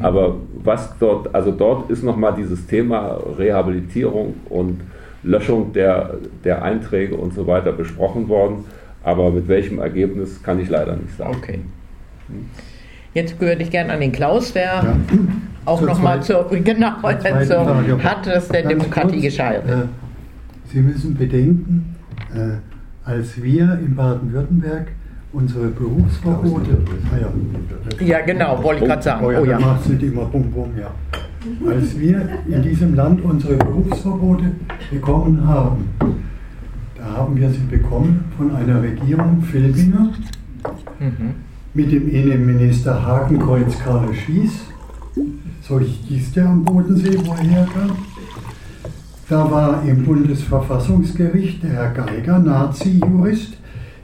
Aber 0.01 0.37
was 0.63 0.97
dort, 1.01 1.35
also 1.35 1.51
dort 1.51 1.91
ist 1.91 2.05
nochmal 2.05 2.35
dieses 2.37 2.67
Thema 2.69 3.19
Rehabilitierung 3.37 4.35
und 4.49 4.81
Löschung 5.25 5.73
der, 5.73 6.19
der 6.45 6.63
Einträge 6.63 7.17
und 7.17 7.35
so 7.35 7.47
weiter 7.47 7.73
besprochen 7.73 8.29
worden. 8.29 8.65
Aber 9.03 9.31
mit 9.31 9.49
welchem 9.49 9.79
Ergebnis 9.79 10.43
kann 10.43 10.61
ich 10.61 10.71
leider 10.71 10.97
nicht 10.97 11.17
sagen. 11.17 11.37
Okay. 11.37 11.61
Jetzt 13.13 13.41
würde 13.41 13.63
ich 13.63 13.71
gerne 13.71 13.93
an 13.93 14.01
den 14.01 14.13
Klaus, 14.13 14.55
wer 14.55 14.65
ja. 14.65 14.97
auch 15.67 15.81
nochmal 15.83 16.23
zur, 16.23 16.49
genau, 16.51 16.95
zur 17.01 18.03
hat 18.03 18.27
es 18.27 18.49
der 18.49 18.63
Demokratie 18.67 19.21
gescheitert. 19.21 19.69
Äh, 19.69 19.87
Sie 20.73 20.81
müssen 20.81 21.15
bedenken, 21.15 21.95
äh, 22.35 22.57
als 23.05 23.41
wir 23.41 23.79
in 23.85 23.95
Baden-Württemberg 23.95 24.89
unsere 25.33 25.69
Berufsverbote. 25.69 26.79
Ah, 27.13 27.19
ja. 27.21 28.07
ja, 28.07 28.21
genau, 28.25 28.63
wollte 28.63 28.83
ich 28.83 28.89
gerade 28.89 29.03
sagen. 29.03 29.25
Oh 29.25 29.31
ja, 29.31 29.41
oh, 29.41 29.45
ja. 29.45 29.59
macht 29.59 29.89
nicht 29.89 30.03
immer 30.03 30.25
bum 30.25 30.51
bum, 30.51 30.71
ja. 30.77 30.91
Als 31.67 31.99
wir 31.99 32.29
in 32.49 32.63
diesem 32.63 32.95
Land 32.95 33.23
unsere 33.23 33.57
Berufsverbote 33.57 34.53
bekommen 34.91 35.47
haben, 35.47 35.89
da 36.97 37.05
haben 37.05 37.37
wir 37.37 37.51
sie 37.51 37.67
bekommen 37.71 38.25
von 38.37 38.55
einer 38.55 38.83
Regierung 38.83 39.43
Filbinger. 39.43 40.13
Mhm 40.99 41.35
mit 41.75 41.91
dem 41.91 42.09
Innenminister 42.09 43.05
Hakenkreuz 43.05 43.77
Karl 43.81 44.15
Schieß. 44.15 44.53
So 45.61 45.81
hieß 45.81 46.33
der 46.33 46.47
am 46.47 46.65
Bodensee, 46.65 47.19
wo 47.25 47.33
er 47.33 47.39
herkam. 47.39 47.97
Da 49.29 49.51
war 49.51 49.83
im 49.85 50.05
Bundesverfassungsgericht 50.05 51.65
der 51.65 51.71
Herr 51.71 51.91
Geiger, 51.91 52.39
Nazi-Jurist. 52.39 53.55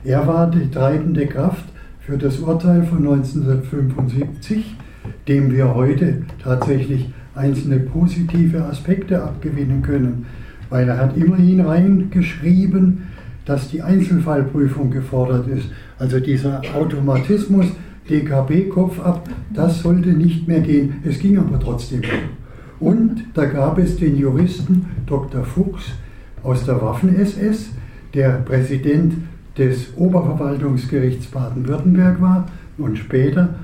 Er 0.03 0.27
war 0.27 0.51
die 0.51 0.69
treibende 0.69 1.27
Kraft 1.27 1.63
für 2.01 2.17
das 2.17 2.39
Urteil 2.39 2.83
von 2.83 2.97
1975, 2.97 4.75
dem 5.29 5.51
wir 5.51 5.73
heute 5.73 6.23
tatsächlich 6.43 7.13
einzelne 7.35 7.79
positive 7.79 8.65
Aspekte 8.65 9.23
abgewinnen 9.23 9.81
können, 9.81 10.25
weil 10.69 10.87
er 10.87 10.97
hat 10.97 11.17
immerhin 11.17 11.61
reingeschrieben, 11.61 13.03
dass 13.45 13.69
die 13.69 13.81
Einzelfallprüfung 13.81 14.91
gefordert 14.91 15.47
ist. 15.47 15.69
Also 15.97 16.19
dieser 16.19 16.61
Automatismus, 16.75 17.65
DKB 18.09 18.69
Kopf 18.69 18.99
ab, 18.99 19.29
das 19.53 19.81
sollte 19.81 20.09
nicht 20.09 20.47
mehr 20.47 20.61
gehen. 20.61 20.95
Es 21.03 21.19
ging 21.19 21.37
aber 21.37 21.59
trotzdem. 21.59 22.01
Und 22.79 23.25
da 23.33 23.45
gab 23.45 23.77
es 23.77 23.97
den 23.97 24.17
Juristen 24.17 24.85
Dr. 25.05 25.43
Fuchs 25.43 25.91
aus 26.43 26.65
der 26.65 26.81
Waffen-SS, 26.81 27.69
der 28.13 28.39
Präsident 28.39 29.13
des 29.57 29.95
Oberverwaltungsgerichts 29.95 31.27
Baden-Württemberg 31.27 32.21
war 32.21 32.47
und 32.77 32.97
später 32.97 33.55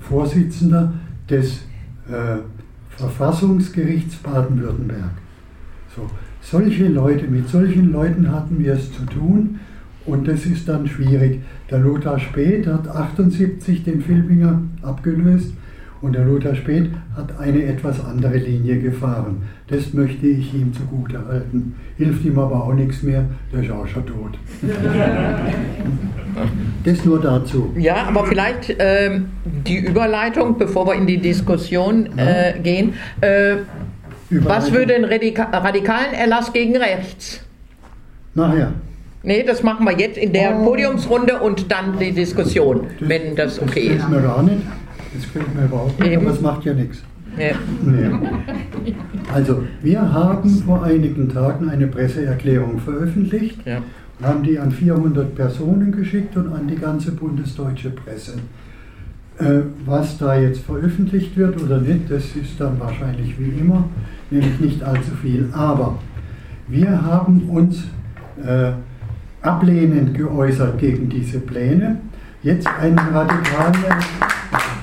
Vorsitzender 0.00 0.94
des 1.28 1.62
äh, 2.08 2.38
Verfassungsgerichts 2.96 4.16
Baden-Württemberg. 4.16 5.12
So, 5.94 6.08
solche 6.40 6.88
Leute, 6.88 7.26
mit 7.26 7.48
solchen 7.48 7.92
Leuten 7.92 8.30
hatten 8.30 8.58
wir 8.58 8.74
es 8.74 8.92
zu 8.92 9.04
tun 9.06 9.60
und 10.04 10.26
das 10.26 10.46
ist 10.46 10.68
dann 10.68 10.86
schwierig. 10.86 11.40
Der 11.70 11.78
Lothar 11.78 12.18
Späth 12.18 12.66
hat 12.66 12.88
78 12.88 13.84
den 13.84 14.02
Filbinger 14.02 14.62
abgelöst 14.82 15.52
und 16.02 16.14
der 16.14 16.24
Lothar 16.24 16.54
Späth 16.54 16.90
hat 17.16 17.38
eine 17.38 17.64
etwas 17.64 18.04
andere 18.04 18.36
Linie 18.36 18.80
gefahren. 18.80 19.42
Das 19.68 19.92
möchte 19.94 20.26
ich 20.26 20.52
ihm 20.52 20.72
zugute 20.74 21.24
halten. 21.26 21.76
Hilft 21.96 22.24
ihm 22.24 22.38
aber 22.38 22.64
auch 22.64 22.74
nichts 22.74 23.02
mehr, 23.02 23.24
der 23.52 23.62
ist 23.62 23.70
auch 23.70 23.86
schon 23.86 24.04
tot. 24.04 24.32
das 26.84 27.04
nur 27.04 27.20
dazu. 27.20 27.72
Ja, 27.78 28.04
aber 28.08 28.26
vielleicht 28.26 28.70
äh, 28.70 29.20
die 29.44 29.78
Überleitung, 29.78 30.58
bevor 30.58 30.88
wir 30.88 30.94
in 30.94 31.06
die 31.06 31.18
Diskussion 31.18 32.08
äh, 32.18 32.54
gehen. 32.60 32.94
Äh, 33.20 33.58
was 34.30 34.72
würde 34.72 34.94
ein 34.94 35.04
Radika 35.04 35.44
radikalen 35.44 36.14
Erlass 36.14 36.52
gegen 36.52 36.76
rechts? 36.76 37.40
Nachher. 38.34 38.72
Nee, 39.22 39.44
das 39.44 39.62
machen 39.62 39.86
wir 39.86 39.96
jetzt 39.96 40.18
in 40.18 40.32
der 40.32 40.58
oh. 40.58 40.64
Podiumsrunde 40.64 41.38
und 41.38 41.70
dann 41.70 41.98
die 41.98 42.10
Diskussion, 42.12 42.88
das, 42.98 43.08
wenn 43.08 43.36
das 43.36 43.62
okay 43.62 43.88
das 43.88 43.96
ist. 43.96 44.02
Das 44.02 44.10
mir 44.10 44.22
gar 44.22 44.42
nicht. 44.42 44.62
Das 45.14 45.24
fällt 45.26 45.54
mir 45.54 45.64
überhaupt 45.64 45.98
nicht, 45.98 46.12
Eben. 46.12 46.22
aber 46.22 46.34
es 46.34 46.40
macht 46.40 46.64
ja 46.64 46.74
nichts. 46.74 47.02
Ja. 47.38 47.54
Nee. 47.84 48.94
Also, 49.32 49.62
wir 49.82 50.12
haben 50.12 50.50
vor 50.50 50.82
einigen 50.82 51.28
Tagen 51.28 51.68
eine 51.70 51.86
Presseerklärung 51.86 52.78
veröffentlicht 52.78 53.58
ja. 53.64 53.78
und 54.18 54.26
haben 54.26 54.42
die 54.42 54.58
an 54.58 54.70
400 54.70 55.34
Personen 55.34 55.92
geschickt 55.92 56.36
und 56.36 56.52
an 56.52 56.68
die 56.68 56.76
ganze 56.76 57.12
bundesdeutsche 57.12 57.90
Presse. 57.90 58.34
Äh, 59.38 59.62
was 59.86 60.18
da 60.18 60.38
jetzt 60.38 60.60
veröffentlicht 60.60 61.36
wird 61.36 61.60
oder 61.62 61.78
nicht, 61.78 62.10
das 62.10 62.36
ist 62.36 62.58
dann 62.60 62.78
wahrscheinlich 62.78 63.38
wie 63.38 63.60
immer, 63.60 63.88
nämlich 64.30 64.60
nicht 64.60 64.82
allzu 64.82 65.12
viel. 65.22 65.48
Aber 65.52 65.98
wir 66.68 67.02
haben 67.02 67.48
uns 67.48 67.84
äh, 68.44 68.72
ablehnend 69.40 70.14
geäußert 70.14 70.78
gegen 70.78 71.08
diese 71.08 71.40
Pläne. 71.40 71.98
Jetzt 72.42 72.66
einen 72.66 72.98
radikalen 72.98 73.72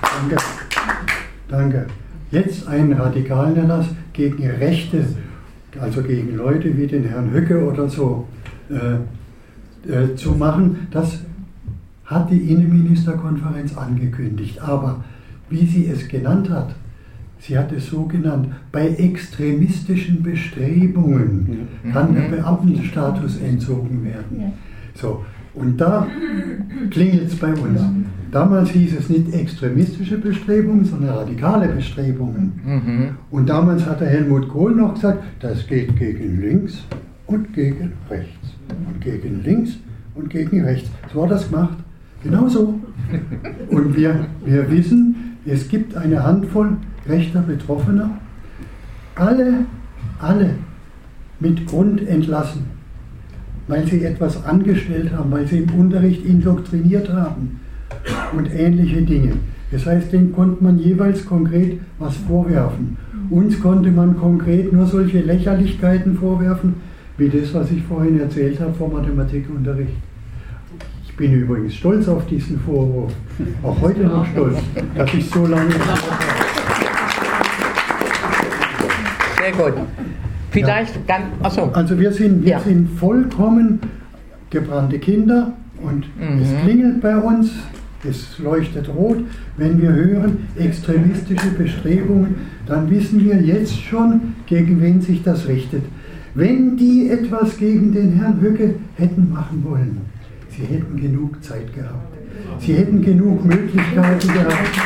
danke, 0.01 0.37
danke. 1.49 1.87
Jetzt 2.31 2.67
einen 2.67 2.93
radikalen 2.93 3.57
Erlass 3.57 3.87
gegen 4.13 4.47
Rechte, 4.49 5.05
also 5.79 6.01
gegen 6.01 6.37
Leute 6.37 6.77
wie 6.77 6.87
den 6.87 7.03
Herrn 7.03 7.31
Höcke 7.31 7.65
oder 7.65 7.89
so, 7.89 8.27
äh, 8.69 9.91
äh, 9.91 10.15
zu 10.15 10.31
machen. 10.33 10.87
Das 10.91 11.19
hat 12.05 12.31
die 12.31 12.51
Innenministerkonferenz 12.51 13.75
angekündigt. 13.75 14.61
Aber 14.61 15.03
wie 15.49 15.65
sie 15.65 15.87
es 15.87 16.07
genannt 16.07 16.49
hat, 16.49 16.75
sie 17.39 17.57
hat 17.57 17.73
es 17.73 17.87
so 17.89 18.03
genannt, 18.03 18.47
bei 18.71 18.87
extremistischen 18.87 20.23
Bestrebungen 20.23 21.67
kann 21.91 22.13
der 22.13 22.29
Beamtenstatus 22.29 23.41
entzogen 23.41 24.05
werden. 24.05 24.53
So, 24.95 25.25
und 25.59 25.77
da 25.77 26.07
klingelt 26.89 27.27
es 27.27 27.35
bei 27.35 27.53
uns. 27.53 27.79
Damals 28.31 28.69
hieß 28.69 28.95
es 28.99 29.09
nicht 29.09 29.33
extremistische 29.33 30.17
Bestrebungen, 30.17 30.85
sondern 30.85 31.15
radikale 31.15 31.67
Bestrebungen. 31.69 32.53
Mhm. 32.63 33.09
Und 33.31 33.49
damals 33.49 33.85
hat 33.85 34.01
der 34.01 34.09
Helmut 34.09 34.49
Kohl 34.49 34.75
noch 34.75 34.93
gesagt, 34.93 35.23
das 35.39 35.65
geht 35.65 35.97
gegen 35.97 36.41
links 36.41 36.83
und 37.25 37.53
gegen 37.53 37.93
rechts. 38.09 38.55
Und 38.87 39.01
gegen 39.01 39.43
links 39.43 39.77
und 40.13 40.29
gegen 40.29 40.63
rechts. 40.63 40.89
So 41.13 41.23
hat 41.23 41.31
das 41.31 41.49
gemacht. 41.49 41.77
Genauso. 42.23 42.79
Und 43.69 43.95
wir, 43.95 44.27
wir 44.45 44.69
wissen, 44.69 45.37
es 45.45 45.67
gibt 45.67 45.95
eine 45.95 46.23
Handvoll 46.23 46.77
rechter 47.07 47.41
Betroffener, 47.41 48.11
alle, 49.15 49.65
alle 50.19 50.55
mit 51.39 51.65
Grund 51.65 52.07
entlassen, 52.07 52.65
weil 53.69 53.87
sie 53.87 54.03
etwas 54.03 54.43
angestellt 54.43 55.13
haben, 55.13 55.31
weil 55.31 55.47
sie 55.47 55.59
im 55.59 55.79
Unterricht 55.79 56.25
indoktriniert 56.25 57.09
haben 57.13 57.61
und 58.35 58.53
ähnliche 58.53 59.03
Dinge. 59.03 59.35
Das 59.71 59.85
heißt, 59.85 60.11
denen 60.11 60.33
konnte 60.33 60.61
man 60.61 60.77
jeweils 60.77 61.25
konkret 61.25 61.79
was 61.97 62.17
vorwerfen. 62.17 62.97
Uns 63.29 63.61
konnte 63.61 63.91
man 63.91 64.17
konkret 64.17 64.73
nur 64.73 64.85
solche 64.85 65.21
Lächerlichkeiten 65.21 66.17
vorwerfen, 66.17 66.73
wie 67.17 67.29
das, 67.29 67.53
was 67.53 67.71
ich 67.71 67.83
vorhin 67.83 68.19
erzählt 68.19 68.59
habe 68.59 68.73
vom 68.73 68.91
Mathematikunterricht 68.91 69.93
bin 71.19 71.33
übrigens 71.33 71.75
stolz 71.75 72.07
auf 72.07 72.25
diesen 72.27 72.57
Vorwurf, 72.61 73.11
auch 73.61 73.81
heute 73.81 74.03
noch 74.03 74.25
stolz, 74.25 74.57
dass 74.95 75.13
ich 75.13 75.29
so 75.29 75.45
lange. 75.45 75.69
Sehr 79.37 79.51
gut. 79.51 79.73
Vielleicht 80.51 80.95
ja. 80.95 81.01
ganz. 81.07 81.25
Achso. 81.43 81.69
Also 81.73 81.99
wir 81.99 82.11
sind, 82.11 82.43
wir 82.43 82.51
ja. 82.51 82.59
sind 82.59 82.89
vollkommen 82.99 83.79
gebrannte 84.49 84.99
Kinder 84.99 85.53
und 85.81 86.05
mhm. 86.17 86.41
es 86.41 86.63
klingelt 86.63 87.01
bei 87.01 87.17
uns, 87.17 87.51
es 88.07 88.39
leuchtet 88.39 88.89
rot. 88.89 89.17
Wenn 89.57 89.81
wir 89.81 89.91
hören 89.91 90.47
extremistische 90.57 91.49
Bestrebungen, 91.51 92.35
dann 92.65 92.89
wissen 92.89 93.23
wir 93.23 93.41
jetzt 93.41 93.79
schon, 93.81 94.35
gegen 94.47 94.81
wen 94.81 95.01
sich 95.01 95.23
das 95.23 95.47
richtet. 95.47 95.83
Wenn 96.35 96.77
die 96.77 97.09
etwas 97.09 97.57
gegen 97.57 97.91
den 97.91 98.13
Herrn 98.13 98.39
Höcke 98.41 98.75
hätten 98.95 99.31
machen 99.31 99.63
wollen, 99.67 99.97
sie 100.49 100.63
hätten 100.63 100.95
genug 100.99 101.43
Zeit 101.43 101.73
gehabt. 101.73 102.15
Sie 102.59 102.73
hätten 102.73 103.01
genug 103.01 103.43
Möglichkeiten 103.45 104.27
gehabt. 104.33 104.79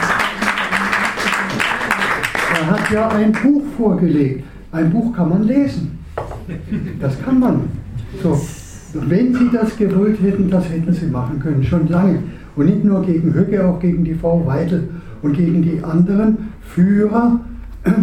Er 2.60 2.68
hat 2.70 2.92
ja 2.92 3.10
ein 3.10 3.32
Buch 3.32 3.64
vorgelegt. 3.78 4.44
Ein 4.74 4.90
Buch 4.90 5.16
kann 5.16 5.30
man 5.30 5.44
lesen. 5.44 6.00
Das 7.00 7.22
kann 7.22 7.40
man. 7.40 7.62
So. 8.22 8.42
Wenn 9.08 9.34
Sie 9.34 9.50
das 9.52 9.78
gewollt 9.78 10.22
hätten, 10.22 10.50
das 10.50 10.70
hätten 10.70 10.92
Sie 10.94 11.06
machen 11.08 11.40
können, 11.40 11.64
schon 11.64 11.88
lange. 11.88 12.20
Und 12.56 12.66
nicht 12.66 12.84
nur 12.84 13.04
gegen 13.04 13.34
Höcke, 13.34 13.66
auch 13.66 13.80
gegen 13.80 14.04
die 14.04 14.14
Frau 14.14 14.46
Weidel 14.46 14.90
und 15.22 15.36
gegen 15.36 15.62
die 15.64 15.84
anderen 15.84 16.50
Führer 16.62 17.40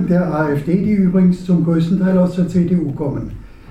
der 0.08 0.32
AfD, 0.32 0.82
die 0.84 0.92
übrigens 0.92 1.44
zum 1.44 1.64
größten 1.64 2.00
Teil 2.00 2.18
aus 2.18 2.36
der 2.36 2.48
CDU 2.48 2.92
kommen. 2.92 3.30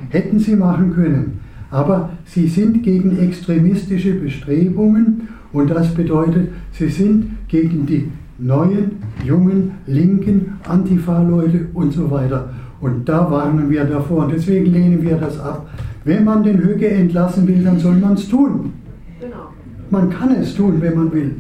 Hätten 0.09 0.39
Sie 0.39 0.55
machen 0.55 0.93
können. 0.93 1.39
Aber 1.71 2.09
Sie 2.25 2.47
sind 2.47 2.83
gegen 2.83 3.17
extremistische 3.17 4.13
Bestrebungen 4.13 5.29
und 5.53 5.69
das 5.69 5.93
bedeutet, 5.93 6.49
Sie 6.71 6.89
sind 6.89 7.47
gegen 7.47 7.85
die 7.85 8.09
neuen, 8.39 8.91
jungen, 9.25 9.71
linken 9.85 10.53
Antifa-Leute 10.67 11.67
und 11.73 11.93
so 11.93 12.09
weiter. 12.09 12.49
Und 12.82 13.07
da 13.09 13.30
warnen 13.30 13.69
wir 13.69 13.84
davor 13.84 14.25
und 14.25 14.32
deswegen 14.32 14.67
lehnen 14.67 15.01
wir 15.01 15.17
das 15.17 15.39
ab. 15.39 15.69
Wenn 16.05 16.23
man 16.23 16.43
den 16.43 16.63
Höcke 16.63 16.88
entlassen 16.89 17.47
will, 17.47 17.63
dann 17.63 17.77
soll 17.80 17.95
man 17.95 18.13
es 18.13 18.30
tun. 18.30 18.73
Genau. 19.19 19.49
Man 19.89 20.09
kann 20.09 20.36
es 20.36 20.55
tun, 20.55 20.75
wenn 20.80 20.95
man 20.95 21.11
will. 21.11 21.36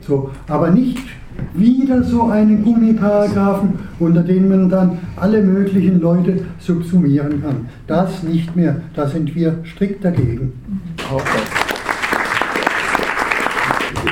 So, 0.00 0.30
aber 0.46 0.70
nicht 0.70 1.02
wieder 1.54 2.02
so 2.02 2.24
einen 2.24 2.64
Gummiparagraphen, 2.64 3.78
unter 3.98 4.22
dem 4.22 4.48
man 4.48 4.68
dann 4.68 4.98
alle 5.16 5.42
möglichen 5.42 6.00
Leute 6.00 6.44
subsumieren 6.58 7.42
kann. 7.42 7.66
Das 7.86 8.22
nicht 8.22 8.54
mehr. 8.54 8.80
Da 8.94 9.06
sind 9.06 9.34
wir 9.34 9.58
strikt 9.64 10.04
dagegen. 10.04 10.52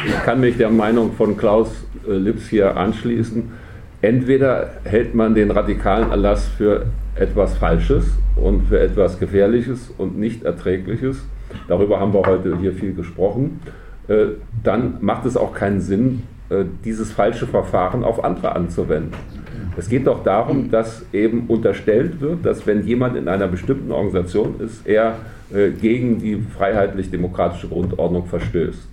Ich 0.07 0.23
kann 0.25 0.41
mich 0.41 0.57
der 0.57 0.71
Meinung 0.71 1.13
von 1.13 1.37
Klaus 1.37 1.69
äh, 2.09 2.17
Lips 2.17 2.49
hier 2.49 2.77
anschließen. 2.77 3.45
Entweder 4.05 4.69
hält 4.85 5.15
man 5.15 5.35
den 5.35 5.51
radikalen 5.51 6.11
Erlass 6.11 6.47
für 6.47 6.85
etwas 7.17 7.57
Falsches 7.57 8.05
und 8.37 8.69
für 8.69 8.79
etwas 8.79 9.19
Gefährliches 9.19 9.91
und 9.97 10.19
nicht 10.19 10.43
Erträgliches. 10.43 11.25
Darüber 11.69 12.01
haben 12.01 12.13
wir 12.13 12.21
heute 12.27 12.59
hier 12.59 12.75
viel 12.75 12.93
gesprochen. 12.93 13.63
Äh, 14.09 14.27
dann 14.63 14.99
macht 15.01 15.25
es 15.25 15.39
auch 15.39 15.55
keinen 15.55 15.81
Sinn, 15.81 16.25
äh, 16.51 16.67
dieses 16.85 17.13
falsche 17.13 17.47
Verfahren 17.47 18.05
auf 18.05 18.23
andere 18.23 18.55
anzuwenden. 18.55 19.15
Es 19.79 19.89
geht 19.89 20.07
doch 20.07 20.23
darum, 20.23 20.71
dass 20.71 21.07
eben 21.15 21.47
unterstellt 21.49 22.21
wird, 22.21 22.45
dass 22.45 22.67
wenn 22.67 22.87
jemand 22.87 23.17
in 23.17 23.27
einer 23.27 23.49
bestimmten 23.49 23.91
Organisation 23.91 24.57
ist, 24.61 24.87
er 24.87 25.15
äh, 25.51 25.71
gegen 25.71 26.19
die 26.19 26.45
freiheitlich-demokratische 26.59 27.69
Grundordnung 27.69 28.27
verstößt 28.27 28.87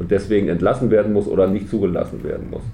und 0.00 0.10
deswegen 0.10 0.48
entlassen 0.48 0.90
werden 0.90 1.12
muss 1.12 1.28
oder 1.28 1.46
nicht 1.46 1.70
zugelassen 1.70 2.24
werden 2.24 2.50
muss. 2.50 2.64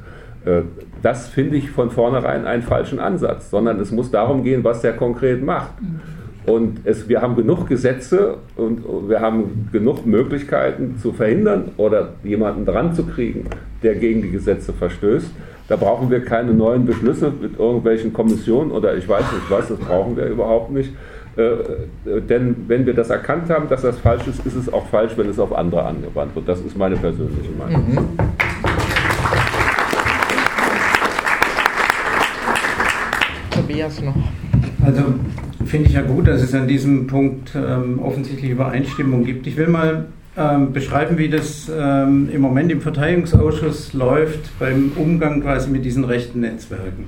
Das 1.02 1.28
finde 1.28 1.56
ich 1.56 1.70
von 1.70 1.90
vornherein 1.90 2.46
einen 2.46 2.62
falschen 2.62 2.98
Ansatz, 2.98 3.50
sondern 3.50 3.80
es 3.80 3.90
muss 3.90 4.10
darum 4.10 4.42
gehen, 4.42 4.64
was 4.64 4.82
der 4.82 4.94
konkret 4.94 5.42
macht. 5.42 5.72
Und 6.44 6.80
es, 6.84 7.08
wir 7.08 7.22
haben 7.22 7.36
genug 7.36 7.68
Gesetze 7.68 8.38
und 8.56 9.08
wir 9.08 9.20
haben 9.20 9.68
genug 9.70 10.04
Möglichkeiten 10.06 10.96
zu 10.98 11.12
verhindern 11.12 11.70
oder 11.76 12.14
jemanden 12.24 12.66
dran 12.66 12.94
zu 12.94 13.04
kriegen, 13.04 13.46
der 13.82 13.94
gegen 13.94 14.22
die 14.22 14.30
Gesetze 14.30 14.72
verstößt. 14.72 15.30
Da 15.68 15.76
brauchen 15.76 16.10
wir 16.10 16.24
keine 16.24 16.52
neuen 16.52 16.84
Beschlüsse 16.84 17.32
mit 17.40 17.58
irgendwelchen 17.58 18.12
Kommissionen 18.12 18.72
oder 18.72 18.96
ich 18.96 19.08
weiß 19.08 19.20
nicht 19.32 19.50
was, 19.50 19.68
das 19.68 19.78
brauchen 19.78 20.16
wir 20.16 20.26
überhaupt 20.26 20.72
nicht. 20.72 20.90
Äh, 21.36 21.42
äh, 21.42 22.20
denn 22.28 22.56
wenn 22.66 22.84
wir 22.84 22.94
das 22.94 23.10
erkannt 23.10 23.48
haben, 23.48 23.68
dass 23.68 23.82
das 23.82 23.98
falsch 23.98 24.26
ist, 24.26 24.44
ist 24.44 24.56
es 24.56 24.72
auch 24.72 24.86
falsch, 24.88 25.12
wenn 25.16 25.28
es 25.30 25.38
auf 25.38 25.56
andere 25.56 25.84
angewandt 25.84 26.34
wird. 26.34 26.48
Das 26.48 26.60
ist 26.60 26.76
meine 26.76 26.96
persönliche 26.96 27.52
Meinung. 27.56 27.88
Mhm. 27.88 28.31
Tobias 33.72 34.02
noch. 34.02 34.14
Also 34.84 35.14
finde 35.64 35.88
ich 35.88 35.94
ja 35.94 36.02
gut, 36.02 36.26
dass 36.26 36.42
es 36.42 36.54
an 36.54 36.68
diesem 36.68 37.06
Punkt 37.06 37.52
ähm, 37.54 37.98
offensichtlich 38.00 38.50
Übereinstimmung 38.50 39.24
gibt. 39.24 39.46
Ich 39.46 39.56
will 39.56 39.68
mal 39.68 40.06
ähm, 40.36 40.72
beschreiben, 40.72 41.16
wie 41.16 41.30
das 41.30 41.70
ähm, 41.74 42.28
im 42.30 42.42
Moment 42.42 42.70
im 42.70 42.82
Verteidigungsausschuss 42.82 43.94
läuft 43.94 44.58
beim 44.58 44.92
Umgang 44.96 45.42
quasi 45.42 45.70
mit 45.70 45.84
diesen 45.84 46.04
rechten 46.04 46.40
Netzwerken. 46.40 47.06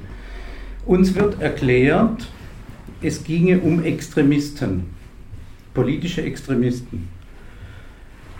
Uns 0.86 1.14
wird 1.14 1.40
erklärt, 1.40 2.28
es 3.02 3.24
ginge 3.24 3.58
um 3.58 3.84
Extremisten, 3.84 4.84
politische 5.74 6.22
Extremisten. 6.22 7.08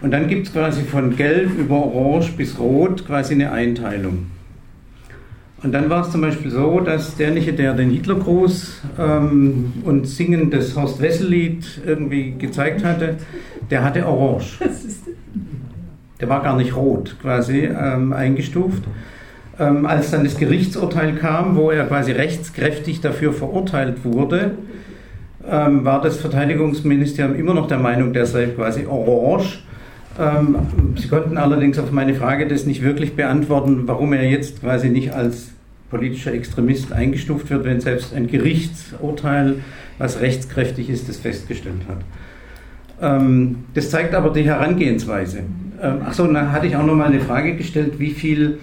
Und 0.01 0.11
dann 0.11 0.29
gibt 0.29 0.47
es 0.47 0.53
quasi 0.53 0.83
von 0.83 1.16
Gelb 1.16 1.59
über 1.59 1.77
Orange 1.77 2.33
bis 2.37 2.59
Rot 2.59 3.07
quasi 3.07 3.35
eine 3.35 3.53
Einteilung. 3.53 4.27
Und 5.65 5.73
dann 5.73 5.89
war 5.89 6.03
es 6.03 6.11
zum 6.11 6.21
Beispiel 6.21 6.51
so, 6.51 6.81
dass 6.81 7.17
derjenige, 7.17 7.55
der 7.55 7.73
den 7.73 7.89
Hitlergruß 7.89 8.83
ähm, 8.99 9.73
und 9.85 10.07
Singen 10.07 10.51
des 10.51 10.77
Horst 10.77 11.01
Wessel-Lied 11.01 11.81
irgendwie 11.87 12.35
gezeigt 12.39 12.85
hatte, 12.85 13.17
der 13.71 13.83
hatte 13.83 14.07
Orange. 14.07 14.59
Der 16.21 16.29
war 16.29 16.45
gar 16.45 16.57
nicht 16.57 16.77
rot 16.77 17.17
quasi 17.21 17.65
ähm, 17.65 18.12
eingestuft. 18.12 18.85
Ähm, 19.59 19.85
als 19.85 20.12
dann 20.12 20.23
das 20.23 20.39
Gerichtsurteil 20.39 21.17
kam, 21.17 21.57
wo 21.57 21.73
er 21.73 21.87
quasi 21.87 22.12
rechtskräftig 22.12 23.01
dafür 23.01 23.33
verurteilt 23.33 24.05
wurde, 24.05 24.53
ähm, 25.47 25.85
war 25.85 26.01
das 26.01 26.19
Verteidigungsministerium 26.19 27.35
immer 27.35 27.53
noch 27.53 27.67
der 27.67 27.81
Meinung, 27.81 28.12
der 28.12 28.27
sei 28.27 28.47
quasi 28.47 28.87
orange. 28.87 29.65
Ähm, 30.19 30.57
Sie 30.97 31.09
konnten 31.09 31.37
allerdings 31.37 31.81
auf 31.81 31.91
meine 31.91 32.15
Frage 32.15 32.47
das 32.47 32.65
nicht 32.65 32.83
wirklich 32.83 33.17
beantworten, 33.17 33.83
warum 33.87 34.12
er 34.12 34.23
jetzt 34.23 34.61
quasi 34.61 34.91
nicht 34.91 35.12
als 35.12 35.54
politischer 35.95 36.35
Extremist 36.35 36.93
eingestuft 36.93 37.51
wird, 37.51 37.65
wenn 37.65 37.81
selbst 37.81 38.13
ein 38.15 38.27
Gerichtsurteil, 38.27 39.63
was 39.97 40.21
rechtskräftig 40.21 40.91
ist, 40.91 41.09
das 41.09 41.19
festgestellt 41.19 41.83
hat. 41.89 42.01
Ähm, 43.01 43.67
das 43.75 43.91
zeigt 43.91 44.13
aber 44.13 44.31
die 44.31 44.43
Herangehensweise. 44.43 45.45
Ähm, 45.81 46.03
Achso, 46.05 46.27
dann 46.27 46.51
hatte 46.51 46.67
ich 46.67 46.75
auch 46.75 46.85
noch 46.85 46.97
mal 46.97 47.07
eine 47.07 47.21
Frage 47.21 47.55
gestellt, 47.55 48.01
wie 48.01 48.11
viel 48.11 48.59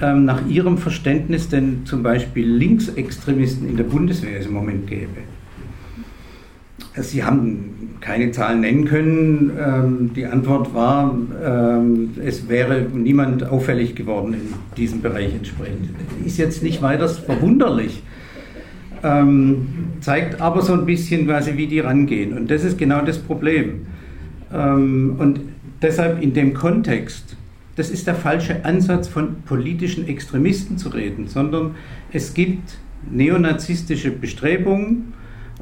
ähm, 0.00 0.24
nach 0.24 0.44
Ihrem 0.48 0.76
Verständnis 0.76 1.48
denn 1.48 1.82
zum 1.84 2.02
Beispiel 2.02 2.48
Linksextremisten 2.48 3.68
in 3.68 3.76
der 3.76 3.84
Bundeswehr 3.84 4.40
es 4.40 4.46
im 4.46 4.54
Moment 4.54 4.88
gäbe. 4.88 5.22
Sie 6.96 7.24
haben 7.24 7.96
keine 8.00 8.30
Zahlen 8.30 8.60
nennen 8.60 8.84
können. 8.84 9.50
Ähm, 9.58 10.10
die 10.14 10.26
Antwort 10.26 10.74
war, 10.74 11.16
ähm, 11.44 12.10
es 12.24 12.48
wäre 12.48 12.82
niemand 12.82 13.44
auffällig 13.44 13.96
geworden 13.96 14.34
in 14.34 14.54
diesem 14.76 15.00
Bereich 15.00 15.34
entsprechend. 15.34 15.90
Ist 16.24 16.38
jetzt 16.38 16.62
nicht 16.62 16.82
weiter 16.82 17.08
verwunderlich, 17.08 18.02
ähm, 19.02 19.66
zeigt 20.00 20.40
aber 20.40 20.62
so 20.62 20.74
ein 20.74 20.86
bisschen 20.86 21.26
wie 21.26 21.66
die 21.66 21.80
rangehen. 21.80 22.36
Und 22.36 22.50
das 22.50 22.62
ist 22.64 22.78
genau 22.78 23.02
das 23.02 23.18
Problem. 23.18 23.86
und 24.50 25.40
deshalb 25.82 26.22
in 26.22 26.32
dem 26.32 26.54
Kontext, 26.54 27.36
das 27.74 27.90
ist 27.90 28.06
der 28.06 28.14
falsche 28.14 28.64
Ansatz 28.64 29.08
von 29.08 29.42
politischen 29.46 30.06
Extremisten 30.06 30.78
zu 30.78 30.90
reden, 30.90 31.26
sondern 31.26 31.74
es 32.12 32.34
gibt 32.34 32.78
neonazistische 33.10 34.12
Bestrebungen, 34.12 35.12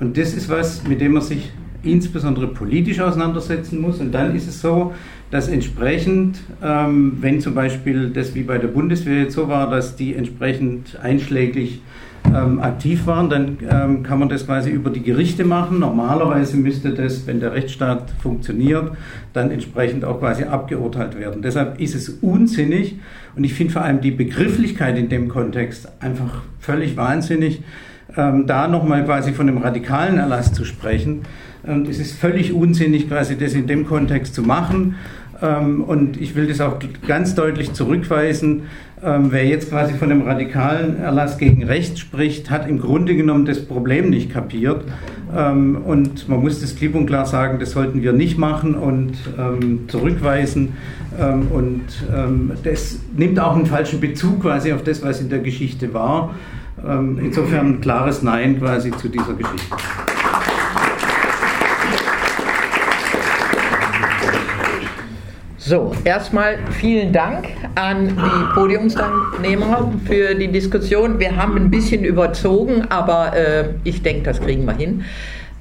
und 0.02 0.18
das 0.18 0.34
ist 0.34 0.48
was, 0.48 0.82
mit 0.86 1.00
dem 1.00 1.12
man 1.12 1.22
sich 1.22 1.52
insbesondere 1.84 2.48
politisch 2.48 2.98
auseinandersetzen 2.98 3.80
muss. 3.80 4.00
Und 4.00 4.12
dann 4.12 4.34
ist 4.34 4.48
es 4.48 4.60
so, 4.60 4.92
dass 5.30 5.48
entsprechend, 5.48 6.40
ähm, 6.62 7.18
wenn 7.20 7.40
zum 7.40 7.54
Beispiel 7.54 8.10
das 8.10 8.34
wie 8.34 8.42
bei 8.42 8.58
der 8.58 8.68
Bundeswehr 8.68 9.22
jetzt 9.22 9.34
so 9.34 9.46
war, 9.48 9.70
dass 9.70 9.94
die 9.94 10.16
entsprechend 10.16 10.98
einschlägig 11.00 11.82
ähm, 12.26 12.58
aktiv 12.58 13.06
waren, 13.06 13.30
dann 13.30 13.58
ähm, 13.68 14.02
kann 14.02 14.18
man 14.18 14.28
das 14.28 14.46
quasi 14.46 14.70
über 14.70 14.90
die 14.90 15.02
Gerichte 15.02 15.44
machen. 15.44 15.78
Normalerweise 15.78 16.56
müsste 16.56 16.90
das, 16.90 17.26
wenn 17.28 17.38
der 17.38 17.52
Rechtsstaat 17.52 18.10
funktioniert, 18.20 18.92
dann 19.32 19.52
entsprechend 19.52 20.04
auch 20.04 20.18
quasi 20.18 20.42
abgeurteilt 20.42 21.16
werden. 21.16 21.42
Deshalb 21.42 21.80
ist 21.80 21.94
es 21.94 22.08
unsinnig 22.08 22.96
und 23.36 23.44
ich 23.44 23.54
finde 23.54 23.72
vor 23.72 23.82
allem 23.82 24.00
die 24.00 24.10
Begrifflichkeit 24.10 24.98
in 24.98 25.08
dem 25.08 25.28
Kontext 25.28 25.88
einfach 26.00 26.42
völlig 26.58 26.96
wahnsinnig 26.96 27.62
ähm, 28.16 28.46
da 28.46 28.68
nochmal 28.68 29.04
quasi 29.04 29.32
von 29.32 29.48
einem 29.48 29.58
radikalen 29.58 30.18
Erlass 30.18 30.52
zu 30.52 30.64
sprechen. 30.64 31.22
Und 31.64 31.88
es 31.88 31.98
ist 31.98 32.18
völlig 32.18 32.52
unsinnig, 32.52 33.08
quasi 33.08 33.36
das 33.36 33.54
in 33.54 33.66
dem 33.66 33.86
Kontext 33.86 34.34
zu 34.34 34.42
machen. 34.42 34.96
Ähm, 35.42 35.82
und 35.82 36.20
ich 36.20 36.34
will 36.34 36.46
das 36.46 36.60
auch 36.60 36.78
ganz 37.06 37.34
deutlich 37.34 37.72
zurückweisen. 37.72 38.62
Ähm, 39.04 39.28
wer 39.30 39.44
jetzt 39.44 39.70
quasi 39.70 39.94
von 39.94 40.08
dem 40.08 40.22
radikalen 40.22 40.98
Erlass 40.98 41.38
gegen 41.38 41.64
Rechts 41.64 41.98
spricht, 41.98 42.50
hat 42.50 42.68
im 42.68 42.78
Grunde 42.80 43.16
genommen 43.16 43.44
das 43.44 43.64
Problem 43.64 44.10
nicht 44.10 44.32
kapiert. 44.32 44.84
Ähm, 45.36 45.82
und 45.84 46.28
man 46.28 46.40
muss 46.40 46.60
das 46.60 46.76
klipp 46.76 46.94
und 46.94 47.06
klar 47.06 47.26
sagen, 47.26 47.58
das 47.58 47.72
sollten 47.72 48.02
wir 48.02 48.12
nicht 48.12 48.38
machen 48.38 48.74
und 48.74 49.14
zurückweisen. 49.88 50.74
und 51.52 51.82
das 52.64 52.98
nimmt 53.16 53.38
auch 53.38 53.54
einen 53.54 53.66
falschen 53.66 54.00
Bezug 54.00 54.42
quasi 54.42 54.72
auf 54.72 54.82
das, 54.82 55.02
was 55.02 55.20
in 55.20 55.28
der 55.28 55.40
Geschichte 55.40 55.92
war. 55.92 56.34
Insofern 56.84 57.74
ein 57.74 57.80
klares 57.80 58.22
Nein 58.22 58.58
quasi 58.58 58.90
zu 58.92 59.08
dieser 59.08 59.34
Geschichte. 59.34 59.76
So, 65.58 65.92
erstmal 66.04 66.58
vielen 66.72 67.12
Dank 67.12 67.46
an 67.76 68.08
die 68.08 68.54
Podiumsteilnehmer 68.54 69.92
für 70.06 70.34
die 70.34 70.48
Diskussion. 70.48 71.20
Wir 71.20 71.36
haben 71.36 71.56
ein 71.56 71.70
bisschen 71.70 72.04
überzogen, 72.04 72.86
aber 72.90 73.34
äh, 73.36 73.68
ich 73.84 74.02
denke, 74.02 74.24
das 74.24 74.40
kriegen 74.40 74.66
wir 74.66 74.74
hin. 74.74 75.04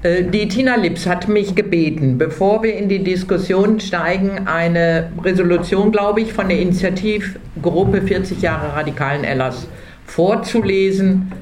Äh, 0.02 0.24
die 0.24 0.48
Tina 0.48 0.74
Lips 0.74 1.06
hat 1.06 1.28
mich 1.28 1.54
gebeten, 1.54 2.18
bevor 2.18 2.64
wir 2.64 2.74
in 2.76 2.88
die 2.88 3.04
Diskussion 3.04 3.78
steigen, 3.78 4.46
eine 4.46 5.10
Resolution, 5.22 5.92
glaube 5.92 6.22
ich, 6.22 6.32
von 6.32 6.48
der 6.48 6.58
Initiativgruppe 6.58 8.02
40 8.02 8.42
Jahre 8.42 8.74
radikalen 8.74 9.22
Erlass 9.22 9.68
vorzulesen, 10.06 11.32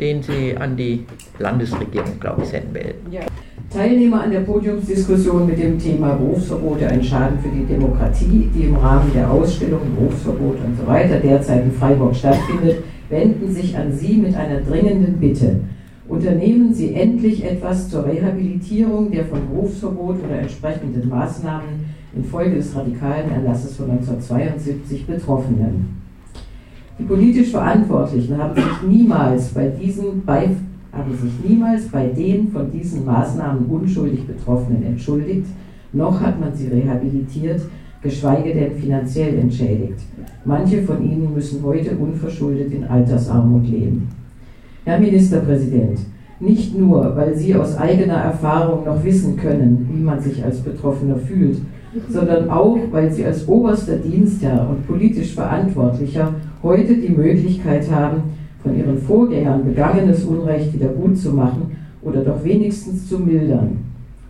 den 0.00 0.22
sie 0.22 0.56
an 0.56 0.76
die 0.76 1.04
Landesregierung, 1.38 2.20
glaube 2.20 2.42
ich, 2.42 2.48
senden 2.48 2.74
will. 2.74 2.94
Ja. 3.10 3.20
Teilnehmer 3.70 4.22
an 4.22 4.30
der 4.30 4.40
Podiumsdiskussion 4.40 5.46
mit 5.46 5.58
dem 5.58 5.78
Thema 5.78 6.14
Berufsverbote, 6.14 6.88
ein 6.88 7.02
Schaden 7.02 7.38
für 7.38 7.50
die 7.50 7.66
Demokratie, 7.66 8.48
die 8.54 8.64
im 8.64 8.76
Rahmen 8.76 9.12
der 9.12 9.30
Ausstellung 9.30 9.80
Berufsverbot 9.94 10.56
und 10.64 10.78
so 10.78 10.86
weiter 10.86 11.18
derzeit 11.18 11.64
in 11.64 11.72
Freiburg 11.72 12.16
stattfindet, 12.16 12.82
wenden 13.10 13.52
sich 13.52 13.76
an 13.76 13.92
Sie 13.92 14.14
mit 14.14 14.34
einer 14.34 14.60
dringenden 14.60 15.18
Bitte. 15.18 15.60
Unternehmen 16.08 16.72
Sie 16.72 16.94
endlich 16.94 17.44
etwas 17.44 17.90
zur 17.90 18.06
Rehabilitierung 18.06 19.10
der 19.10 19.26
von 19.26 19.46
Berufsverbot 19.48 20.24
oder 20.24 20.38
entsprechenden 20.40 21.06
Maßnahmen 21.06 21.84
infolge 22.16 22.56
des 22.56 22.74
radikalen 22.74 23.30
Erlasses 23.30 23.76
von 23.76 23.90
1972 23.90 25.06
Betroffenen. 25.06 25.97
Die 26.98 27.04
politisch 27.04 27.50
Verantwortlichen 27.50 28.36
haben 28.36 28.54
sich 28.54 28.82
niemals 28.88 29.48
bei 29.48 29.68
diesen 29.68 30.24
Beif 30.24 30.50
haben 30.92 31.16
sich 31.16 31.32
niemals 31.48 31.88
bei 31.88 32.06
den 32.06 32.48
von 32.48 32.70
diesen 32.72 33.04
Maßnahmen 33.04 33.66
unschuldig 33.66 34.26
Betroffenen 34.26 34.82
entschuldigt, 34.84 35.46
noch 35.92 36.20
hat 36.20 36.40
man 36.40 36.54
sie 36.54 36.68
rehabilitiert, 36.68 37.60
geschweige 38.02 38.54
denn 38.54 38.72
finanziell 38.72 39.38
entschädigt. 39.38 40.00
Manche 40.44 40.82
von 40.82 41.02
ihnen 41.02 41.32
müssen 41.34 41.62
heute 41.62 41.96
unverschuldet 41.96 42.72
in 42.72 42.84
Altersarmut 42.84 43.68
leben. 43.68 44.08
Herr 44.84 44.98
Ministerpräsident, 44.98 46.00
nicht 46.40 46.78
nur, 46.78 47.16
weil 47.16 47.36
Sie 47.36 47.54
aus 47.54 47.76
eigener 47.76 48.14
Erfahrung 48.14 48.84
noch 48.84 49.02
wissen 49.02 49.36
können, 49.36 49.88
wie 49.92 50.00
man 50.00 50.20
sich 50.20 50.44
als 50.44 50.60
Betroffener 50.60 51.16
fühlt, 51.16 51.58
sondern 52.08 52.50
auch, 52.50 52.78
weil 52.90 53.10
Sie 53.10 53.24
als 53.24 53.46
oberster 53.48 53.96
Dienstherr 53.96 54.68
und 54.70 54.86
politisch 54.86 55.34
Verantwortlicher 55.34 56.34
heute 56.62 56.94
die 56.94 57.14
Möglichkeit 57.14 57.90
haben, 57.90 58.22
von 58.62 58.76
ihren 58.76 58.98
Vorgängern 58.98 59.64
begangenes 59.64 60.24
Unrecht 60.24 60.74
wieder 60.74 60.88
gut 60.88 61.16
zu 61.16 61.32
machen 61.32 61.76
oder 62.02 62.22
doch 62.22 62.44
wenigstens 62.44 63.08
zu 63.08 63.18
mildern. 63.18 63.78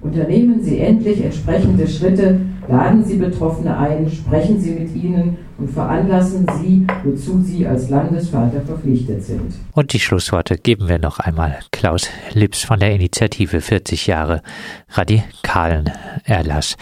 Unternehmen 0.02 0.60
Sie 0.62 0.78
endlich 0.78 1.24
entsprechende 1.24 1.86
Schritte, 1.86 2.40
laden 2.68 3.04
Sie 3.04 3.16
Betroffene 3.16 3.76
ein, 3.76 4.08
sprechen 4.10 4.60
Sie 4.60 4.72
mit 4.72 4.94
ihnen 4.94 5.38
und 5.56 5.70
veranlassen 5.70 6.46
Sie, 6.60 6.86
wozu 7.02 7.40
Sie 7.42 7.66
als 7.66 7.88
Landesvater 7.88 8.60
verpflichtet 8.60 9.22
sind. 9.22 9.54
Und 9.72 9.92
die 9.92 10.00
Schlussworte 10.00 10.56
geben 10.56 10.88
wir 10.88 10.98
noch 10.98 11.18
einmal 11.18 11.58
Klaus 11.72 12.08
Lips 12.34 12.62
von 12.62 12.78
der 12.78 12.94
Initiative 12.94 13.60
40 13.60 14.06
Jahre 14.06 14.42
radikalen 14.90 15.90
Erlass. 16.24 16.76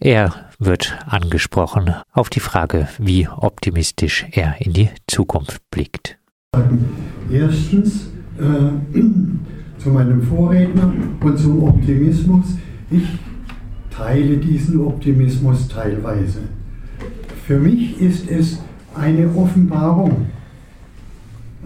Er 0.00 0.32
wird 0.58 0.98
angesprochen 1.06 1.94
auf 2.12 2.30
die 2.30 2.40
Frage, 2.40 2.88
wie 2.98 3.28
optimistisch 3.28 4.26
er 4.32 4.56
in 4.60 4.72
die 4.72 4.90
Zukunft 5.06 5.62
blickt. 5.70 6.18
Erstens 7.30 8.08
äh, 8.38 8.98
zu 9.78 9.90
meinem 9.90 10.22
Vorredner 10.22 10.92
und 11.20 11.38
zum 11.38 11.62
Optimismus. 11.62 12.46
Ich 12.90 13.04
teile 13.98 14.36
diesen 14.36 14.80
Optimismus 14.80 15.68
teilweise. 15.68 16.38
Für 17.46 17.58
mich 17.58 18.00
ist 18.00 18.30
es 18.30 18.60
eine 18.94 19.28
Offenbarung, 19.34 20.26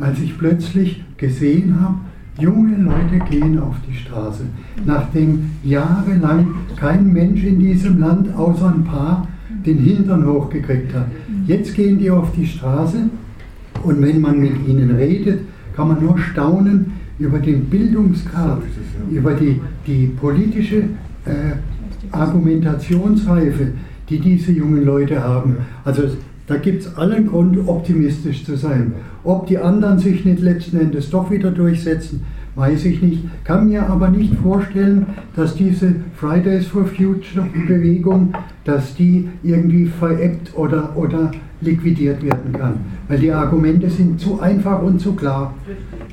als 0.01 0.18
ich 0.20 0.39
plötzlich 0.39 1.05
gesehen 1.18 1.80
habe, 1.80 1.97
junge 2.39 2.76
Leute 2.76 3.18
gehen 3.30 3.59
auf 3.59 3.74
die 3.87 3.95
Straße, 3.95 4.45
nachdem 4.87 5.51
jahrelang 5.62 6.55
kein 6.76 7.12
Mensch 7.12 7.45
in 7.45 7.59
diesem 7.59 8.01
Land 8.01 8.35
außer 8.35 8.72
ein 8.74 8.85
paar 8.85 9.28
den 9.66 9.78
Hintern 9.78 10.26
hochgekriegt 10.26 10.95
hat. 10.95 11.09
Jetzt 11.47 11.74
gehen 11.74 11.99
die 11.99 12.11
auf 12.11 12.33
die 12.33 12.47
Straße 12.47 13.11
und 13.83 14.01
wenn 14.01 14.20
man 14.20 14.41
mit 14.41 14.66
ihnen 14.66 14.97
redet, 14.97 15.41
kann 15.76 15.89
man 15.89 16.03
nur 16.03 16.18
staunen 16.18 16.93
über 17.18 17.39
den 17.39 17.66
Bildungsgrad, 17.66 18.62
über 19.11 19.35
die, 19.35 19.61
die 19.87 20.07
politische 20.07 20.85
äh, 21.24 21.57
Argumentationsreife, 22.12 23.68
die 24.08 24.18
diese 24.18 24.52
jungen 24.52 24.84
Leute 24.84 25.22
haben. 25.22 25.56
Also 25.84 26.02
da 26.46 26.56
gibt 26.56 26.82
es 26.82 26.96
allen 26.96 27.28
Grund, 27.28 27.58
optimistisch 27.66 28.44
zu 28.44 28.56
sein. 28.56 28.92
Ob 29.24 29.46
die 29.46 29.58
anderen 29.58 29.98
sich 29.98 30.24
nicht 30.24 30.40
letzten 30.40 30.78
Endes 30.80 31.10
doch 31.10 31.30
wieder 31.30 31.50
durchsetzen, 31.50 32.22
weiß 32.56 32.84
ich 32.84 33.00
nicht. 33.00 33.24
Kann 33.44 33.68
mir 33.68 33.88
aber 33.88 34.08
nicht 34.08 34.34
vorstellen, 34.36 35.06
dass 35.36 35.54
diese 35.54 35.94
Fridays 36.16 36.66
for 36.66 36.84
Future 36.84 37.46
Bewegung, 37.66 38.34
dass 38.64 38.94
die 38.94 39.28
irgendwie 39.42 39.86
veräppt 39.86 40.56
oder, 40.56 40.96
oder 40.96 41.30
liquidiert 41.60 42.22
werden 42.24 42.52
kann. 42.52 42.74
Weil 43.08 43.20
die 43.20 43.30
Argumente 43.30 43.88
sind 43.88 44.20
zu 44.20 44.40
einfach 44.40 44.82
und 44.82 45.00
zu 45.00 45.14
klar. 45.14 45.54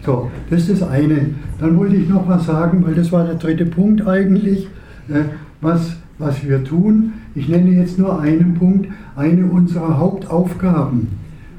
So, 0.05 0.29
das 0.49 0.69
ist 0.69 0.81
das 0.81 0.89
eine. 0.89 1.31
Dann 1.59 1.75
wollte 1.77 1.95
ich 1.95 2.07
noch 2.07 2.27
was 2.27 2.45
sagen, 2.45 2.83
weil 2.85 2.93
das 2.93 3.11
war 3.11 3.25
der 3.25 3.35
dritte 3.35 3.65
Punkt 3.65 4.07
eigentlich, 4.07 4.67
äh, 5.09 5.23
was, 5.61 5.97
was 6.17 6.43
wir 6.43 6.63
tun. 6.63 7.13
Ich 7.35 7.47
nenne 7.47 7.71
jetzt 7.71 7.97
nur 7.99 8.19
einen 8.19 8.55
Punkt. 8.55 8.87
Eine 9.15 9.45
unserer 9.45 9.97
Hauptaufgaben 9.97 11.07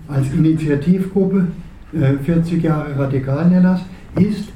als 0.08 0.32
Initiativgruppe 0.32 1.48
40 2.24 2.52
äh, 2.52 2.66
Jahre 2.66 2.98
Radikalerlass 2.98 3.80
ist, 4.16 4.48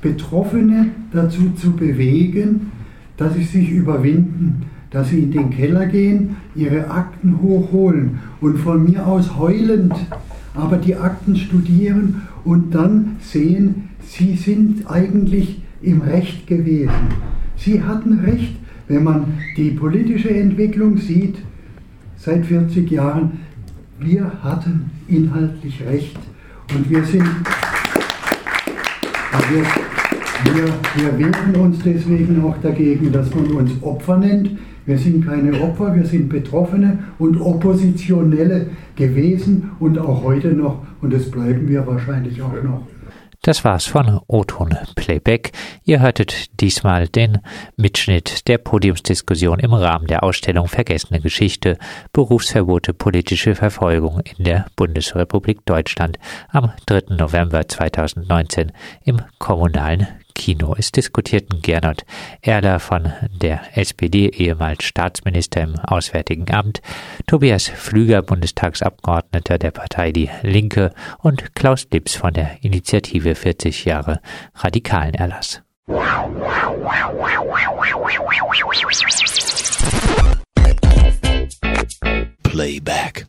Betroffene 0.00 0.90
dazu 1.12 1.50
zu 1.56 1.72
bewegen, 1.72 2.72
dass 3.16 3.34
sie 3.34 3.44
sich 3.44 3.70
überwinden, 3.70 4.66
dass 4.90 5.08
sie 5.08 5.20
in 5.20 5.32
den 5.32 5.50
Keller 5.50 5.86
gehen, 5.86 6.36
ihre 6.54 6.90
Akten 6.90 7.40
hochholen 7.42 8.18
und 8.40 8.58
von 8.58 8.84
mir 8.84 9.06
aus 9.06 9.36
heulend 9.36 9.94
aber 10.56 10.78
die 10.78 10.96
Akten 10.96 11.36
studieren 11.36 12.22
und 12.44 12.74
dann 12.74 13.16
sehen, 13.20 13.90
sie 14.00 14.36
sind 14.36 14.90
eigentlich 14.90 15.62
im 15.82 16.00
Recht 16.00 16.46
gewesen. 16.46 16.90
Sie 17.56 17.82
hatten 17.82 18.20
Recht, 18.20 18.56
wenn 18.88 19.04
man 19.04 19.38
die 19.56 19.70
politische 19.70 20.30
Entwicklung 20.30 20.96
sieht, 20.96 21.36
seit 22.16 22.46
40 22.46 22.90
Jahren, 22.90 23.40
wir 23.98 24.30
hatten 24.42 24.90
inhaltlich 25.08 25.82
Recht 25.86 26.18
und 26.74 26.88
wir 26.90 27.02
sind, 27.04 27.24
wir, 29.50 29.62
wir, 30.54 30.64
wir 30.94 31.18
wehren 31.18 31.56
uns 31.56 31.78
deswegen 31.84 32.42
auch 32.42 32.56
dagegen, 32.62 33.12
dass 33.12 33.34
man 33.34 33.46
uns 33.46 33.70
Opfer 33.82 34.18
nennt. 34.18 34.50
Wir 34.84 34.98
sind 34.98 35.26
keine 35.26 35.60
Opfer, 35.60 35.94
wir 35.96 36.04
sind 36.04 36.28
Betroffene 36.28 36.98
und 37.18 37.40
Oppositionelle 37.40 38.66
gewesen 38.94 39.70
und 39.80 39.98
auch 39.98 40.22
heute 40.22 40.48
noch 40.48 40.82
und 41.00 41.12
das 41.12 41.30
bleiben 41.30 41.68
wir 41.68 41.86
wahrscheinlich 41.86 42.40
auch 42.40 42.62
noch. 42.62 42.82
Das 43.46 43.62
war's 43.62 43.86
von 43.86 44.20
O-Ton 44.26 44.76
Playback. 44.96 45.52
Ihr 45.84 46.00
hörtet 46.00 46.60
diesmal 46.60 47.06
den 47.06 47.38
Mitschnitt 47.76 48.48
der 48.48 48.58
Podiumsdiskussion 48.58 49.60
im 49.60 49.72
Rahmen 49.72 50.08
der 50.08 50.24
Ausstellung 50.24 50.66
Vergessene 50.66 51.20
Geschichte, 51.20 51.78
Berufsverbote, 52.12 52.92
politische 52.92 53.54
Verfolgung 53.54 54.18
in 54.18 54.42
der 54.42 54.66
Bundesrepublik 54.74 55.64
Deutschland 55.64 56.18
am 56.48 56.72
3. 56.86 57.14
November 57.14 57.68
2019 57.68 58.72
im 59.04 59.22
kommunalen 59.38 60.08
Kino. 60.36 60.74
Es 60.78 60.92
diskutierten 60.92 61.62
Gernot 61.62 62.04
Erler 62.42 62.78
von 62.78 63.12
der 63.40 63.76
SPD, 63.76 64.28
ehemals 64.28 64.84
Staatsminister 64.84 65.62
im 65.62 65.76
Auswärtigen 65.80 66.48
Amt, 66.54 66.82
Tobias 67.26 67.68
Flüger, 67.68 68.22
Bundestagsabgeordneter 68.22 69.58
der 69.58 69.70
Partei 69.70 70.12
Die 70.12 70.30
Linke 70.42 70.92
und 71.18 71.54
Klaus 71.54 71.88
Lips 71.90 72.14
von 72.14 72.34
der 72.34 72.62
Initiative 72.62 73.34
40 73.34 73.86
Jahre 73.86 74.20
radikalen 74.54 75.14
Erlass. 75.14 75.62
Playback. 82.42 83.26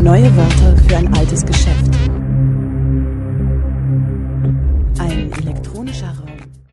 Neue 0.00 0.36
Wörter 0.36 0.76
für 0.88 0.96
ein 0.96 1.12
altes 1.14 1.44
Geschäft. 1.44 2.07